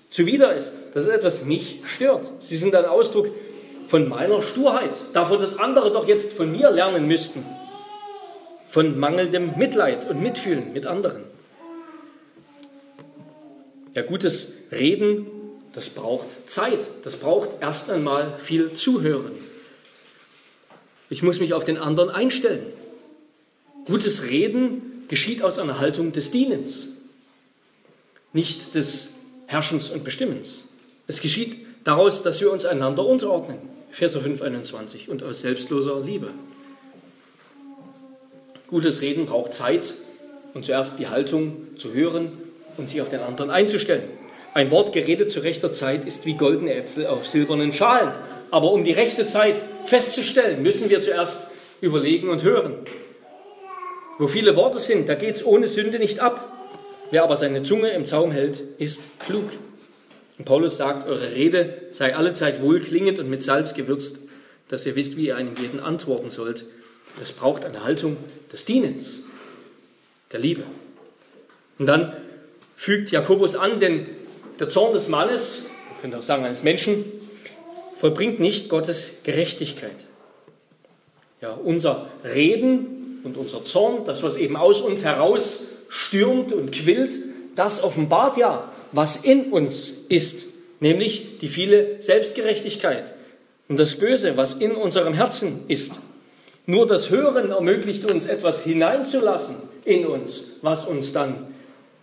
zuwider 0.09 0.55
ist, 0.55 0.73
dass 0.95 1.07
etwas 1.07 1.45
mich 1.45 1.81
stört. 1.85 2.27
Sie 2.41 2.57
sind 2.57 2.75
ein 2.75 2.87
Ausdruck 2.87 3.29
von 3.89 4.09
meiner 4.09 4.43
Sturheit, 4.43 4.97
davon, 5.13 5.41
dass 5.41 5.59
andere 5.59 5.93
doch 5.93 6.09
jetzt 6.09 6.33
von 6.33 6.51
mir 6.51 6.71
lernen 6.71 7.07
müssten, 7.07 7.45
von 8.69 8.99
mangelndem 8.99 9.59
Mitleid 9.59 10.09
und 10.09 10.23
Mitfühlen 10.23 10.73
mit 10.73 10.87
anderen. 10.87 11.25
Ja, 13.95 14.03
gutes 14.03 14.53
Reden 14.73 15.27
das 15.77 15.91
braucht 15.91 16.49
Zeit. 16.49 16.79
Das 17.03 17.19
braucht 17.19 17.51
erst 17.61 17.91
einmal 17.91 18.39
viel 18.39 18.73
Zuhören. 18.73 19.33
Ich 21.11 21.23
muss 21.23 21.39
mich 21.39 21.53
auf 21.53 21.65
den 21.65 21.77
anderen 21.77 22.09
einstellen. 22.09 22.73
Gutes 23.87 24.25
Reden 24.25 25.05
geschieht 25.09 25.43
aus 25.43 25.59
einer 25.59 25.79
Haltung 25.79 26.13
des 26.13 26.31
Dienens, 26.33 26.89
nicht 28.33 28.75
des 28.75 29.15
Herrschens 29.47 29.91
und 29.91 30.03
Bestimmens. 30.03 30.65
Es 31.07 31.21
geschieht 31.21 31.57
daraus, 31.85 32.23
dass 32.23 32.41
wir 32.41 32.51
uns 32.51 32.67
einander 32.67 33.07
unterordnen. 33.07 33.59
Verse 33.91 34.21
5, 34.21 34.43
21 34.43 35.09
und 35.09 35.23
aus 35.23 35.41
selbstloser 35.41 36.01
Liebe. 36.01 36.31
Gutes 38.69 39.01
Reden 39.01 39.27
braucht 39.27 39.53
Zeit 39.53 39.95
und 40.53 40.65
zuerst 40.65 40.99
die 40.99 41.09
Haltung 41.09 41.69
zu 41.77 41.95
hören 41.95 42.33
und 42.77 42.91
sich 42.91 43.01
auf 43.01 43.09
den 43.09 43.21
anderen 43.21 43.51
einzustellen. 43.51 44.03
Ein 44.53 44.71
Wort 44.73 44.93
geredet 44.93 45.31
zu 45.31 45.41
rechter 45.41 45.73
Zeit 45.73 46.07
ist 46.07 46.27
wie 46.27 46.35
goldene 46.35 46.75
Äpfel 46.75 47.07
auf 47.07 47.27
silbernen 47.27 47.73
Schalen. 47.73 48.13
Aber 48.51 48.73
um 48.73 48.85
die 48.85 48.93
rechte 48.93 49.27
Zeit 49.27 49.63
festzustellen, 49.85 50.63
müssen 50.63 50.91
wir 50.91 51.01
zuerst 51.01 51.47
überlegen 51.81 52.29
und 52.29 52.43
hören. 52.43 52.75
Wo 54.19 54.29
viele 54.29 54.57
Worte 54.57 54.79
sind, 54.79 55.09
da 55.09 55.15
geht 55.15 55.37
es 55.37 55.45
ohne 55.45 55.69
Sünde 55.69 55.99
nicht 55.99 56.21
ab. 56.21 56.53
Wer 57.11 57.23
aber 57.23 57.37
seine 57.37 57.63
Zunge 57.63 57.91
im 57.91 58.07
Zaum 58.07 58.33
hält, 58.33 58.63
ist 58.79 59.03
klug. 59.21 59.51
Und 60.39 60.45
Paulus 60.45 60.77
sagt, 60.77 61.07
eure 61.07 61.33
Rede 61.33 61.75
sei 61.93 62.17
allezeit 62.17 62.63
wohlklingend 62.63 63.19
und 63.19 63.29
mit 63.29 63.43
Salz 63.43 63.75
gewürzt, 63.75 64.19
dass 64.69 64.87
ihr 64.87 64.97
wisst, 64.97 65.17
wie 65.17 65.27
ihr 65.27 65.37
einem 65.37 65.55
jeden 65.61 65.81
antworten 65.81 66.31
sollt. 66.31 66.65
Das 67.19 67.33
braucht 67.33 67.65
eine 67.65 67.85
Haltung 67.85 68.17
des 68.53 68.65
Dienens, 68.65 69.21
der 70.33 70.41
Liebe. 70.41 70.65
Und 71.79 71.87
dann 71.87 72.17
fügt 72.75 73.11
Jakobus 73.11 73.55
an, 73.55 73.81
denn 73.81 74.07
der 74.59 74.69
Zorn 74.69 74.93
des 74.93 75.09
Mannes, 75.09 75.67
man 75.91 76.01
könnte 76.01 76.19
auch 76.19 76.23
sagen 76.23 76.45
eines 76.45 76.63
Menschen, 76.63 77.05
vollbringt 77.99 78.41
nicht 78.41 78.69
Gottes 78.69 79.19
Gerechtigkeit. 79.25 80.07
Ja, 81.41 81.53
unser 81.53 82.09
Reden 82.25 82.96
und 83.27 83.37
unser 83.37 83.65
Zorn, 83.65 84.05
das, 84.05 84.23
was 84.23 84.37
eben 84.37 84.57
aus 84.57 84.81
uns 84.81 85.05
heraus 85.05 85.65
stürmt 85.89 86.53
und 86.53 86.73
quillt, 86.73 87.13
das 87.55 87.83
offenbart 87.83 88.37
ja, 88.37 88.71
was 88.93 89.17
in 89.17 89.53
uns 89.53 89.93
ist, 90.09 90.47
nämlich 90.81 91.39
die 91.39 91.49
viele 91.49 92.01
Selbstgerechtigkeit 92.01 93.13
und 93.69 93.79
das 93.79 93.97
Böse, 93.97 94.37
was 94.37 94.55
in 94.55 94.73
unserem 94.73 95.15
Herzen 95.15 95.65
ist. 95.69 95.93
Nur 96.67 96.87
das 96.87 97.11
Hören 97.11 97.51
ermöglicht 97.51 98.05
uns, 98.05 98.27
etwas 98.27 98.65
hineinzulassen 98.65 99.57
in 99.85 100.07
uns, 100.07 100.45
was 100.63 100.87
uns 100.87 101.13
dann 101.13 101.55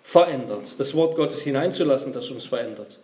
verändert. 0.04 0.76
Das 0.78 0.94
Wort 0.94 1.16
Gottes 1.16 1.42
hineinzulassen, 1.42 2.14
das 2.14 2.30
uns 2.30 2.46
verändert. 2.46 3.00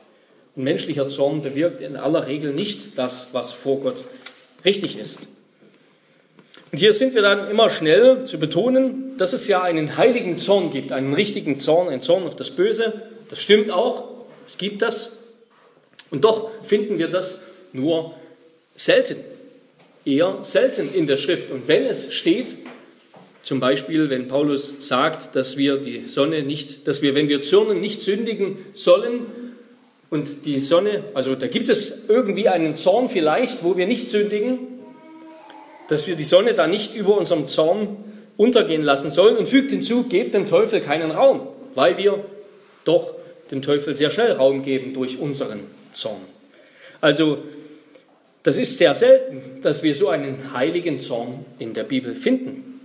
Und 0.55 0.63
menschlicher 0.63 1.07
Zorn 1.07 1.41
bewirkt 1.41 1.81
in 1.81 1.95
aller 1.95 2.27
Regel 2.27 2.53
nicht 2.53 2.97
das, 2.97 3.29
was 3.33 3.51
vor 3.51 3.79
Gott 3.81 4.03
richtig 4.65 4.97
ist. 4.97 5.19
Und 6.71 6.77
hier 6.77 6.93
sind 6.93 7.15
wir 7.15 7.21
dann 7.21 7.49
immer 7.49 7.69
schnell 7.69 8.25
zu 8.25 8.37
betonen, 8.37 9.17
dass 9.17 9.33
es 9.33 9.47
ja 9.47 9.61
einen 9.61 9.97
heiligen 9.97 10.37
Zorn 10.37 10.71
gibt, 10.71 10.91
einen 10.91 11.13
richtigen 11.13 11.57
Zorn, 11.57 11.89
einen 11.89 12.01
Zorn 12.01 12.27
auf 12.27 12.35
das 12.35 12.51
Böse. 12.51 13.01
Das 13.29 13.41
stimmt 13.41 13.71
auch, 13.71 14.07
es 14.45 14.57
gibt 14.57 14.81
das. 14.81 15.17
Und 16.11 16.23
doch 16.25 16.51
finden 16.63 16.99
wir 16.99 17.07
das 17.07 17.41
nur 17.73 18.13
selten, 18.75 19.17
eher 20.05 20.39
selten 20.43 20.93
in 20.93 21.07
der 21.07 21.17
Schrift. 21.17 21.51
Und 21.51 21.67
wenn 21.67 21.85
es 21.85 22.13
steht, 22.13 22.55
zum 23.41 23.59
Beispiel, 23.59 24.09
wenn 24.09 24.27
Paulus 24.27 24.87
sagt, 24.87 25.35
dass 25.35 25.57
wir 25.57 25.77
die 25.77 26.07
Sonne 26.07 26.43
nicht, 26.43 26.87
dass 26.87 27.01
wir, 27.01 27.15
wenn 27.15 27.29
wir 27.29 27.41
zürnen, 27.41 27.81
nicht 27.81 28.01
sündigen 28.01 28.57
sollen, 28.73 29.25
und 30.11 30.45
die 30.45 30.59
Sonne, 30.59 31.03
also 31.13 31.35
da 31.35 31.47
gibt 31.47 31.69
es 31.69 32.09
irgendwie 32.09 32.49
einen 32.49 32.75
Zorn 32.75 33.09
vielleicht, 33.09 33.63
wo 33.63 33.77
wir 33.77 33.85
nicht 33.85 34.09
sündigen, 34.09 34.78
dass 35.89 36.07
wir 36.07 36.15
die 36.15 36.23
Sonne 36.23 36.53
da 36.53 36.67
nicht 36.67 36.95
über 36.95 37.17
unserem 37.17 37.47
Zorn 37.47 37.97
untergehen 38.37 38.81
lassen 38.81 39.11
sollen 39.11 39.35
und 39.35 39.47
fügt 39.47 39.71
hinzu, 39.71 40.03
gebt 40.03 40.33
dem 40.33 40.45
Teufel 40.45 40.79
keinen 40.79 41.11
Raum, 41.11 41.47
weil 41.75 41.97
wir 41.97 42.23
doch 42.85 43.15
dem 43.51 43.61
Teufel 43.61 43.95
sehr 43.95 44.11
schnell 44.11 44.31
Raum 44.31 44.63
geben 44.63 44.93
durch 44.93 45.19
unseren 45.19 45.59
Zorn. 45.91 46.21
Also 47.01 47.39
das 48.43 48.57
ist 48.57 48.77
sehr 48.77 48.95
selten, 48.95 49.61
dass 49.61 49.83
wir 49.83 49.95
so 49.95 50.09
einen 50.09 50.53
heiligen 50.53 50.99
Zorn 50.99 51.45
in 51.57 51.73
der 51.73 51.83
Bibel 51.83 52.15
finden. 52.15 52.79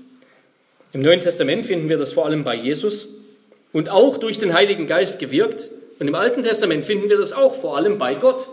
Im 0.93 1.03
Neuen 1.03 1.21
Testament 1.21 1.67
finden 1.67 1.89
wir 1.89 1.99
das 1.99 2.13
vor 2.13 2.25
allem 2.27 2.43
bei 2.43 2.57
Jesus 2.57 3.17
und 3.73 3.89
auch 3.89 4.17
durch 4.17 4.39
den 4.39 4.55
Heiligen 4.55 4.87
Geist 4.87 5.19
gewirkt. 5.19 5.69
Und 5.99 6.09
im 6.09 6.15
Alten 6.15 6.43
Testament 6.43 6.85
finden 6.85 7.09
wir 7.09 7.19
das 7.19 7.33
auch 7.33 7.55
vor 7.55 7.77
allem 7.77 7.99
bei 7.99 8.15
Gott 8.15 8.47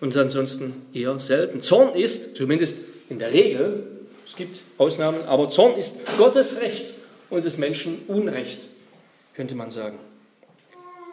und 0.00 0.16
ansonsten 0.16 0.74
eher 0.92 1.18
selten. 1.18 1.62
Zorn 1.62 1.94
ist, 1.94 2.36
zumindest 2.36 2.76
in 3.10 3.18
der 3.18 3.34
Regel, 3.34 3.84
es 4.24 4.36
gibt 4.36 4.62
Ausnahmen, 4.78 5.24
aber 5.26 5.50
Zorn 5.50 5.78
ist 5.78 5.96
Gottes 6.16 6.60
Recht 6.62 6.94
und 7.28 7.44
des 7.44 7.58
Menschen 7.58 7.98
Unrecht, 8.08 8.66
könnte 9.34 9.54
man 9.54 9.70
sagen. 9.70 9.98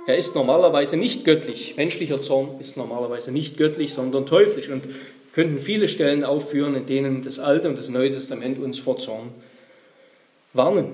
Er 0.07 0.15
ist 0.15 0.35
normalerweise 0.35 0.95
nicht 0.95 1.25
göttlich. 1.25 1.75
Menschlicher 1.75 2.21
Zorn 2.21 2.61
ist 2.61 2.77
normalerweise 2.77 3.33
nicht 3.33 3.57
göttlich, 3.57 3.93
sondern 3.93 4.25
teuflisch. 4.25 4.69
Und 4.69 4.87
könnten 5.33 5.59
viele 5.59 5.87
Stellen 5.87 6.23
aufführen, 6.23 6.73
in 6.73 6.87
denen 6.87 7.21
das 7.21 7.37
Alte 7.37 7.69
und 7.69 7.77
das 7.77 7.89
Neue 7.89 8.09
Testament 8.09 8.57
uns 8.57 8.79
vor 8.79 8.97
Zorn 8.97 9.29
warnen. 10.53 10.93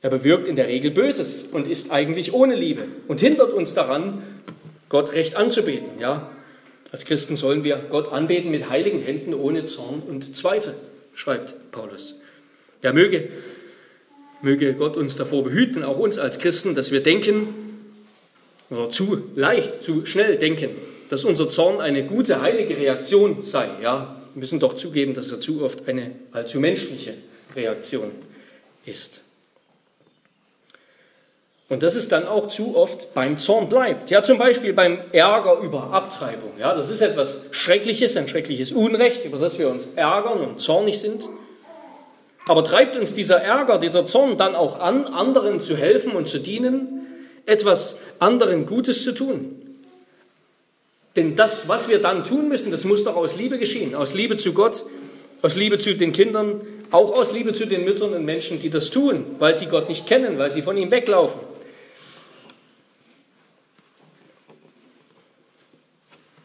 Er 0.00 0.08
bewirkt 0.08 0.48
in 0.48 0.56
der 0.56 0.66
Regel 0.66 0.92
Böses 0.92 1.42
und 1.42 1.68
ist 1.68 1.90
eigentlich 1.90 2.32
ohne 2.32 2.54
Liebe 2.54 2.84
und 3.06 3.20
hindert 3.20 3.52
uns 3.52 3.74
daran, 3.74 4.22
Gott 4.88 5.12
recht 5.12 5.36
anzubeten. 5.36 5.98
Ja, 5.98 6.30
als 6.92 7.04
Christen 7.04 7.36
sollen 7.36 7.64
wir 7.64 7.76
Gott 7.88 8.12
anbeten 8.12 8.50
mit 8.50 8.68
heiligen 8.68 9.00
Händen 9.00 9.34
ohne 9.34 9.64
Zorn 9.64 10.02
und 10.06 10.36
Zweifel, 10.36 10.74
schreibt 11.14 11.70
Paulus. 11.70 12.20
Ja, 12.82 12.92
möge, 12.92 13.28
möge 14.42 14.74
Gott 14.74 14.96
uns 14.96 15.16
davor 15.16 15.44
behüten, 15.44 15.84
auch 15.84 15.98
uns 15.98 16.18
als 16.18 16.38
Christen, 16.38 16.74
dass 16.74 16.90
wir 16.90 17.02
denken, 17.02 17.54
oder 18.70 18.90
zu 18.90 19.24
leicht, 19.34 19.82
zu 19.82 20.06
schnell 20.06 20.36
denken, 20.36 20.70
dass 21.08 21.24
unser 21.24 21.48
Zorn 21.48 21.80
eine 21.80 22.06
gute, 22.06 22.40
heilige 22.40 22.76
Reaktion 22.76 23.42
sei. 23.42 23.68
Ja, 23.82 24.22
wir 24.34 24.40
müssen 24.40 24.60
doch 24.60 24.74
zugeben, 24.74 25.14
dass 25.14 25.30
er 25.30 25.40
zu 25.40 25.64
oft 25.64 25.88
eine 25.88 26.12
allzu 26.30 26.60
menschliche 26.60 27.14
Reaktion 27.56 28.12
ist. 28.86 29.22
Und 31.70 31.82
dass 31.82 31.96
es 31.96 32.08
dann 32.08 32.26
auch 32.26 32.48
zu 32.48 32.76
oft 32.76 33.14
beim 33.14 33.38
Zorn 33.38 33.70
bleibt. 33.70 34.10
Ja, 34.10 34.22
zum 34.22 34.36
Beispiel 34.36 34.74
beim 34.74 35.00
Ärger 35.12 35.60
über 35.60 35.92
Abtreibung. 35.92 36.50
Ja, 36.58 36.74
das 36.74 36.90
ist 36.90 37.00
etwas 37.00 37.38
Schreckliches, 37.52 38.16
ein 38.18 38.28
schreckliches 38.28 38.72
Unrecht, 38.72 39.24
über 39.24 39.38
das 39.38 39.58
wir 39.58 39.70
uns 39.70 39.88
ärgern 39.96 40.40
und 40.40 40.60
zornig 40.60 41.00
sind. 41.00 41.26
Aber 42.46 42.64
treibt 42.64 42.96
uns 42.96 43.14
dieser 43.14 43.40
Ärger, 43.40 43.78
dieser 43.78 44.04
Zorn 44.04 44.36
dann 44.36 44.54
auch 44.54 44.78
an, 44.78 45.06
anderen 45.06 45.60
zu 45.60 45.76
helfen 45.76 46.12
und 46.12 46.28
zu 46.28 46.40
dienen? 46.40 47.00
etwas 47.50 47.96
anderen 48.18 48.66
Gutes 48.66 49.04
zu 49.04 49.12
tun. 49.12 49.56
Denn 51.16 51.34
das, 51.36 51.68
was 51.68 51.88
wir 51.88 52.00
dann 52.00 52.24
tun 52.24 52.48
müssen, 52.48 52.70
das 52.70 52.84
muss 52.84 53.04
doch 53.04 53.16
aus 53.16 53.36
Liebe 53.36 53.58
geschehen, 53.58 53.94
aus 53.94 54.14
Liebe 54.14 54.36
zu 54.36 54.52
Gott, 54.52 54.84
aus 55.42 55.56
Liebe 55.56 55.78
zu 55.78 55.94
den 55.94 56.12
Kindern, 56.12 56.60
auch 56.92 57.12
aus 57.12 57.32
Liebe 57.32 57.52
zu 57.52 57.66
den 57.66 57.84
Müttern 57.84 58.14
und 58.14 58.24
Menschen, 58.24 58.60
die 58.60 58.70
das 58.70 58.90
tun, 58.90 59.24
weil 59.38 59.54
sie 59.54 59.66
Gott 59.66 59.88
nicht 59.88 60.06
kennen, 60.06 60.38
weil 60.38 60.50
sie 60.50 60.62
von 60.62 60.76
ihm 60.76 60.90
weglaufen. 60.90 61.40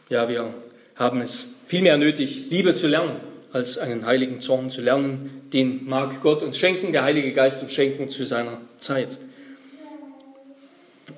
Ja, 0.09 0.29
wir 0.29 0.53
haben 0.95 1.21
es 1.21 1.47
viel 1.65 1.81
mehr 1.81 1.97
nötig, 1.97 2.45
Liebe 2.49 2.75
zu 2.75 2.87
lernen, 2.87 3.15
als 3.51 3.79
einen 3.79 4.05
heiligen 4.05 4.39
Zorn 4.39 4.69
zu 4.69 4.81
lernen. 4.81 5.49
Den 5.51 5.87
mag 5.89 6.21
Gott 6.21 6.43
uns 6.43 6.59
schenken, 6.59 6.91
der 6.91 7.03
Heilige 7.03 7.33
Geist 7.33 7.63
uns 7.63 7.73
schenken 7.73 8.07
zu 8.07 8.25
seiner 8.25 8.61
Zeit. 8.77 9.17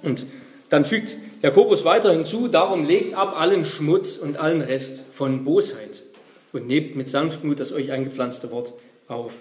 Und 0.03 0.25
dann 0.69 0.85
fügt 0.85 1.17
Jakobus 1.41 1.83
weiter 1.83 2.13
hinzu, 2.13 2.47
darum 2.47 2.85
legt 2.85 3.13
ab 3.13 3.37
allen 3.37 3.65
Schmutz 3.65 4.17
und 4.17 4.37
allen 4.37 4.61
Rest 4.61 5.01
von 5.13 5.43
Bosheit 5.43 6.03
und 6.53 6.67
nehmt 6.67 6.95
mit 6.95 7.09
Sanftmut 7.09 7.59
das 7.59 7.73
euch 7.73 7.91
eingepflanzte 7.91 8.51
Wort 8.51 8.73
auf. 9.09 9.35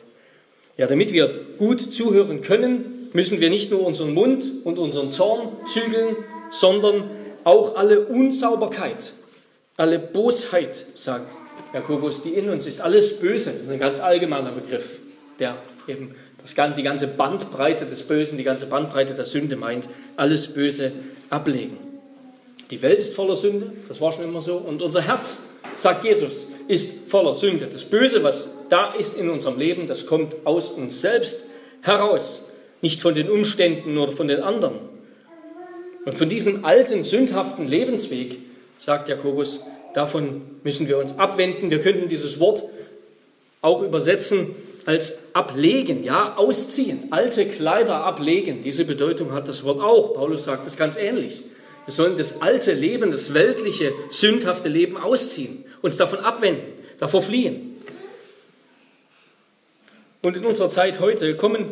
Ja, 0.77 0.89
damit 0.89 1.13
wir 1.13 1.47
gut 1.57 1.93
zuhören 1.93 2.43
können, 2.43 3.11
müssen 3.13 3.41
wir 3.41 3.49
nicht 3.49 3.71
nur 3.71 3.87
unseren 3.87 4.13
Mund 4.13 4.45
und 4.65 4.79
unseren 4.79 5.11
Zorn 5.13 5.49
zügeln, 5.67 6.17
sondern 6.51 7.05
auch 7.45 7.77
alle 7.77 8.07
Unsauberkeit, 8.07 9.13
alle 9.77 9.99
Bosheit, 9.99 10.87
sagt 10.95 11.35
Jakobus, 11.73 12.23
die 12.23 12.31
in 12.31 12.49
uns 12.49 12.67
ist, 12.67 12.81
alles 12.81 13.19
Böse, 13.19 13.51
das 13.53 13.63
ist 13.63 13.71
ein 13.71 13.79
ganz 13.79 14.01
allgemeiner 14.01 14.53
Begriff, 14.53 14.99
der 15.39 15.57
eben 15.87 16.15
das, 16.43 16.55
die 16.77 16.83
ganze 16.83 17.07
Bandbreite 17.07 17.87
des 17.87 18.05
Bösen, 18.05 18.39
die 18.39 18.45
ganze 18.45 18.67
Bandbreite 18.67 19.15
der 19.15 19.27
Sünde 19.27 19.57
meint, 19.57 19.89
alles 20.17 20.49
Böse 20.49 20.93
ablegen. 21.29 21.77
Die 22.71 22.83
Welt 22.83 22.99
ist 22.99 23.15
voller 23.15 23.37
Sünde, 23.37 23.73
das 23.89 24.01
war 24.01 24.13
schon 24.13 24.25
immer 24.25 24.41
so, 24.41 24.57
und 24.57 24.83
unser 24.83 25.03
Herz, 25.03 25.39
sagt 25.77 26.05
Jesus, 26.05 26.47
ist 26.69 27.11
voller 27.11 27.37
Sünde. 27.37 27.69
Das 27.71 27.85
Böse, 27.85 28.23
was 28.23 28.49
da 28.69 28.93
ist 28.95 29.17
in 29.17 29.29
unserem 29.29 29.59
Leben, 29.59 29.87
das 29.87 30.07
kommt 30.07 30.35
aus 30.45 30.71
uns 30.71 31.01
selbst 31.01 31.45
heraus, 31.83 32.45
nicht 32.81 33.03
von 33.03 33.15
den 33.15 33.31
Umständen 33.31 33.99
oder 33.99 34.13
von 34.13 34.29
den 34.29 34.41
anderen. 34.41 34.81
Und 36.05 36.17
von 36.17 36.29
diesem 36.29 36.65
alten, 36.65 37.05
sündhaften 37.05 37.67
Lebensweg, 37.67 38.39
sagt 38.79 39.09
Jakobus, 39.09 39.61
davon 39.95 40.43
müssen 40.63 40.89
wir 40.89 40.99
uns 40.99 41.19
abwenden. 41.19 41.71
Wir 41.71 41.81
könnten 41.81 42.09
dieses 42.09 42.41
Wort 42.41 42.63
auch 43.63 43.83
übersetzen 43.83 44.55
als 44.85 45.19
ablegen, 45.33 46.05
ja, 46.05 46.37
ausziehen, 46.37 47.09
alte 47.11 47.47
Kleider 47.47 48.05
ablegen. 48.05 48.63
Diese 48.63 48.85
Bedeutung 48.85 49.33
hat 49.33 49.49
das 49.49 49.65
Wort 49.65 49.81
auch. 49.81 50.15
Paulus 50.15 50.45
sagt 50.45 50.67
es 50.67 50.77
ganz 50.77 50.97
ähnlich. 50.97 51.43
Wir 51.87 51.93
sollen 51.93 52.17
das 52.17 52.41
alte 52.41 52.73
Leben, 52.73 53.11
das 53.11 53.35
weltliche, 53.35 53.93
sündhafte 54.11 54.69
Leben 54.69 54.97
ausziehen, 54.97 55.65
uns 55.83 55.97
davon 55.97 56.21
abwenden, 56.21 56.73
davor 56.99 57.23
fliehen. 57.23 57.77
Und 60.23 60.37
in 60.37 60.45
unserer 60.45 60.69
Zeit 60.69 61.01
heute 61.01 61.37
kommen 61.37 61.69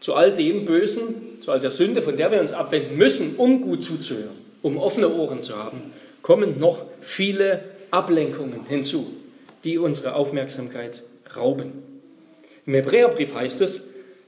zu 0.00 0.14
all 0.14 0.32
dem 0.32 0.64
Bösen, 0.64 1.40
zu 1.40 1.52
all 1.52 1.60
der 1.60 1.70
Sünde, 1.70 2.02
von 2.02 2.16
der 2.16 2.32
wir 2.32 2.40
uns 2.40 2.52
abwenden 2.52 2.96
müssen, 2.96 3.36
um 3.36 3.62
gut 3.62 3.84
zuzuhören, 3.84 4.36
um 4.62 4.76
offene 4.76 5.12
Ohren 5.12 5.42
zu 5.42 5.56
haben, 5.56 5.92
kommen 6.28 6.60
noch 6.60 6.84
viele 7.00 7.64
Ablenkungen 7.90 8.66
hinzu, 8.68 9.06
die 9.64 9.78
unsere 9.78 10.14
Aufmerksamkeit 10.14 11.02
rauben. 11.34 11.72
Im 12.66 12.74
Hebräerbrief 12.74 13.32
heißt 13.32 13.62
es, 13.62 13.80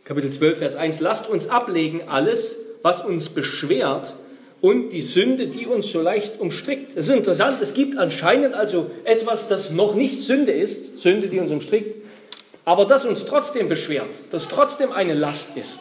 Kapitel 0.05 0.31
12, 0.31 0.59
Vers 0.59 0.77
1, 0.77 1.01
lasst 1.01 1.29
uns 1.29 1.51
ablegen 1.51 2.09
alles, 2.09 2.57
was 2.81 3.05
uns 3.05 3.29
beschwert 3.29 4.15
und 4.63 4.89
die 4.95 5.03
Sünde, 5.03 5.49
die 5.49 5.67
uns 5.67 5.93
so 5.93 6.01
leicht 6.01 6.41
umstrickt. 6.41 6.97
Es 6.97 7.09
ist 7.09 7.15
interessant, 7.15 7.61
es 7.61 7.75
gibt 7.75 7.99
anscheinend 7.99 8.55
also 8.55 8.91
etwas, 9.05 9.49
das 9.49 9.71
noch 9.71 9.95
nicht 9.95 10.23
Sünde 10.23 10.53
ist, 10.53 11.01
Sünde, 11.01 11.29
die 11.29 11.39
uns 11.39 11.53
umstrickt, 11.53 11.97
aber 12.65 12.87
das 12.87 13.05
uns 13.05 13.27
trotzdem 13.27 13.69
beschwert, 13.69 14.09
das 14.31 14.49
trotzdem 14.49 14.91
eine 14.91 15.13
Last 15.13 15.55
ist. 15.55 15.81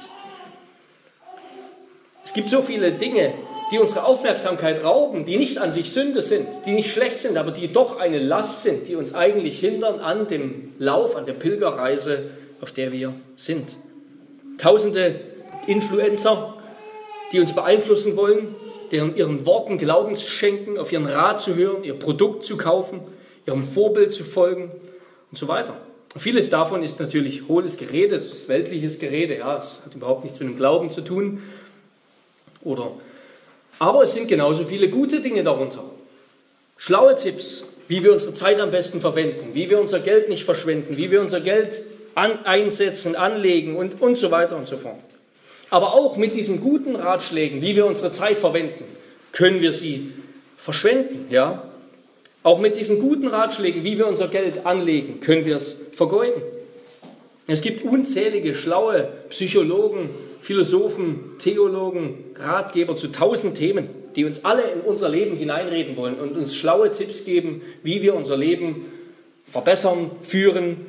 Es 2.26 2.34
gibt 2.34 2.50
so 2.50 2.62
viele 2.62 2.92
Dinge, 2.92 3.36
die 3.72 3.80
unsere 3.80 4.06
Aufmerksamkeit 4.06 4.84
rauben, 4.84 5.26
die 5.26 5.38
nicht 5.38 5.60
an 5.60 5.72
sich 5.72 5.92
Sünde 5.92 6.22
sind, 6.22 6.48
die 6.66 6.72
nicht 6.72 6.92
schlecht 6.92 7.20
sind, 7.20 7.38
aber 7.38 7.52
die 7.52 7.72
doch 7.72 8.00
eine 8.00 8.20
Last 8.20 8.64
sind, 8.64 8.88
die 8.88 8.96
uns 8.96 9.14
eigentlich 9.14 9.60
hindern 9.60 10.00
an 10.00 10.28
dem 10.28 10.74
Lauf, 10.80 11.16
an 11.16 11.26
der 11.26 11.34
Pilgerreise 11.34 12.30
auf 12.62 12.72
der 12.72 12.92
wir 12.92 13.14
sind. 13.36 13.76
Tausende 14.58 15.20
Influencer, 15.68 16.56
die 17.32 17.40
uns 17.40 17.54
beeinflussen 17.54 18.16
wollen, 18.16 18.56
deren 18.92 19.16
ihren 19.16 19.46
Worten 19.46 19.78
Glauben 19.78 20.16
zu 20.16 20.30
schenken, 20.30 20.78
auf 20.78 20.92
ihren 20.92 21.06
Rat 21.06 21.42
zu 21.42 21.56
hören, 21.56 21.84
ihr 21.84 21.94
Produkt 21.94 22.44
zu 22.46 22.58
kaufen, 22.58 23.02
ihrem 23.46 23.64
Vorbild 23.64 24.14
zu 24.14 24.24
folgen 24.24 24.72
und 25.32 25.38
so 25.38 25.48
weiter. 25.48 25.76
Vieles 26.18 26.50
davon 26.50 26.82
ist 26.82 27.00
natürlich 27.00 27.48
hohles 27.48 27.78
Gerede, 27.78 28.16
es 28.16 28.26
ist 28.26 28.50
weltliches 28.50 28.98
Gerede, 28.98 29.38
ja, 29.38 29.58
es 29.58 29.82
hat 29.86 29.94
überhaupt 29.94 30.24
nichts 30.24 30.40
mit 30.40 30.50
dem 30.50 30.58
Glauben 30.58 30.90
zu 30.90 31.02
tun. 31.02 31.44
Oder, 32.64 32.92
aber 33.80 34.04
es 34.04 34.14
sind 34.14 34.28
genauso 34.28 34.66
viele 34.66 34.90
gute 34.90 35.22
Dinge 35.22 35.44
darunter. 35.44 35.84
Schlaue 36.78 37.16
Tipps, 37.16 37.66
wie 37.88 38.04
wir 38.04 38.14
unsere 38.14 38.34
Zeit 38.34 38.60
am 38.60 38.72
besten 38.72 39.02
verwenden, 39.02 39.50
wie 39.54 39.70
wir 39.70 39.80
unser 39.80 40.00
Geld 40.00 40.30
nicht 40.30 40.44
verschwenden, 40.44 40.98
wie 40.98 41.10
wir 41.10 41.22
unser 41.22 41.42
Geld 41.42 41.82
an, 42.14 42.46
einsetzen, 42.46 43.16
anlegen 43.16 43.76
und, 43.76 44.02
und 44.02 44.16
so 44.16 44.32
weiter 44.32 44.56
und 44.58 44.68
so 44.68 44.78
fort. 44.78 45.00
Aber 45.70 45.94
auch 45.94 46.18
mit 46.18 46.36
diesen 46.36 46.62
guten 46.62 46.96
Ratschlägen, 46.96 47.62
wie 47.62 47.76
wir 47.76 47.86
unsere 47.86 48.12
Zeit 48.12 48.40
verwenden, 48.40 48.84
können 49.32 49.62
wir 49.62 49.74
sie 49.74 50.14
verschwenden. 50.58 51.28
Ja? 51.30 51.64
Auch 52.44 52.60
mit 52.60 52.78
diesen 52.78 53.00
guten 53.00 53.28
Ratschlägen, 53.28 53.84
wie 53.84 53.98
wir 53.98 54.08
unser 54.08 54.28
Geld 54.28 54.66
anlegen, 54.66 55.20
können 55.20 55.46
wir 55.46 55.56
es 55.56 55.76
vergeuden. 55.94 56.42
Es 57.48 57.62
gibt 57.62 57.84
unzählige 57.84 58.56
schlaue 58.56 59.10
Psychologen, 59.30 60.10
Philosophen, 60.42 61.36
Theologen, 61.40 62.26
Ratgeber 62.36 62.96
zu 62.96 63.10
tausend 63.10 63.58
Themen, 63.58 63.90
die 64.16 64.26
uns 64.26 64.46
alle 64.46 64.64
in 64.64 64.82
unser 64.82 65.10
Leben 65.10 65.36
hineinreden 65.38 65.98
wollen 65.98 66.20
und 66.20 66.38
uns 66.38 66.56
schlaue 66.56 66.92
Tipps 66.92 67.26
geben, 67.26 67.62
wie 67.84 68.02
wir 68.02 68.16
unser 68.16 68.38
Leben 68.38 68.86
verbessern, 69.44 70.12
führen. 70.22 70.86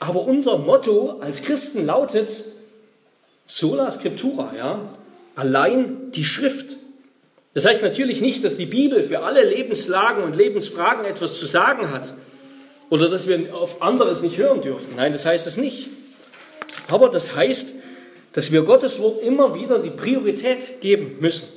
Aber 0.00 0.22
unser 0.22 0.58
Motto 0.58 1.18
als 1.20 1.42
Christen 1.42 1.86
lautet 1.86 2.44
sola 3.46 3.90
scriptura, 3.90 4.52
ja, 4.56 4.80
allein 5.34 6.12
die 6.12 6.24
Schrift. 6.24 6.76
Das 7.54 7.64
heißt 7.64 7.82
natürlich 7.82 8.20
nicht, 8.20 8.44
dass 8.44 8.56
die 8.56 8.66
Bibel 8.66 9.02
für 9.02 9.20
alle 9.20 9.42
Lebenslagen 9.42 10.22
und 10.22 10.36
Lebensfragen 10.36 11.04
etwas 11.04 11.38
zu 11.38 11.46
sagen 11.46 11.90
hat 11.90 12.14
oder 12.90 13.08
dass 13.08 13.26
wir 13.26 13.54
auf 13.54 13.82
anderes 13.82 14.22
nicht 14.22 14.38
hören 14.38 14.60
dürfen. 14.60 14.94
Nein, 14.96 15.12
das 15.12 15.26
heißt 15.26 15.46
es 15.46 15.56
nicht. 15.56 15.88
Aber 16.88 17.08
das 17.08 17.34
heißt, 17.34 17.74
dass 18.32 18.52
wir 18.52 18.62
Gottes 18.62 18.98
Wort 19.00 19.22
immer 19.22 19.54
wieder 19.54 19.78
die 19.78 19.90
Priorität 19.90 20.80
geben 20.80 21.16
müssen. 21.20 21.48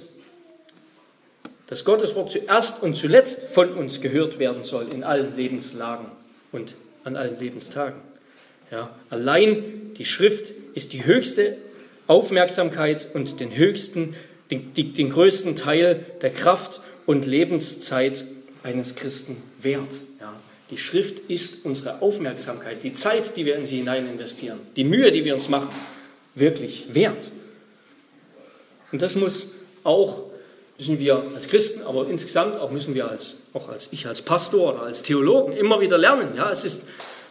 Dass 1.67 1.85
Gottes 1.85 2.15
Wort 2.15 2.31
zuerst 2.31 2.83
und 2.83 2.95
zuletzt 2.95 3.43
von 3.43 3.73
uns 3.73 4.01
gehört 4.01 4.39
werden 4.39 4.63
soll 4.63 4.87
in 4.93 5.03
allen 5.03 5.35
Lebenslagen 5.35 6.07
und 6.51 6.75
an 7.03 7.15
allen 7.15 7.39
Lebenstagen. 7.39 8.01
Ja, 8.71 8.89
allein 9.09 9.93
die 9.97 10.05
Schrift 10.05 10.53
ist 10.73 10.93
die 10.93 11.05
höchste 11.05 11.57
Aufmerksamkeit 12.07 13.07
und 13.13 13.39
den 13.39 13.55
höchsten 13.55 14.15
den, 14.51 14.73
den 14.73 15.09
größten 15.09 15.55
Teil 15.55 16.05
der 16.21 16.29
Kraft 16.29 16.81
und 17.05 17.25
Lebenszeit 17.25 18.25
eines 18.63 18.95
Christen 18.95 19.37
wert. 19.61 19.97
Ja. 20.19 20.33
Die 20.69 20.77
Schrift 20.77 21.29
ist 21.29 21.65
unsere 21.65 22.01
Aufmerksamkeit, 22.01 22.83
die 22.83 22.93
Zeit, 22.93 23.35
die 23.37 23.45
wir 23.45 23.55
in 23.55 23.65
sie 23.65 23.77
hinein 23.77 24.07
investieren, 24.07 24.59
die 24.75 24.83
Mühe, 24.83 25.11
die 25.11 25.25
wir 25.25 25.33
uns 25.33 25.49
machen, 25.49 25.69
wirklich 26.35 26.93
wert. 26.93 27.31
Und 28.91 29.01
das 29.01 29.15
muss 29.15 29.51
auch, 29.83 30.19
müssen 30.77 30.99
wir 30.99 31.23
als 31.35 31.47
Christen, 31.47 31.83
aber 31.83 32.07
insgesamt 32.07 32.57
auch 32.57 32.71
müssen 32.71 32.93
wir 32.95 33.09
als, 33.09 33.35
auch 33.53 33.69
als 33.69 33.89
ich 33.91 34.07
als 34.07 34.21
Pastor 34.21 34.73
oder 34.73 34.83
als 34.83 35.01
Theologen 35.01 35.53
immer 35.53 35.79
wieder 35.79 35.97
lernen. 35.97 36.35
Ja, 36.35 36.51
es 36.51 36.63
ist 36.63 36.83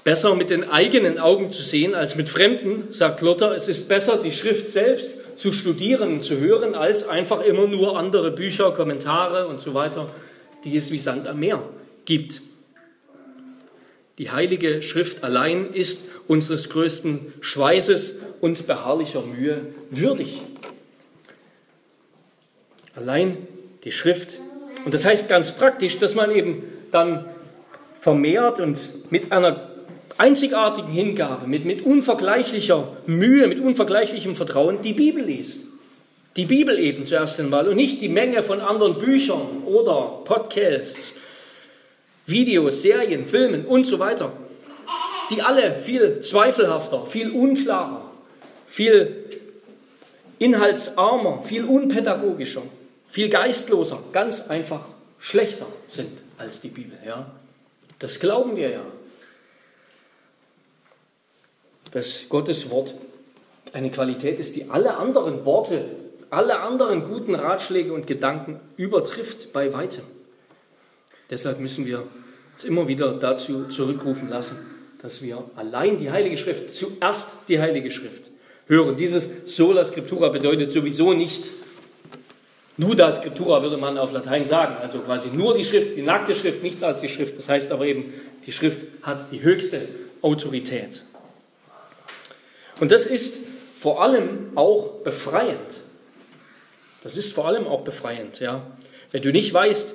besser 0.05 0.35
mit 0.35 0.51
den 0.51 0.65
eigenen 0.65 1.19
Augen 1.19 1.53
zu 1.53 1.63
sehen 1.63 1.95
als 1.95 2.17
mit 2.17 2.29
Fremden, 2.29 2.93
sagt 2.93 3.21
Luther. 3.21 3.55
Es 3.55 3.69
ist 3.69 3.89
besser, 3.89 4.19
die 4.23 4.33
Schrift 4.33 4.71
selbst 4.71 5.11
zu 5.37 5.53
studieren, 5.53 6.23
zu 6.23 6.39
hören, 6.39 6.75
als 6.75 7.09
einfach 7.09 7.43
immer 7.43 7.67
nur 7.67 7.99
andere 7.99 8.31
Bücher, 8.31 8.73
Kommentare 8.73 9.47
und 9.47 9.61
so 9.61 9.75
weiter, 9.75 10.09
die 10.65 10.77
es 10.77 10.91
wie 10.91 10.99
Sand 10.99 11.27
am 11.27 11.41
Meer 11.41 11.63
gibt. 12.05 12.43
Die 14.19 14.31
Heilige 14.31 14.83
Schrift 14.83 15.25
allein 15.25 15.73
ist 15.73 16.03
unseres 16.29 16.69
größten 16.69 17.33
Schweißes 17.41 18.17
und 18.41 18.67
beharrlicher 18.67 19.23
Mühe 19.23 19.67
würdig. 19.91 20.41
Allein 22.97 23.39
die 23.85 23.93
Schrift. 23.93 24.39
Und 24.85 24.95
das 24.95 25.05
heißt 25.05 25.29
ganz 25.29 25.53
praktisch, 25.53 25.99
dass 25.99 26.15
man 26.15 26.31
eben 26.31 26.63
dann 26.91 27.27
vermehrt 28.01 28.61
und 28.61 29.11
mit 29.11 29.31
einer 29.31 29.71
einzigartigen 30.19 30.91
Hingabe, 30.91 31.47
mit, 31.47 31.65
mit 31.65 31.85
unvergleichlicher 31.85 32.97
Mühe, 33.07 33.47
mit 33.47 33.61
unvergleichlichem 33.61 34.37
Vertrauen 34.37 34.83
die 34.83 34.93
Bibel 34.93 35.25
liest. 35.25 35.63
Die 36.37 36.45
Bibel 36.45 36.79
eben 36.79 37.07
zuerst 37.07 37.41
einmal 37.41 37.69
und 37.69 37.77
nicht 37.77 38.01
die 38.01 38.09
Menge 38.09 38.43
von 38.43 38.61
anderen 38.61 38.99
Büchern 38.99 39.63
oder 39.65 40.21
Podcasts, 40.25 41.15
Videos, 42.27 42.83
Serien, 42.83 43.27
Filmen 43.27 43.67
und 43.67 43.85
so 43.85 43.99
weiter, 43.99 44.33
die 45.31 45.43
alle 45.43 45.77
viel 45.77 46.21
zweifelhafter, 46.21 47.07
viel 47.07 47.31
unklarer, 47.31 48.10
viel 48.71 49.25
inhaltsarmer, 50.39 51.43
viel 51.43 51.65
unpädagogischer, 51.65 52.63
viel 53.11 53.29
geistloser, 53.29 54.03
ganz 54.13 54.49
einfach 54.49 54.87
schlechter 55.19 55.67
sind 55.87 56.17
als 56.39 56.63
die 56.63 56.69
Bibel. 56.69 56.97
Ja? 57.05 57.31
Das 57.99 58.19
glauben 58.19 58.57
wir 58.57 58.71
ja 58.71 58.87
dass 61.91 62.29
Gottes 62.29 62.71
Wort 62.71 62.95
eine 63.73 63.91
Qualität 63.91 64.39
ist, 64.39 64.57
die 64.57 64.71
alle 64.71 64.97
anderen 64.97 65.45
Worte, 65.45 65.85
alle 66.31 66.61
anderen 66.61 67.05
guten 67.05 67.35
Ratschläge 67.35 67.93
und 67.93 68.07
Gedanken 68.07 68.61
übertrifft 68.77 69.53
bei 69.53 69.73
weitem. 69.73 70.05
Deshalb 71.31 71.61
müssen 71.61 71.87
wir 71.87 72.05
uns 72.55 72.65
immer 72.65 72.89
wieder 72.89 73.13
dazu 73.15 73.67
zurückrufen 73.69 74.29
lassen, 74.29 74.57
dass 75.03 75.23
wir 75.23 75.45
allein 75.57 75.99
die 75.99 76.11
Heilige 76.11 76.37
Schrift, 76.37 76.75
zuerst 76.75 77.49
die 77.49 77.61
Heilige 77.61 77.91
Schrift 77.91 78.31
hören. 78.71 78.97
Dieses 78.97 79.29
Sola 79.45 79.85
Scriptura 79.85 80.29
bedeutet 80.29 80.73
sowieso 80.73 81.13
nicht 81.13 81.45
Nuda 82.79 83.13
Scriptura, 83.13 83.63
würde 83.63 83.77
man 83.77 83.99
auf 83.99 84.13
Latein 84.13 84.47
sagen, 84.47 84.77
also 84.81 85.01
quasi 85.01 85.29
nur 85.29 85.55
die 85.55 85.65
Schrift, 85.65 85.97
die 85.97 86.03
nackte 86.03 86.35
Schrift, 86.35 86.63
nichts 86.63 86.83
als 86.83 87.03
die 87.03 87.11
Schrift. 87.11 87.37
Das 87.37 87.49
heißt 87.51 87.71
aber 87.73 87.85
eben, 87.85 88.15
die 88.47 88.53
Schrift 88.53 88.79
hat 89.03 89.31
die 89.33 89.43
höchste 89.43 89.87
Autorität. 90.23 91.03
Und 92.81 92.91
das 92.91 93.07
ist 93.07 93.35
vor 93.77 94.03
allem 94.03 94.53
auch 94.55 95.03
befreiend. 95.05 95.81
Das 97.03 97.19
ist 97.19 97.35
vor 97.35 97.47
allem 97.47 97.67
auch 97.67 97.83
befreiend, 97.83 98.41
ja. 98.41 98.67
Wenn 99.11 99.23
du 99.23 99.33
nicht 99.33 99.53
weißt, 99.53 99.95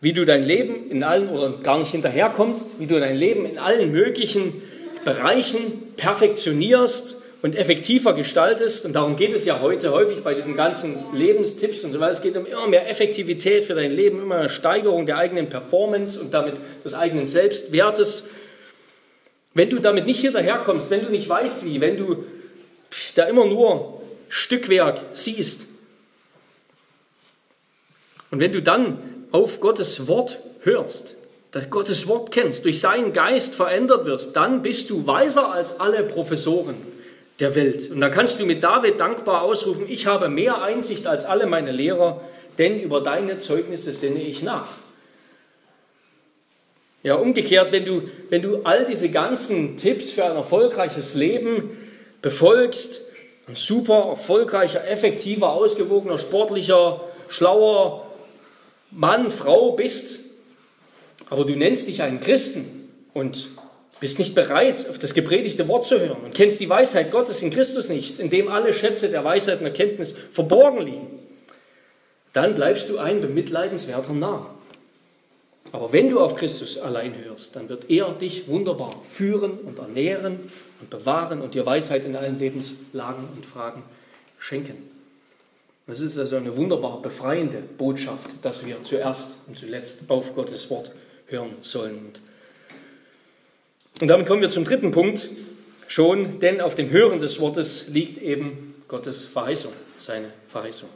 wie 0.00 0.12
du 0.12 0.24
dein 0.24 0.42
Leben 0.42 0.90
in 0.90 1.04
allen 1.04 1.28
oder 1.28 1.58
gar 1.58 1.78
nicht 1.78 1.90
hinterherkommst, 1.90 2.80
wie 2.80 2.86
du 2.86 2.98
dein 2.98 3.16
Leben 3.16 3.44
in 3.44 3.58
allen 3.58 3.92
möglichen 3.92 4.62
Bereichen 5.04 5.94
perfektionierst 5.96 7.16
und 7.40 7.54
effektiver 7.54 8.14
gestaltest. 8.14 8.84
Und 8.84 8.94
darum 8.94 9.16
geht 9.16 9.32
es 9.32 9.44
ja 9.44 9.60
heute 9.60 9.92
häufig 9.92 10.22
bei 10.22 10.34
diesen 10.34 10.56
ganzen 10.56 10.96
Lebenstipps 11.14 11.84
und 11.84 11.92
so 11.92 12.00
weiter. 12.00 12.12
Es 12.12 12.22
geht 12.22 12.36
um 12.36 12.46
immer 12.46 12.66
mehr 12.66 12.88
Effektivität 12.88 13.64
für 13.64 13.74
dein 13.74 13.92
Leben, 13.92 14.20
immer 14.20 14.38
mehr 14.38 14.48
Steigerung 14.48 15.06
der 15.06 15.18
eigenen 15.18 15.48
Performance 15.48 16.20
und 16.20 16.34
damit 16.34 16.56
des 16.84 16.94
eigenen 16.94 17.26
Selbstwertes. 17.26 18.24
Wenn 19.54 19.70
du 19.70 19.78
damit 19.78 20.06
nicht 20.06 20.20
hinterherkommst, 20.20 20.90
wenn 20.90 21.02
du 21.02 21.10
nicht 21.10 21.28
weißt 21.28 21.64
wie, 21.64 21.80
wenn 21.80 21.96
du 21.96 22.24
da 23.14 23.24
immer 23.24 23.46
nur 23.46 24.02
Stückwerk 24.28 25.00
siehst 25.12 25.66
und 28.30 28.40
wenn 28.40 28.52
du 28.52 28.62
dann 28.62 28.98
auf 29.30 29.60
Gottes 29.60 30.06
Wort 30.06 30.38
hörst, 30.62 31.16
dass 31.50 31.70
Gottes 31.70 32.06
Wort 32.06 32.30
kennst, 32.30 32.64
durch 32.64 32.80
seinen 32.80 33.12
Geist 33.12 33.54
verändert 33.54 34.04
wirst, 34.04 34.36
dann 34.36 34.60
bist 34.60 34.90
du 34.90 35.06
weiser 35.06 35.50
als 35.52 35.80
alle 35.80 36.02
Professoren 36.02 36.76
der 37.40 37.54
Welt. 37.54 37.90
Und 37.90 38.00
dann 38.00 38.10
kannst 38.10 38.40
du 38.40 38.46
mit 38.46 38.62
David 38.62 38.98
dankbar 38.98 39.42
ausrufen, 39.42 39.86
ich 39.88 40.06
habe 40.06 40.28
mehr 40.28 40.62
Einsicht 40.62 41.06
als 41.06 41.24
alle 41.24 41.46
meine 41.46 41.70
Lehrer, 41.70 42.20
denn 42.58 42.80
über 42.80 43.00
deine 43.00 43.38
Zeugnisse 43.38 43.92
sinne 43.92 44.22
ich 44.22 44.42
nach. 44.42 44.68
Ja, 47.04 47.14
umgekehrt, 47.14 47.70
wenn 47.70 47.84
du, 47.84 48.02
wenn 48.28 48.42
du 48.42 48.62
all 48.64 48.84
diese 48.84 49.08
ganzen 49.08 49.76
Tipps 49.76 50.10
für 50.10 50.24
ein 50.24 50.34
erfolgreiches 50.34 51.14
Leben 51.14 51.70
befolgst, 52.22 53.02
ein 53.46 53.54
super 53.54 54.08
erfolgreicher, 54.10 54.86
effektiver, 54.86 55.52
ausgewogener, 55.52 56.18
sportlicher, 56.18 57.00
schlauer 57.28 58.06
Mann, 58.90 59.30
Frau 59.30 59.72
bist, 59.72 60.18
aber 61.30 61.44
du 61.44 61.54
nennst 61.54 61.86
dich 61.86 62.02
einen 62.02 62.20
Christen 62.20 62.88
und 63.14 63.48
bist 64.00 64.18
nicht 64.18 64.34
bereit, 64.34 64.88
auf 64.88 64.98
das 64.98 65.14
gepredigte 65.14 65.66
Wort 65.68 65.86
zu 65.86 65.98
hören 65.98 66.22
und 66.24 66.34
kennst 66.34 66.60
die 66.60 66.68
Weisheit 66.68 67.10
Gottes 67.10 67.42
in 67.42 67.50
Christus 67.50 67.88
nicht, 67.88 68.18
in 68.18 68.30
dem 68.30 68.48
alle 68.48 68.72
Schätze 68.72 69.08
der 69.08 69.24
Weisheit 69.24 69.60
und 69.60 69.66
Erkenntnis 69.66 70.14
verborgen 70.30 70.80
liegen, 70.80 71.06
dann 72.32 72.54
bleibst 72.54 72.88
du 72.88 72.98
ein 72.98 73.20
bemitleidenswerter 73.20 74.12
Narr. 74.12 74.54
Aber 75.72 75.92
wenn 75.92 76.08
du 76.08 76.20
auf 76.20 76.36
Christus 76.36 76.78
allein 76.78 77.14
hörst, 77.24 77.56
dann 77.56 77.68
wird 77.68 77.90
er 77.90 78.12
dich 78.12 78.48
wunderbar 78.48 78.94
führen 79.08 79.52
und 79.52 79.78
ernähren 79.78 80.50
und 80.80 80.90
bewahren 80.90 81.42
und 81.42 81.54
dir 81.54 81.66
Weisheit 81.66 82.04
in 82.06 82.16
allen 82.16 82.38
Lebenslagen 82.38 83.28
und 83.36 83.44
Fragen 83.44 83.82
schenken. 84.38 84.90
Das 85.86 86.00
ist 86.00 86.18
also 86.18 86.36
eine 86.36 86.56
wunderbar 86.56 87.00
befreiende 87.00 87.62
Botschaft, 87.78 88.30
dass 88.42 88.66
wir 88.66 88.82
zuerst 88.82 89.38
und 89.46 89.58
zuletzt 89.58 90.02
auf 90.08 90.34
Gottes 90.34 90.68
Wort 90.70 90.92
hören 91.26 91.54
sollen. 91.62 91.98
Und 91.98 92.20
damit 94.06 94.26
kommen 94.26 94.42
wir 94.42 94.48
zum 94.48 94.64
dritten 94.64 94.92
Punkt 94.92 95.28
schon, 95.88 96.38
denn 96.40 96.60
auf 96.60 96.74
dem 96.74 96.90
Hören 96.90 97.18
des 97.18 97.40
Wortes 97.40 97.88
liegt 97.88 98.18
eben 98.18 98.74
Gottes 98.86 99.24
Verheißung, 99.24 99.72
seine 99.98 100.28
Verheißung. 100.48 100.88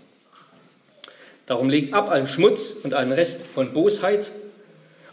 Darum 1.47 1.69
legt 1.69 1.93
ab 1.93 2.09
allen 2.11 2.29
Schmutz 2.29 2.77
und 2.85 2.95
allen 2.95 3.13
Rest 3.13 3.45
von 3.45 3.73
Bosheit 3.73 4.31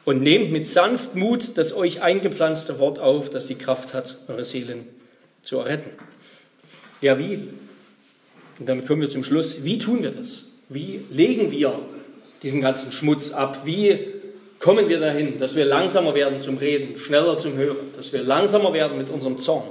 und 0.06 0.22
nehmt 0.22 0.52
mit 0.52 0.68
Sanftmut 0.68 1.58
das 1.58 1.74
euch 1.74 2.02
eingepflanzte 2.02 2.80
Wort 2.80 3.00
auf, 3.00 3.30
das 3.30 3.48
die 3.48 3.56
Kraft 3.56 3.94
hat, 3.94 4.18
eure 4.28 4.44
Seelen 4.44 4.86
zu 5.44 5.58
erretten. 5.58 5.90
Ja, 7.02 7.18
wie? 7.18 7.50
Und 8.60 8.68
damit 8.68 8.86
kommen 8.86 9.02
wir 9.02 9.10
zum 9.10 9.24
Schluss. 9.24 9.64
Wie 9.64 9.78
tun 9.78 10.04
wir 10.04 10.12
das? 10.12 10.46
Wie 10.68 11.02
legen 11.10 11.52
wir 11.52 11.80
diesen 12.44 12.62
ganzen 12.62 12.92
Schmutz 12.92 13.32
ab? 13.32 13.62
Wie 13.66 14.19
kommen 14.60 14.90
wir 14.90 15.00
dahin, 15.00 15.38
dass 15.38 15.56
wir 15.56 15.66
langsamer 15.66 16.14
werden 16.14 16.42
zum 16.42 16.58
Reden, 16.58 16.98
schneller 16.98 17.38
zum 17.38 17.56
Hören, 17.56 17.92
dass 17.96 18.14
wir 18.14 18.22
langsamer 18.24 18.74
werden 18.74 18.98
mit 18.98 19.10
unserem 19.10 19.38
Zorn? 19.38 19.70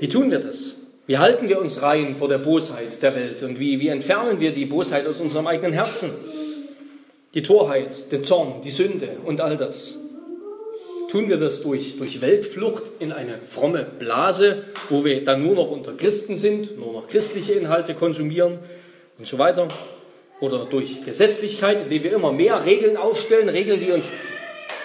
Wie 0.00 0.08
tun 0.08 0.30
wir 0.30 0.38
das? 0.38 0.76
Wie 1.06 1.18
halten 1.18 1.48
wir 1.48 1.58
uns 1.58 1.80
rein 1.80 2.14
vor 2.14 2.28
der 2.28 2.38
Bosheit 2.38 3.02
der 3.02 3.14
Welt 3.14 3.42
und 3.42 3.58
wie, 3.58 3.80
wie 3.80 3.88
entfernen 3.88 4.40
wir 4.40 4.52
die 4.52 4.66
Bosheit 4.66 5.06
aus 5.06 5.20
unserem 5.20 5.46
eigenen 5.46 5.72
Herzen? 5.72 6.10
Die 7.34 7.42
Torheit, 7.42 8.12
den 8.12 8.24
Zorn, 8.24 8.60
die 8.62 8.70
Sünde 8.70 9.16
und 9.24 9.40
all 9.40 9.56
das. 9.56 9.96
Tun 11.10 11.30
wir 11.30 11.38
das 11.38 11.62
durch, 11.62 11.96
durch 11.96 12.20
Weltflucht 12.20 12.90
in 12.98 13.12
eine 13.12 13.38
fromme 13.38 13.86
Blase, 13.98 14.64
wo 14.90 15.04
wir 15.06 15.24
dann 15.24 15.42
nur 15.42 15.54
noch 15.54 15.70
unter 15.70 15.94
Christen 15.94 16.36
sind, 16.36 16.78
nur 16.78 16.92
noch 16.92 17.08
christliche 17.08 17.54
Inhalte 17.54 17.94
konsumieren 17.94 18.58
und 19.18 19.26
so 19.26 19.38
weiter? 19.38 19.68
Oder 20.40 20.66
durch 20.66 21.02
Gesetzlichkeit, 21.02 21.82
indem 21.82 22.04
wir 22.04 22.12
immer 22.12 22.32
mehr 22.32 22.64
Regeln 22.64 22.96
aufstellen, 22.96 23.48
Regeln, 23.48 23.80
die 23.80 23.90
uns 23.90 24.08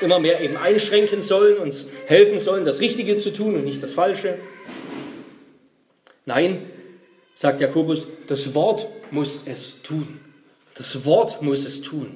immer 0.01 0.19
mehr 0.19 0.41
eben 0.41 0.57
einschränken 0.57 1.21
sollen, 1.21 1.57
uns 1.57 1.85
helfen 2.07 2.39
sollen, 2.39 2.65
das 2.65 2.79
Richtige 2.79 3.17
zu 3.17 3.31
tun 3.31 3.55
und 3.55 3.63
nicht 3.63 3.81
das 3.83 3.93
Falsche? 3.93 4.37
Nein, 6.25 6.65
sagt 7.35 7.61
Jakobus, 7.61 8.05
das 8.27 8.53
Wort 8.55 8.87
muss 9.11 9.43
es 9.45 9.81
tun. 9.81 10.19
Das 10.75 11.05
Wort 11.05 11.41
muss 11.41 11.65
es 11.65 11.81
tun, 11.81 12.15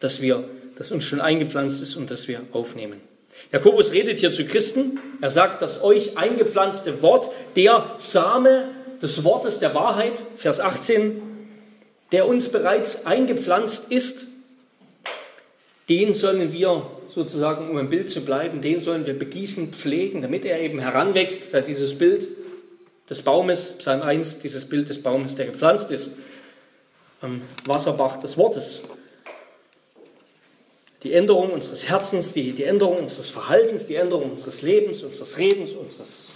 dass 0.00 0.20
wir, 0.20 0.48
das 0.76 0.90
uns 0.90 1.04
schon 1.04 1.20
eingepflanzt 1.20 1.82
ist 1.82 1.96
und 1.96 2.10
das 2.10 2.28
wir 2.28 2.42
aufnehmen. 2.52 3.00
Jakobus 3.52 3.92
redet 3.92 4.18
hier 4.18 4.30
zu 4.30 4.44
Christen. 4.44 4.98
Er 5.20 5.30
sagt, 5.30 5.62
das 5.62 5.82
euch 5.82 6.16
eingepflanzte 6.18 7.02
Wort, 7.02 7.30
der 7.54 7.94
Same 7.98 8.68
des 9.00 9.24
Wortes 9.24 9.58
der 9.58 9.74
Wahrheit, 9.74 10.22
Vers 10.36 10.60
18, 10.60 11.22
der 12.12 12.26
uns 12.28 12.48
bereits 12.48 13.06
eingepflanzt 13.06 13.90
ist, 13.90 14.26
den 15.88 16.14
sollen 16.14 16.52
wir 16.52 16.90
sozusagen, 17.08 17.70
um 17.70 17.78
im 17.78 17.90
Bild 17.90 18.10
zu 18.10 18.24
bleiben, 18.24 18.60
den 18.60 18.80
sollen 18.80 19.06
wir 19.06 19.18
begießen, 19.18 19.72
pflegen, 19.72 20.22
damit 20.22 20.44
er 20.44 20.60
eben 20.60 20.80
heranwächst, 20.80 21.42
dieses 21.66 21.96
Bild 21.96 22.28
des 23.08 23.22
Baumes, 23.22 23.74
Psalm 23.78 24.02
1, 24.02 24.40
dieses 24.40 24.64
Bild 24.64 24.88
des 24.88 25.02
Baumes, 25.02 25.36
der 25.36 25.46
gepflanzt 25.46 25.90
ist 25.90 26.12
am 27.20 27.42
Wasserbach 27.64 28.20
des 28.20 28.36
Wortes. 28.36 28.82
Die 31.02 31.12
Änderung 31.12 31.52
unseres 31.52 31.88
Herzens, 31.88 32.32
die, 32.32 32.52
die 32.52 32.64
Änderung 32.64 32.98
unseres 32.98 33.30
Verhaltens, 33.30 33.86
die 33.86 33.94
Änderung 33.94 34.32
unseres 34.32 34.62
Lebens, 34.62 35.02
unseres 35.02 35.38
Redens, 35.38 35.72
unseres 35.72 36.28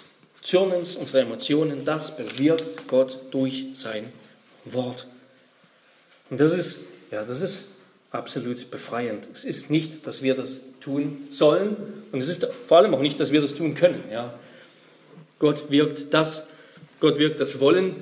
Zürnens, 0.42 0.96
unserer 0.96 1.22
Emotionen, 1.22 1.84
das 1.84 2.16
bewirkt 2.16 2.86
Gott 2.86 3.18
durch 3.30 3.66
sein 3.74 4.12
Wort. 4.64 5.06
Und 6.30 6.40
das 6.40 6.56
ist, 6.56 6.78
ja, 7.10 7.24
das 7.24 7.42
ist 7.42 7.64
absolut 8.10 8.70
befreiend. 8.70 9.28
Es 9.32 9.44
ist 9.44 9.70
nicht, 9.70 10.06
dass 10.06 10.22
wir 10.22 10.34
das 10.34 10.60
tun 10.80 11.28
sollen 11.30 11.76
und 12.12 12.20
es 12.20 12.28
ist 12.28 12.46
vor 12.66 12.78
allem 12.78 12.94
auch 12.94 13.02
nicht, 13.02 13.20
dass 13.20 13.32
wir 13.32 13.40
das 13.40 13.54
tun 13.54 13.74
können. 13.74 14.04
Ja. 14.10 14.32
Gott 15.38 15.70
wirkt 15.70 16.14
das 16.14 16.46
Gott 17.00 17.18
wirkt 17.18 17.40
das 17.40 17.60
Wollen, 17.60 17.96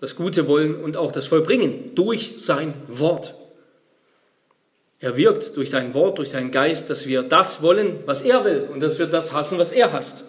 das 0.00 0.16
gute 0.16 0.48
Wollen 0.48 0.74
und 0.74 0.96
auch 0.96 1.12
das 1.12 1.26
Vollbringen 1.26 1.94
durch 1.94 2.34
sein 2.38 2.74
Wort. 2.88 3.34
Er 5.00 5.16
wirkt 5.16 5.56
durch 5.56 5.70
sein 5.70 5.94
Wort, 5.94 6.18
durch 6.18 6.30
seinen 6.30 6.50
Geist, 6.50 6.90
dass 6.90 7.06
wir 7.06 7.22
das 7.22 7.62
wollen, 7.62 8.00
was 8.06 8.22
er 8.22 8.44
will 8.44 8.66
und 8.72 8.80
dass 8.80 8.98
wir 8.98 9.06
das 9.06 9.32
hassen, 9.32 9.58
was 9.58 9.70
er 9.70 9.92
hasst. 9.92 10.24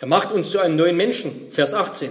Er 0.00 0.06
macht 0.06 0.30
uns 0.30 0.50
zu 0.50 0.60
einem 0.60 0.76
neuen 0.76 0.96
Menschen, 0.96 1.50
Vers 1.50 1.74
18. 1.74 2.10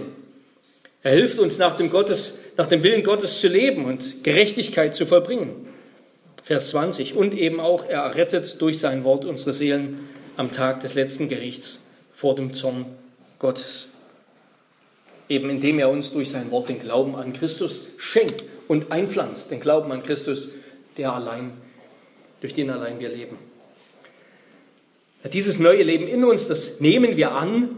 Er 1.02 1.12
hilft 1.12 1.38
uns 1.38 1.58
nach 1.58 1.76
dem, 1.76 1.88
Gottes, 1.88 2.34
nach 2.56 2.66
dem 2.66 2.82
Willen 2.82 3.02
Gottes 3.02 3.40
zu 3.40 3.48
leben 3.48 3.84
und 3.84 4.24
Gerechtigkeit 4.24 4.94
zu 4.94 5.06
vollbringen. 5.06 5.68
Vers 6.42 6.70
20. 6.70 7.14
Und 7.16 7.34
eben 7.34 7.60
auch, 7.60 7.84
er 7.86 8.00
errettet 8.00 8.60
durch 8.60 8.78
sein 8.78 9.04
Wort 9.04 9.24
unsere 9.24 9.52
Seelen 9.52 10.08
am 10.36 10.50
Tag 10.50 10.80
des 10.80 10.94
letzten 10.94 11.28
Gerichts 11.28 11.80
vor 12.12 12.34
dem 12.34 12.52
Zorn 12.52 12.86
Gottes 13.38 13.88
eben 15.32 15.48
indem 15.48 15.78
er 15.78 15.90
uns 15.90 16.12
durch 16.12 16.30
sein 16.30 16.50
Wort 16.50 16.68
den 16.68 16.80
Glauben 16.80 17.16
an 17.16 17.32
Christus 17.32 17.86
schenkt 17.96 18.44
und 18.68 18.92
einpflanzt, 18.92 19.50
den 19.50 19.60
Glauben 19.60 19.90
an 19.90 20.02
Christus, 20.02 20.50
der 20.98 21.14
allein, 21.14 21.52
durch 22.42 22.52
den 22.52 22.68
allein 22.68 23.00
wir 23.00 23.08
leben. 23.08 23.38
Dieses 25.32 25.58
neue 25.58 25.82
Leben 25.84 26.06
in 26.06 26.24
uns, 26.24 26.48
das 26.48 26.80
nehmen 26.80 27.16
wir 27.16 27.32
an, 27.32 27.70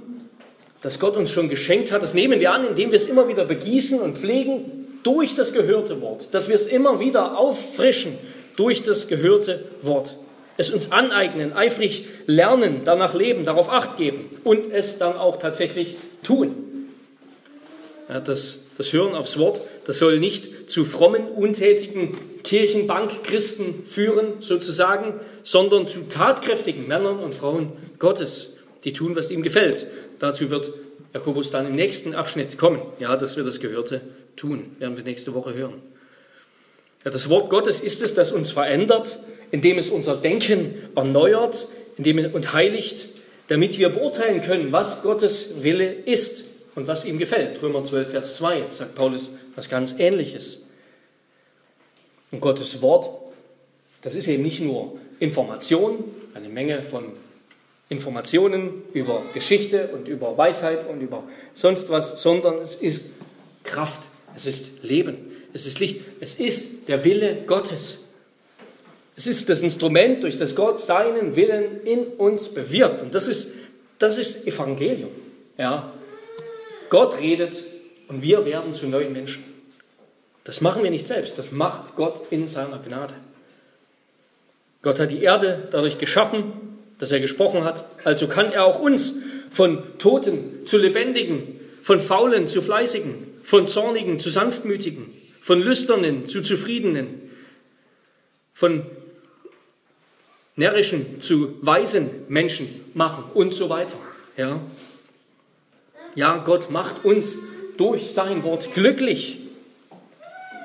das 0.85 0.99
Gott 0.99 1.17
uns 1.17 1.31
schon 1.31 1.49
geschenkt 1.49 1.93
hat, 1.93 2.03
das 2.03 2.13
nehmen 2.13 2.41
wir 2.41 2.53
an, 2.53 2.67
indem 2.67 2.91
wir 2.91 2.99
es 2.99 3.07
immer 3.07 3.27
wieder 3.27 3.47
begießen 3.47 4.01
und 4.01 4.19
pflegen 4.19 4.99
durch 5.03 5.35
das 5.35 5.55
gehörte 5.55 6.03
Wort, 6.03 6.29
dass 6.33 6.51
wir 6.51 6.57
es 6.57 6.67
immer 6.67 7.01
wieder 7.01 7.39
auffrischen 7.39 8.19
durch 8.57 8.83
das 8.83 9.09
gehörte 9.09 9.65
Wort. 9.81 10.19
Es 10.59 10.69
uns 10.69 10.93
aneignen, 10.93 11.55
eifrig 11.55 12.05
lernen, 12.27 12.83
danach 12.85 13.15
leben, 13.15 13.47
darauf 13.47 13.71
acht 13.71 13.97
geben 13.97 14.29
und 14.45 14.71
es 14.71 14.99
dann 14.99 15.17
auch 15.17 15.39
tatsächlich 15.39 15.97
tun. 16.23 16.91
Ja, 18.11 18.21
das, 18.21 18.67
das 18.77 18.93
Hören 18.93 19.15
aufs 19.15 19.39
Wort, 19.39 19.63
das 19.87 19.99
soll 19.99 20.21
nicht 20.21 20.71
zu 20.71 20.85
frommen, 20.85 21.29
untätigen 21.29 22.19
Kirchenbankchristen 22.43 23.87
führen, 23.87 24.35
sozusagen, 24.41 25.15
sondern 25.45 25.87
zu 25.87 26.11
tatkräftigen 26.11 26.87
Männern 26.87 27.21
und 27.21 27.35
Frauen 27.35 27.73
Gottes, 27.99 28.59
die 28.85 28.93
tun, 28.93 29.17
was 29.17 29.31
ihm 29.31 29.43
gefällt. 29.43 29.87
Dazu 30.19 30.51
wird 30.51 30.73
Jakobus 31.13 31.51
dann 31.51 31.67
im 31.67 31.75
nächsten 31.75 32.15
Abschnitt 32.15 32.59
kommen. 32.59 32.81
Ja, 32.99 33.17
dass 33.17 33.37
wir 33.37 33.45
das 33.45 33.61
Gehörte 33.61 34.01
tun, 34.37 34.77
werden 34.79 34.97
wir 34.97 35.05
nächste 35.05 35.35
Woche 35.35 35.55
hören. 35.55 35.83
Ja, 37.05 37.11
das 37.11 37.29
Wort 37.29 37.51
Gottes 37.51 37.81
ist 37.81 38.03
es, 38.03 38.15
das 38.15 38.33
uns 38.33 38.51
verändert, 38.51 39.19
indem 39.51 39.79
es 39.79 39.91
unser 39.91 40.17
Denken 40.17 40.75
erneuert 40.97 41.69
indem 41.97 42.19
es, 42.19 42.33
und 42.33 42.53
heiligt, 42.53 43.09
damit 43.49 43.79
wir 43.79 43.89
beurteilen 43.91 44.41
können, 44.41 44.73
was 44.73 45.03
Gottes 45.03 45.63
Wille 45.63 45.93
ist 45.93 46.45
und 46.75 46.87
was 46.87 47.05
ihm 47.05 47.19
gefällt. 47.19 47.63
Römer 47.63 47.85
12, 47.85 48.11
Vers 48.11 48.37
2 48.37 48.65
sagt 48.71 48.95
Paulus 48.95 49.31
was 49.55 49.69
ganz 49.69 49.95
Ähnliches. 49.99 50.61
Und 52.31 52.41
Gottes 52.41 52.83
Wort, 52.83 53.09
das 54.03 54.15
ist 54.15 54.27
eben 54.27 54.43
nicht 54.43 54.61
nur 54.61 54.99
Information, 55.21 56.05
eine 56.35 56.49
Menge 56.49 56.83
von 56.83 57.13
Informationen 57.89 58.83
über 58.93 59.23
Geschichte 59.35 59.89
und 59.89 60.09
über 60.09 60.37
Weisheit 60.37 60.89
und 60.89 61.01
über 61.01 61.25
sonst 61.55 61.89
was, 61.91 62.21
sondern 62.23 62.59
es 62.59 62.75
ist 62.75 63.07
Kraft, 63.63 64.01
es 64.35 64.47
ist 64.47 64.83
Leben, 64.83 65.33
es 65.53 65.67
ist 65.67 65.81
Licht, 65.81 66.01
es 66.21 66.37
ist 66.37 66.89
der 66.89 67.05
Wille 67.05 67.45
Gottes. 67.47 68.01
Es 69.17 69.27
ist 69.27 69.49
das 69.49 69.61
Instrument, 69.61 70.25
durch 70.25 70.39
das 70.39 70.57
Gott 70.57 70.81
seinen 70.81 71.37
Willen 71.37 71.85
in 71.85 72.05
uns 72.05 72.49
bewirkt. 72.49 73.01
Und 73.01 73.15
das 73.15 73.29
ist, 73.29 73.53
das 73.99 74.19
ist 74.19 74.47
Evangelium. 74.47 75.11
Ja, 75.57 75.93
Gott 76.91 77.21
redet 77.21 77.57
und 78.09 78.23
wir 78.23 78.45
werden 78.45 78.75
zu 78.75 78.87
neuen 78.89 79.13
Menschen. 79.13 79.45
Das 80.43 80.61
machen 80.61 80.83
wir 80.83 80.91
nicht 80.91 81.07
selbst, 81.07 81.39
das 81.39 81.53
macht 81.53 81.97
Gott 81.97 82.21
in 82.31 82.49
seiner 82.49 82.79
Gnade. 82.79 83.15
Gott 84.83 84.99
hat 84.99 85.11
die 85.11 85.23
Erde 85.23 85.69
dadurch 85.71 85.97
geschaffen, 85.97 86.53
dass 86.99 87.13
er 87.13 87.21
gesprochen 87.21 87.65
hat. 87.65 87.85
Also 88.05 88.29
kann 88.29 88.53
er 88.53 88.65
auch 88.65 88.81
uns 88.81 89.15
von 89.51 89.83
Toten 89.99 90.67
zu 90.67 90.79
Lebendigen, 90.79 91.61
von 91.83 92.01
Faulen 92.01 92.49
zu 92.49 92.63
Fleißigen, 92.63 93.15
von 93.43 93.69
Zornigen 93.69 94.19
zu 94.19 94.31
Sanftmütigen, 94.31 95.13
von 95.41 95.61
Lüsternen 95.61 96.29
zu 96.29 96.43
Zufriedenen, 96.43 97.31
von 98.53 98.87
närrischen 100.57 101.21
zu 101.21 101.59
weisen 101.61 102.11
Menschen 102.29 102.69
machen 102.95 103.25
und 103.35 103.53
so 103.53 103.69
weiter. 103.69 103.97
Ja, 104.37 104.61
ja, 106.15 106.39
Gott 106.39 106.71
macht 106.71 107.05
uns 107.05 107.37
durch 107.77 108.13
sein 108.13 108.45
Wort 108.45 108.73
glücklich. 108.75 109.41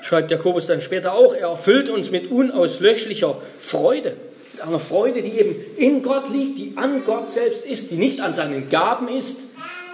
Schreibt 0.04 0.32
Jakobus 0.32 0.68
dann 0.68 0.82
später 0.82 1.14
auch, 1.14 1.34
er 1.34 1.50
erfüllt 1.50 1.90
uns 1.90 2.12
mit 2.12 2.32
unauslöschlicher 2.32 3.42
Freude. 3.60 4.16
Einer 4.62 4.80
Freude, 4.80 5.22
die 5.22 5.32
eben 5.32 5.55
in 5.78 6.03
Gott 6.03 6.30
liegt, 6.30 6.57
die 6.57 6.74
an 6.76 7.03
Gott 7.05 7.30
selbst 7.30 7.66
ist, 7.66 7.91
die 7.91 7.95
nicht 7.95 8.22
an 8.22 8.34
seinen 8.34 8.70
Gaben 8.70 9.07
ist, 9.07 9.41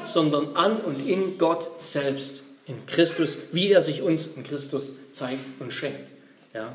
sondern 0.06 0.56
an 0.56 0.78
und 0.78 1.08
in 1.08 1.38
Gott 1.38 1.68
selbst, 1.80 2.44
in 2.68 2.86
Christus, 2.86 3.38
wie 3.52 3.72
er 3.72 3.82
sich 3.82 4.02
uns 4.02 4.28
in 4.36 4.44
Christus 4.44 4.94
zeigt 5.12 5.46
und 5.60 5.72
schenkt. 5.72 6.10
Ja. 6.54 6.74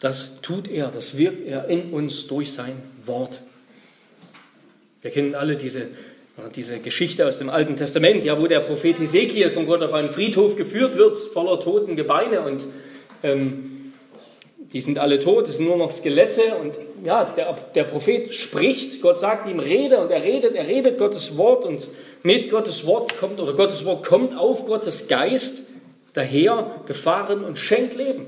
Das 0.00 0.40
tut 0.40 0.68
er, 0.68 0.88
das 0.88 1.16
wirkt 1.16 1.46
er 1.46 1.68
in 1.68 1.92
uns 1.92 2.26
durch 2.26 2.52
sein 2.52 2.82
Wort. 3.04 3.42
Wir 5.02 5.10
kennen 5.10 5.34
alle 5.34 5.56
diese, 5.56 5.88
diese 6.56 6.78
Geschichte 6.78 7.26
aus 7.26 7.38
dem 7.38 7.50
Alten 7.50 7.76
Testament, 7.76 8.24
ja, 8.24 8.38
wo 8.38 8.46
der 8.46 8.60
Prophet 8.60 8.98
Ezekiel 8.98 9.50
von 9.50 9.66
Gott 9.66 9.82
auf 9.82 9.92
einen 9.92 10.10
Friedhof 10.10 10.56
geführt 10.56 10.96
wird, 10.96 11.16
voller 11.16 11.60
toten 11.60 11.96
Gebeine 11.96 12.42
und 12.42 12.66
ähm, 13.22 13.79
die 14.72 14.80
sind 14.80 14.98
alle 14.98 15.18
tot, 15.18 15.48
es 15.48 15.56
sind 15.56 15.66
nur 15.66 15.76
noch 15.76 15.92
Skelette 15.92 16.54
und 16.60 16.74
ja, 17.04 17.24
der, 17.24 17.56
der 17.74 17.84
Prophet 17.84 18.32
spricht, 18.34 19.02
Gott 19.02 19.18
sagt 19.18 19.48
ihm 19.48 19.58
Rede 19.58 19.98
und 19.98 20.10
er 20.10 20.22
redet, 20.22 20.54
er 20.54 20.66
redet 20.66 20.98
Gottes 20.98 21.36
Wort 21.36 21.64
und 21.64 21.86
mit 22.22 22.50
Gottes 22.50 22.86
Wort 22.86 23.16
kommt 23.18 23.40
oder 23.40 23.54
Gottes 23.54 23.84
Wort 23.84 24.06
kommt 24.06 24.36
auf 24.36 24.66
Gottes 24.66 25.08
Geist 25.08 25.62
daher 26.12 26.82
gefahren 26.86 27.44
und 27.44 27.58
schenkt 27.58 27.96
Leben 27.96 28.26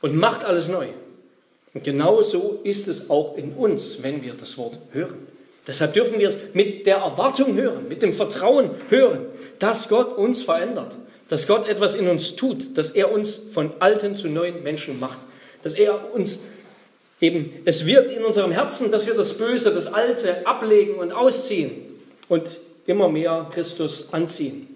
und 0.00 0.16
macht 0.16 0.44
alles 0.44 0.68
neu. 0.68 0.86
Und 1.74 1.84
genau 1.84 2.22
so 2.22 2.60
ist 2.64 2.88
es 2.88 3.10
auch 3.10 3.36
in 3.36 3.52
uns, 3.52 4.02
wenn 4.02 4.24
wir 4.24 4.34
das 4.34 4.58
Wort 4.58 4.78
hören. 4.92 5.26
Deshalb 5.66 5.92
dürfen 5.92 6.18
wir 6.18 6.28
es 6.28 6.38
mit 6.54 6.86
der 6.86 6.96
Erwartung 6.96 7.54
hören, 7.54 7.86
mit 7.88 8.02
dem 8.02 8.12
Vertrauen 8.12 8.70
hören, 8.88 9.26
dass 9.58 9.88
Gott 9.88 10.16
uns 10.16 10.42
verändert, 10.42 10.96
dass 11.28 11.46
Gott 11.46 11.68
etwas 11.68 11.94
in 11.94 12.08
uns 12.08 12.34
tut, 12.34 12.76
dass 12.78 12.90
er 12.90 13.12
uns 13.12 13.34
von 13.34 13.72
alten 13.78 14.16
zu 14.16 14.28
neuen 14.28 14.62
Menschen 14.62 14.98
macht, 14.98 15.18
dass 15.62 15.74
er 15.74 16.14
uns 16.14 16.40
eben, 17.20 17.52
es 17.64 17.86
wirkt 17.86 18.10
in 18.10 18.24
unserem 18.24 18.52
Herzen, 18.52 18.90
dass 18.90 19.06
wir 19.06 19.14
das 19.14 19.36
Böse, 19.36 19.72
das 19.72 19.86
Alte 19.86 20.46
ablegen 20.46 20.94
und 20.94 21.12
ausziehen 21.12 21.72
und 22.28 22.60
immer 22.86 23.08
mehr 23.08 23.48
Christus 23.52 24.12
anziehen. 24.12 24.66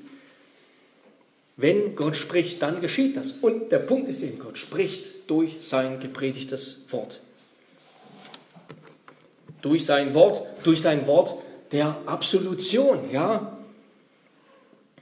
Wenn 1.57 1.95
Gott 1.95 2.17
spricht, 2.17 2.63
dann 2.63 2.81
geschieht 2.81 3.17
das. 3.17 3.33
Und 3.33 3.71
der 3.71 3.79
Punkt 3.79 4.09
ist 4.09 4.23
eben, 4.23 4.39
Gott 4.39 4.59
spricht 4.59 5.05
durch 5.29 5.57
sein 5.61 6.01
gepredigtes 6.01 6.85
Wort. 6.91 7.21
Durch 9.63 9.85
sein 9.85 10.15
Wort, 10.15 10.43
durch 10.65 10.81
sein 10.81 11.07
Wort 11.07 11.35
der 11.71 11.97
Absolution, 12.07 13.11
ja. 13.13 13.57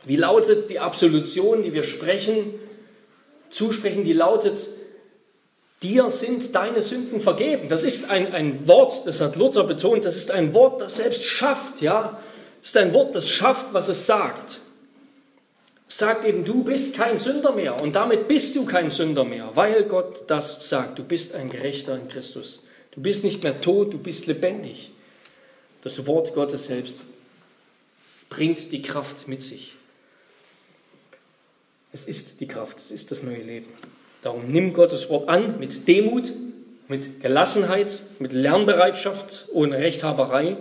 Wie 0.04 0.16
lautet 0.16 0.68
die 0.68 0.78
Absolution, 0.78 1.62
die 1.62 1.72
wir 1.72 1.84
sprechen, 1.84 2.54
zusprechen, 3.50 4.04
die 4.04 4.12
lautet, 4.12 4.66
dir 5.82 6.10
sind 6.10 6.54
deine 6.54 6.82
Sünden 6.82 7.20
vergeben. 7.20 7.68
Das 7.68 7.82
ist 7.82 8.10
ein, 8.10 8.32
ein 8.32 8.66
Wort, 8.68 9.06
das 9.06 9.20
hat 9.20 9.36
Luther 9.36 9.64
betont, 9.64 10.04
das 10.04 10.16
ist 10.16 10.30
ein 10.30 10.54
Wort, 10.54 10.80
das 10.80 10.96
selbst 10.96 11.24
schafft, 11.24 11.80
ja. 11.80 12.18
Das 12.60 12.70
ist 12.70 12.76
ein 12.76 12.94
Wort, 12.94 13.14
das 13.14 13.28
schafft, 13.28 13.72
was 13.72 13.88
es 13.88 14.06
sagt 14.06 14.60
sagt 15.96 16.24
eben, 16.24 16.44
du 16.44 16.64
bist 16.64 16.94
kein 16.94 17.18
Sünder 17.18 17.52
mehr 17.52 17.80
und 17.80 17.94
damit 17.94 18.26
bist 18.28 18.56
du 18.56 18.64
kein 18.64 18.90
Sünder 18.90 19.24
mehr, 19.24 19.50
weil 19.54 19.84
Gott 19.84 20.24
das 20.28 20.68
sagt. 20.68 20.98
Du 20.98 21.04
bist 21.04 21.34
ein 21.34 21.50
Gerechter 21.50 21.96
in 21.96 22.08
Christus. 22.08 22.64
Du 22.92 23.00
bist 23.00 23.24
nicht 23.24 23.42
mehr 23.42 23.60
tot, 23.60 23.92
du 23.92 23.98
bist 23.98 24.26
lebendig. 24.26 24.90
Das 25.82 26.06
Wort 26.06 26.34
Gottes 26.34 26.66
selbst 26.66 26.98
bringt 28.28 28.72
die 28.72 28.82
Kraft 28.82 29.28
mit 29.28 29.42
sich. 29.42 29.74
Es 31.92 32.04
ist 32.04 32.40
die 32.40 32.48
Kraft, 32.48 32.78
es 32.78 32.90
ist 32.90 33.10
das 33.10 33.22
neue 33.22 33.42
Leben. 33.42 33.72
Darum 34.22 34.46
nimm 34.46 34.72
Gottes 34.72 35.10
Wort 35.10 35.28
an 35.28 35.58
mit 35.58 35.88
Demut, 35.88 36.32
mit 36.88 37.20
Gelassenheit, 37.20 38.00
mit 38.20 38.32
Lernbereitschaft, 38.32 39.46
ohne 39.52 39.78
Rechthaberei. 39.78 40.56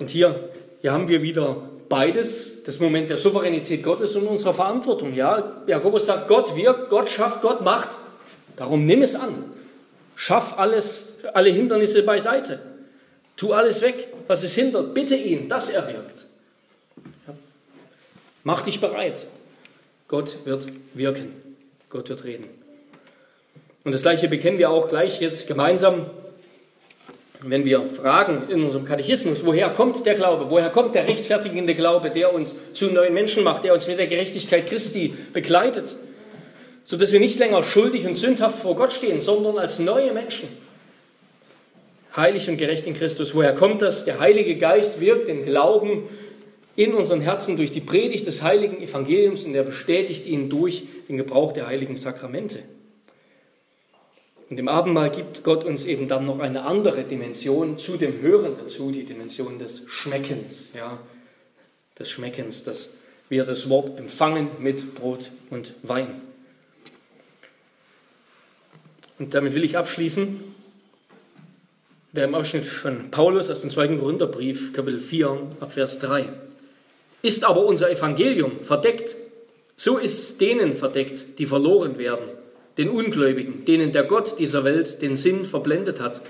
Und 0.00 0.10
hier, 0.10 0.50
hier 0.80 0.92
haben 0.92 1.06
wir 1.06 1.22
wieder 1.22 1.56
beides, 1.88 2.64
das 2.64 2.80
Moment 2.80 3.10
der 3.10 3.16
Souveränität 3.16 3.84
Gottes 3.84 4.16
und 4.16 4.26
unserer 4.26 4.54
Verantwortung. 4.54 5.14
Ja, 5.14 5.62
Jakobus 5.68 6.06
sagt, 6.06 6.26
Gott 6.26 6.56
wirkt, 6.56 6.90
Gott 6.90 7.08
schafft, 7.08 7.40
Gott 7.40 7.62
macht. 7.62 7.90
Darum 8.56 8.86
nimm 8.86 9.02
es 9.02 9.14
an. 9.14 9.52
Schaff 10.16 10.58
alles, 10.58 11.14
alle 11.32 11.50
Hindernisse 11.50 12.02
beiseite. 12.02 12.60
Tu 13.36 13.52
alles 13.52 13.82
weg, 13.82 14.08
was 14.26 14.42
es 14.42 14.54
hindert. 14.54 14.94
Bitte 14.94 15.14
ihn, 15.14 15.48
dass 15.48 15.70
er 15.70 15.86
wirkt. 15.86 16.24
Ja. 17.26 17.34
Mach 18.42 18.62
dich 18.62 18.80
bereit. 18.80 19.26
Gott 20.14 20.36
wird 20.44 20.68
wirken. 20.94 21.32
Gott 21.90 22.08
wird 22.08 22.22
reden. 22.22 22.44
Und 23.82 23.90
das 23.90 24.02
Gleiche 24.02 24.28
bekennen 24.28 24.58
wir 24.58 24.70
auch 24.70 24.88
gleich 24.88 25.20
jetzt 25.20 25.48
gemeinsam 25.48 26.06
wenn 27.46 27.64
wir 27.64 27.88
fragen 27.88 28.48
in 28.48 28.62
unserem 28.62 28.86
Katechismus, 28.86 29.44
woher 29.44 29.68
kommt 29.70 30.06
der 30.06 30.14
Glaube, 30.14 30.48
woher 30.50 30.70
kommt 30.70 30.94
der 30.94 31.06
rechtfertigende 31.08 31.74
Glaube, 31.74 32.10
der 32.10 32.32
uns 32.32 32.54
zu 32.72 32.86
neuen 32.86 33.12
Menschen 33.12 33.42
macht, 33.42 33.64
der 33.64 33.74
uns 33.74 33.86
mit 33.86 33.98
der 33.98 34.06
Gerechtigkeit 34.06 34.66
Christi 34.66 35.12
begleitet, 35.32 35.94
sodass 36.84 37.12
wir 37.12 37.20
nicht 37.20 37.38
länger 37.40 37.62
schuldig 37.62 38.06
und 38.06 38.14
sündhaft 38.16 38.60
vor 38.60 38.76
Gott 38.76 38.94
stehen, 38.94 39.20
sondern 39.20 39.58
als 39.58 39.80
neue 39.80 40.12
Menschen. 40.14 40.48
Heilig 42.16 42.48
und 42.48 42.56
gerecht 42.56 42.86
in 42.86 42.94
Christus. 42.94 43.34
Woher 43.34 43.54
kommt 43.54 43.82
das? 43.82 44.06
Der 44.06 44.20
Heilige 44.20 44.56
Geist 44.56 45.00
wirkt 45.00 45.28
den 45.28 45.44
Glauben 45.44 46.08
in 46.76 46.94
unseren 46.94 47.20
Herzen 47.20 47.56
durch 47.56 47.72
die 47.72 47.80
Predigt 47.80 48.26
des 48.26 48.42
heiligen 48.42 48.82
Evangeliums 48.82 49.44
und 49.44 49.54
er 49.54 49.62
bestätigt 49.62 50.26
ihn 50.26 50.50
durch 50.50 50.84
den 51.08 51.16
Gebrauch 51.16 51.52
der 51.52 51.66
heiligen 51.66 51.96
Sakramente. 51.96 52.60
Und 54.50 54.58
im 54.58 54.68
Abendmahl 54.68 55.10
gibt 55.10 55.42
Gott 55.42 55.64
uns 55.64 55.84
eben 55.86 56.08
dann 56.08 56.26
noch 56.26 56.38
eine 56.38 56.62
andere 56.62 57.04
Dimension 57.04 57.78
zu 57.78 57.96
dem 57.96 58.20
Hören 58.20 58.56
dazu, 58.58 58.90
die 58.90 59.04
Dimension 59.04 59.58
des 59.58 59.84
Schmeckens, 59.86 60.70
ja, 60.74 60.98
des 61.98 62.10
Schmeckens, 62.10 62.64
dass 62.64 62.90
wir 63.28 63.44
das 63.44 63.68
Wort 63.68 63.98
empfangen 63.98 64.48
mit 64.58 64.94
Brot 64.94 65.30
und 65.50 65.74
Wein. 65.82 66.20
Und 69.18 69.34
damit 69.34 69.54
will 69.54 69.64
ich 69.64 69.78
abschließen. 69.78 70.54
Der 72.12 72.26
im 72.26 72.34
Ausschnitt 72.34 72.64
von 72.64 73.10
Paulus 73.10 73.50
aus 73.50 73.62
dem 73.62 73.70
2. 73.70 73.96
Korintherbrief, 73.96 74.72
Kapitel 74.72 75.00
4, 75.00 75.48
Abvers 75.58 75.98
3. 75.98 76.28
Ist 77.24 77.42
aber 77.42 77.64
unser 77.64 77.90
Evangelium 77.90 78.60
verdeckt, 78.60 79.16
so 79.76 79.98
ist 79.98 80.18
es 80.18 80.38
denen 80.38 80.74
verdeckt, 80.74 81.40
die 81.40 81.46
verloren 81.46 81.98
werden 81.98 82.28
den 82.76 82.88
Ungläubigen, 82.88 83.64
denen 83.64 83.92
der 83.92 84.04
Gott 84.04 84.38
dieser 84.38 84.64
Welt 84.64 85.00
den 85.02 85.16
Sinn 85.16 85.46
verblendet 85.46 86.00
hat, 86.00 86.20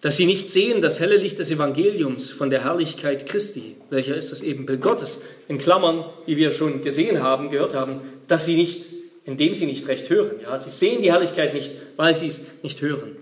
dass 0.00 0.16
sie 0.16 0.26
nicht 0.26 0.50
sehen 0.50 0.80
das 0.80 1.00
helle 1.00 1.16
Licht 1.16 1.38
des 1.38 1.50
Evangeliums 1.50 2.30
von 2.30 2.50
der 2.50 2.64
Herrlichkeit 2.64 3.26
Christi, 3.26 3.76
welcher 3.90 4.16
ist 4.16 4.30
das 4.30 4.42
Ebenbild 4.42 4.80
Gottes, 4.80 5.18
in 5.48 5.58
Klammern, 5.58 6.04
wie 6.26 6.36
wir 6.36 6.52
schon 6.52 6.82
gesehen 6.82 7.22
haben, 7.22 7.50
gehört 7.50 7.74
haben, 7.74 8.00
dass 8.28 8.44
sie 8.44 8.56
nicht, 8.56 8.86
indem 9.24 9.54
sie 9.54 9.66
nicht 9.66 9.88
recht 9.88 10.08
hören. 10.08 10.36
Ja, 10.42 10.58
sie 10.58 10.70
sehen 10.70 11.02
die 11.02 11.10
Herrlichkeit 11.10 11.52
nicht, 11.54 11.72
weil 11.96 12.14
sie 12.14 12.26
es 12.26 12.42
nicht 12.62 12.80
hören. 12.80 13.16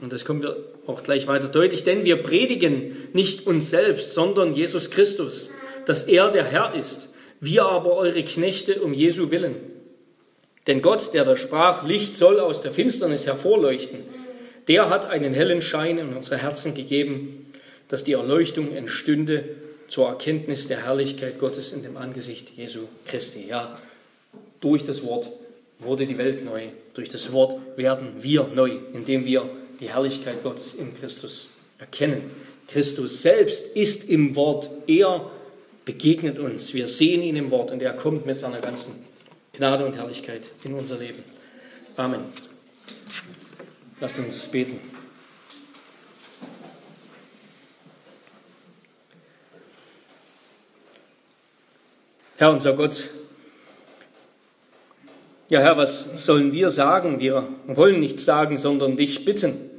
Und 0.00 0.12
das 0.12 0.24
kommen 0.24 0.42
wir 0.42 0.56
auch 0.88 1.04
gleich 1.04 1.28
weiter 1.28 1.46
deutlich, 1.46 1.84
denn 1.84 2.04
wir 2.04 2.16
predigen 2.16 2.96
nicht 3.12 3.46
uns 3.46 3.70
selbst, 3.70 4.12
sondern 4.12 4.54
Jesus 4.54 4.90
Christus, 4.90 5.50
dass 5.86 6.04
er 6.04 6.30
der 6.30 6.44
Herr 6.44 6.74
ist, 6.74 7.08
wir 7.40 7.64
aber 7.64 7.94
eure 7.94 8.22
Knechte 8.22 8.80
um 8.82 8.94
Jesu 8.94 9.30
willen. 9.30 9.56
Denn 10.66 10.80
Gott, 10.80 11.12
der 11.12 11.24
da 11.24 11.36
sprach, 11.36 11.84
Licht 11.84 12.16
soll 12.16 12.38
aus 12.38 12.60
der 12.60 12.70
Finsternis 12.70 13.26
hervorleuchten, 13.26 14.00
der 14.68 14.90
hat 14.90 15.06
einen 15.06 15.34
hellen 15.34 15.60
Schein 15.60 15.98
in 15.98 16.16
unsere 16.16 16.38
Herzen 16.38 16.74
gegeben, 16.74 17.52
dass 17.88 18.04
die 18.04 18.12
Erleuchtung 18.12 18.72
entstünde 18.74 19.56
zur 19.88 20.08
Erkenntnis 20.08 20.68
der 20.68 20.84
Herrlichkeit 20.84 21.38
Gottes 21.38 21.72
in 21.72 21.82
dem 21.82 21.96
Angesicht 21.96 22.50
Jesu 22.56 22.86
Christi. 23.06 23.46
Ja, 23.48 23.74
durch 24.60 24.84
das 24.84 25.04
Wort 25.04 25.28
wurde 25.80 26.06
die 26.06 26.16
Welt 26.16 26.44
neu. 26.44 26.68
Durch 26.94 27.08
das 27.08 27.32
Wort 27.32 27.56
werden 27.76 28.14
wir 28.20 28.48
neu, 28.54 28.78
indem 28.94 29.26
wir 29.26 29.50
die 29.80 29.90
Herrlichkeit 29.90 30.42
Gottes 30.42 30.74
in 30.74 30.96
Christus 30.98 31.50
erkennen. 31.78 32.30
Christus 32.68 33.20
selbst 33.20 33.76
ist 33.76 34.08
im 34.08 34.36
Wort. 34.36 34.70
Er 34.86 35.30
begegnet 35.84 36.38
uns. 36.38 36.74
Wir 36.74 36.88
sehen 36.88 37.22
ihn 37.22 37.36
im 37.36 37.50
Wort 37.50 37.70
und 37.70 37.82
er 37.82 37.94
kommt 37.94 38.26
mit 38.26 38.38
seiner 38.38 38.60
ganzen 38.60 39.04
Gnade 39.52 39.84
und 39.84 39.96
Herrlichkeit 39.96 40.42
in 40.64 40.74
unser 40.74 40.98
Leben. 40.98 41.22
Amen. 41.96 42.22
Lasst 44.00 44.18
uns 44.18 44.42
beten. 44.42 44.80
Herr 52.38 52.50
unser 52.50 52.72
Gott, 52.72 53.10
ja 55.48 55.60
Herr, 55.60 55.76
was 55.76 56.24
sollen 56.24 56.52
wir 56.52 56.70
sagen? 56.70 57.20
Wir 57.20 57.46
wollen 57.66 58.00
nichts 58.00 58.24
sagen, 58.24 58.58
sondern 58.58 58.96
dich 58.96 59.24
bitten. 59.24 59.70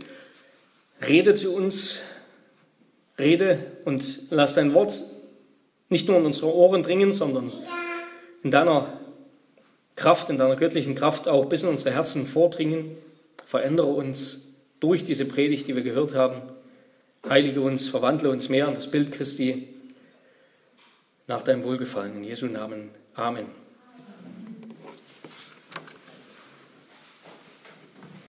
Rede 1.05 1.33
zu 1.33 1.51
uns, 1.51 1.99
rede 3.17 3.59
und 3.83 4.21
lass 4.29 4.53
dein 4.53 4.73
Wort 4.73 5.03
nicht 5.93 6.09
nur 6.09 6.17
in 6.17 6.25
unsere 6.25 6.53
Ohren 6.53 6.83
dringen, 6.83 7.13
sondern 7.13 7.53
in 8.43 8.51
deiner 8.51 8.99
Kraft, 9.95 10.29
in 10.29 10.37
deiner 10.37 10.57
göttlichen 10.57 10.95
Kraft 10.95 11.29
auch 11.29 11.45
bis 11.45 11.63
in 11.63 11.69
unsere 11.69 11.91
Herzen 11.91 12.25
vordringen. 12.25 12.97
Verändere 13.45 13.87
uns 13.87 14.51
durch 14.81 15.05
diese 15.05 15.25
Predigt, 15.25 15.67
die 15.67 15.75
wir 15.75 15.83
gehört 15.83 16.13
haben. 16.13 16.41
Heilige 17.27 17.61
uns, 17.61 17.87
verwandle 17.87 18.29
uns 18.29 18.49
mehr 18.49 18.67
an 18.67 18.73
das 18.73 18.91
Bild 18.91 19.13
Christi 19.13 19.69
nach 21.27 21.41
deinem 21.41 21.63
Wohlgefallen. 21.63 22.17
In 22.17 22.23
Jesu 22.25 22.47
Namen. 22.47 22.89
Amen. 23.15 23.62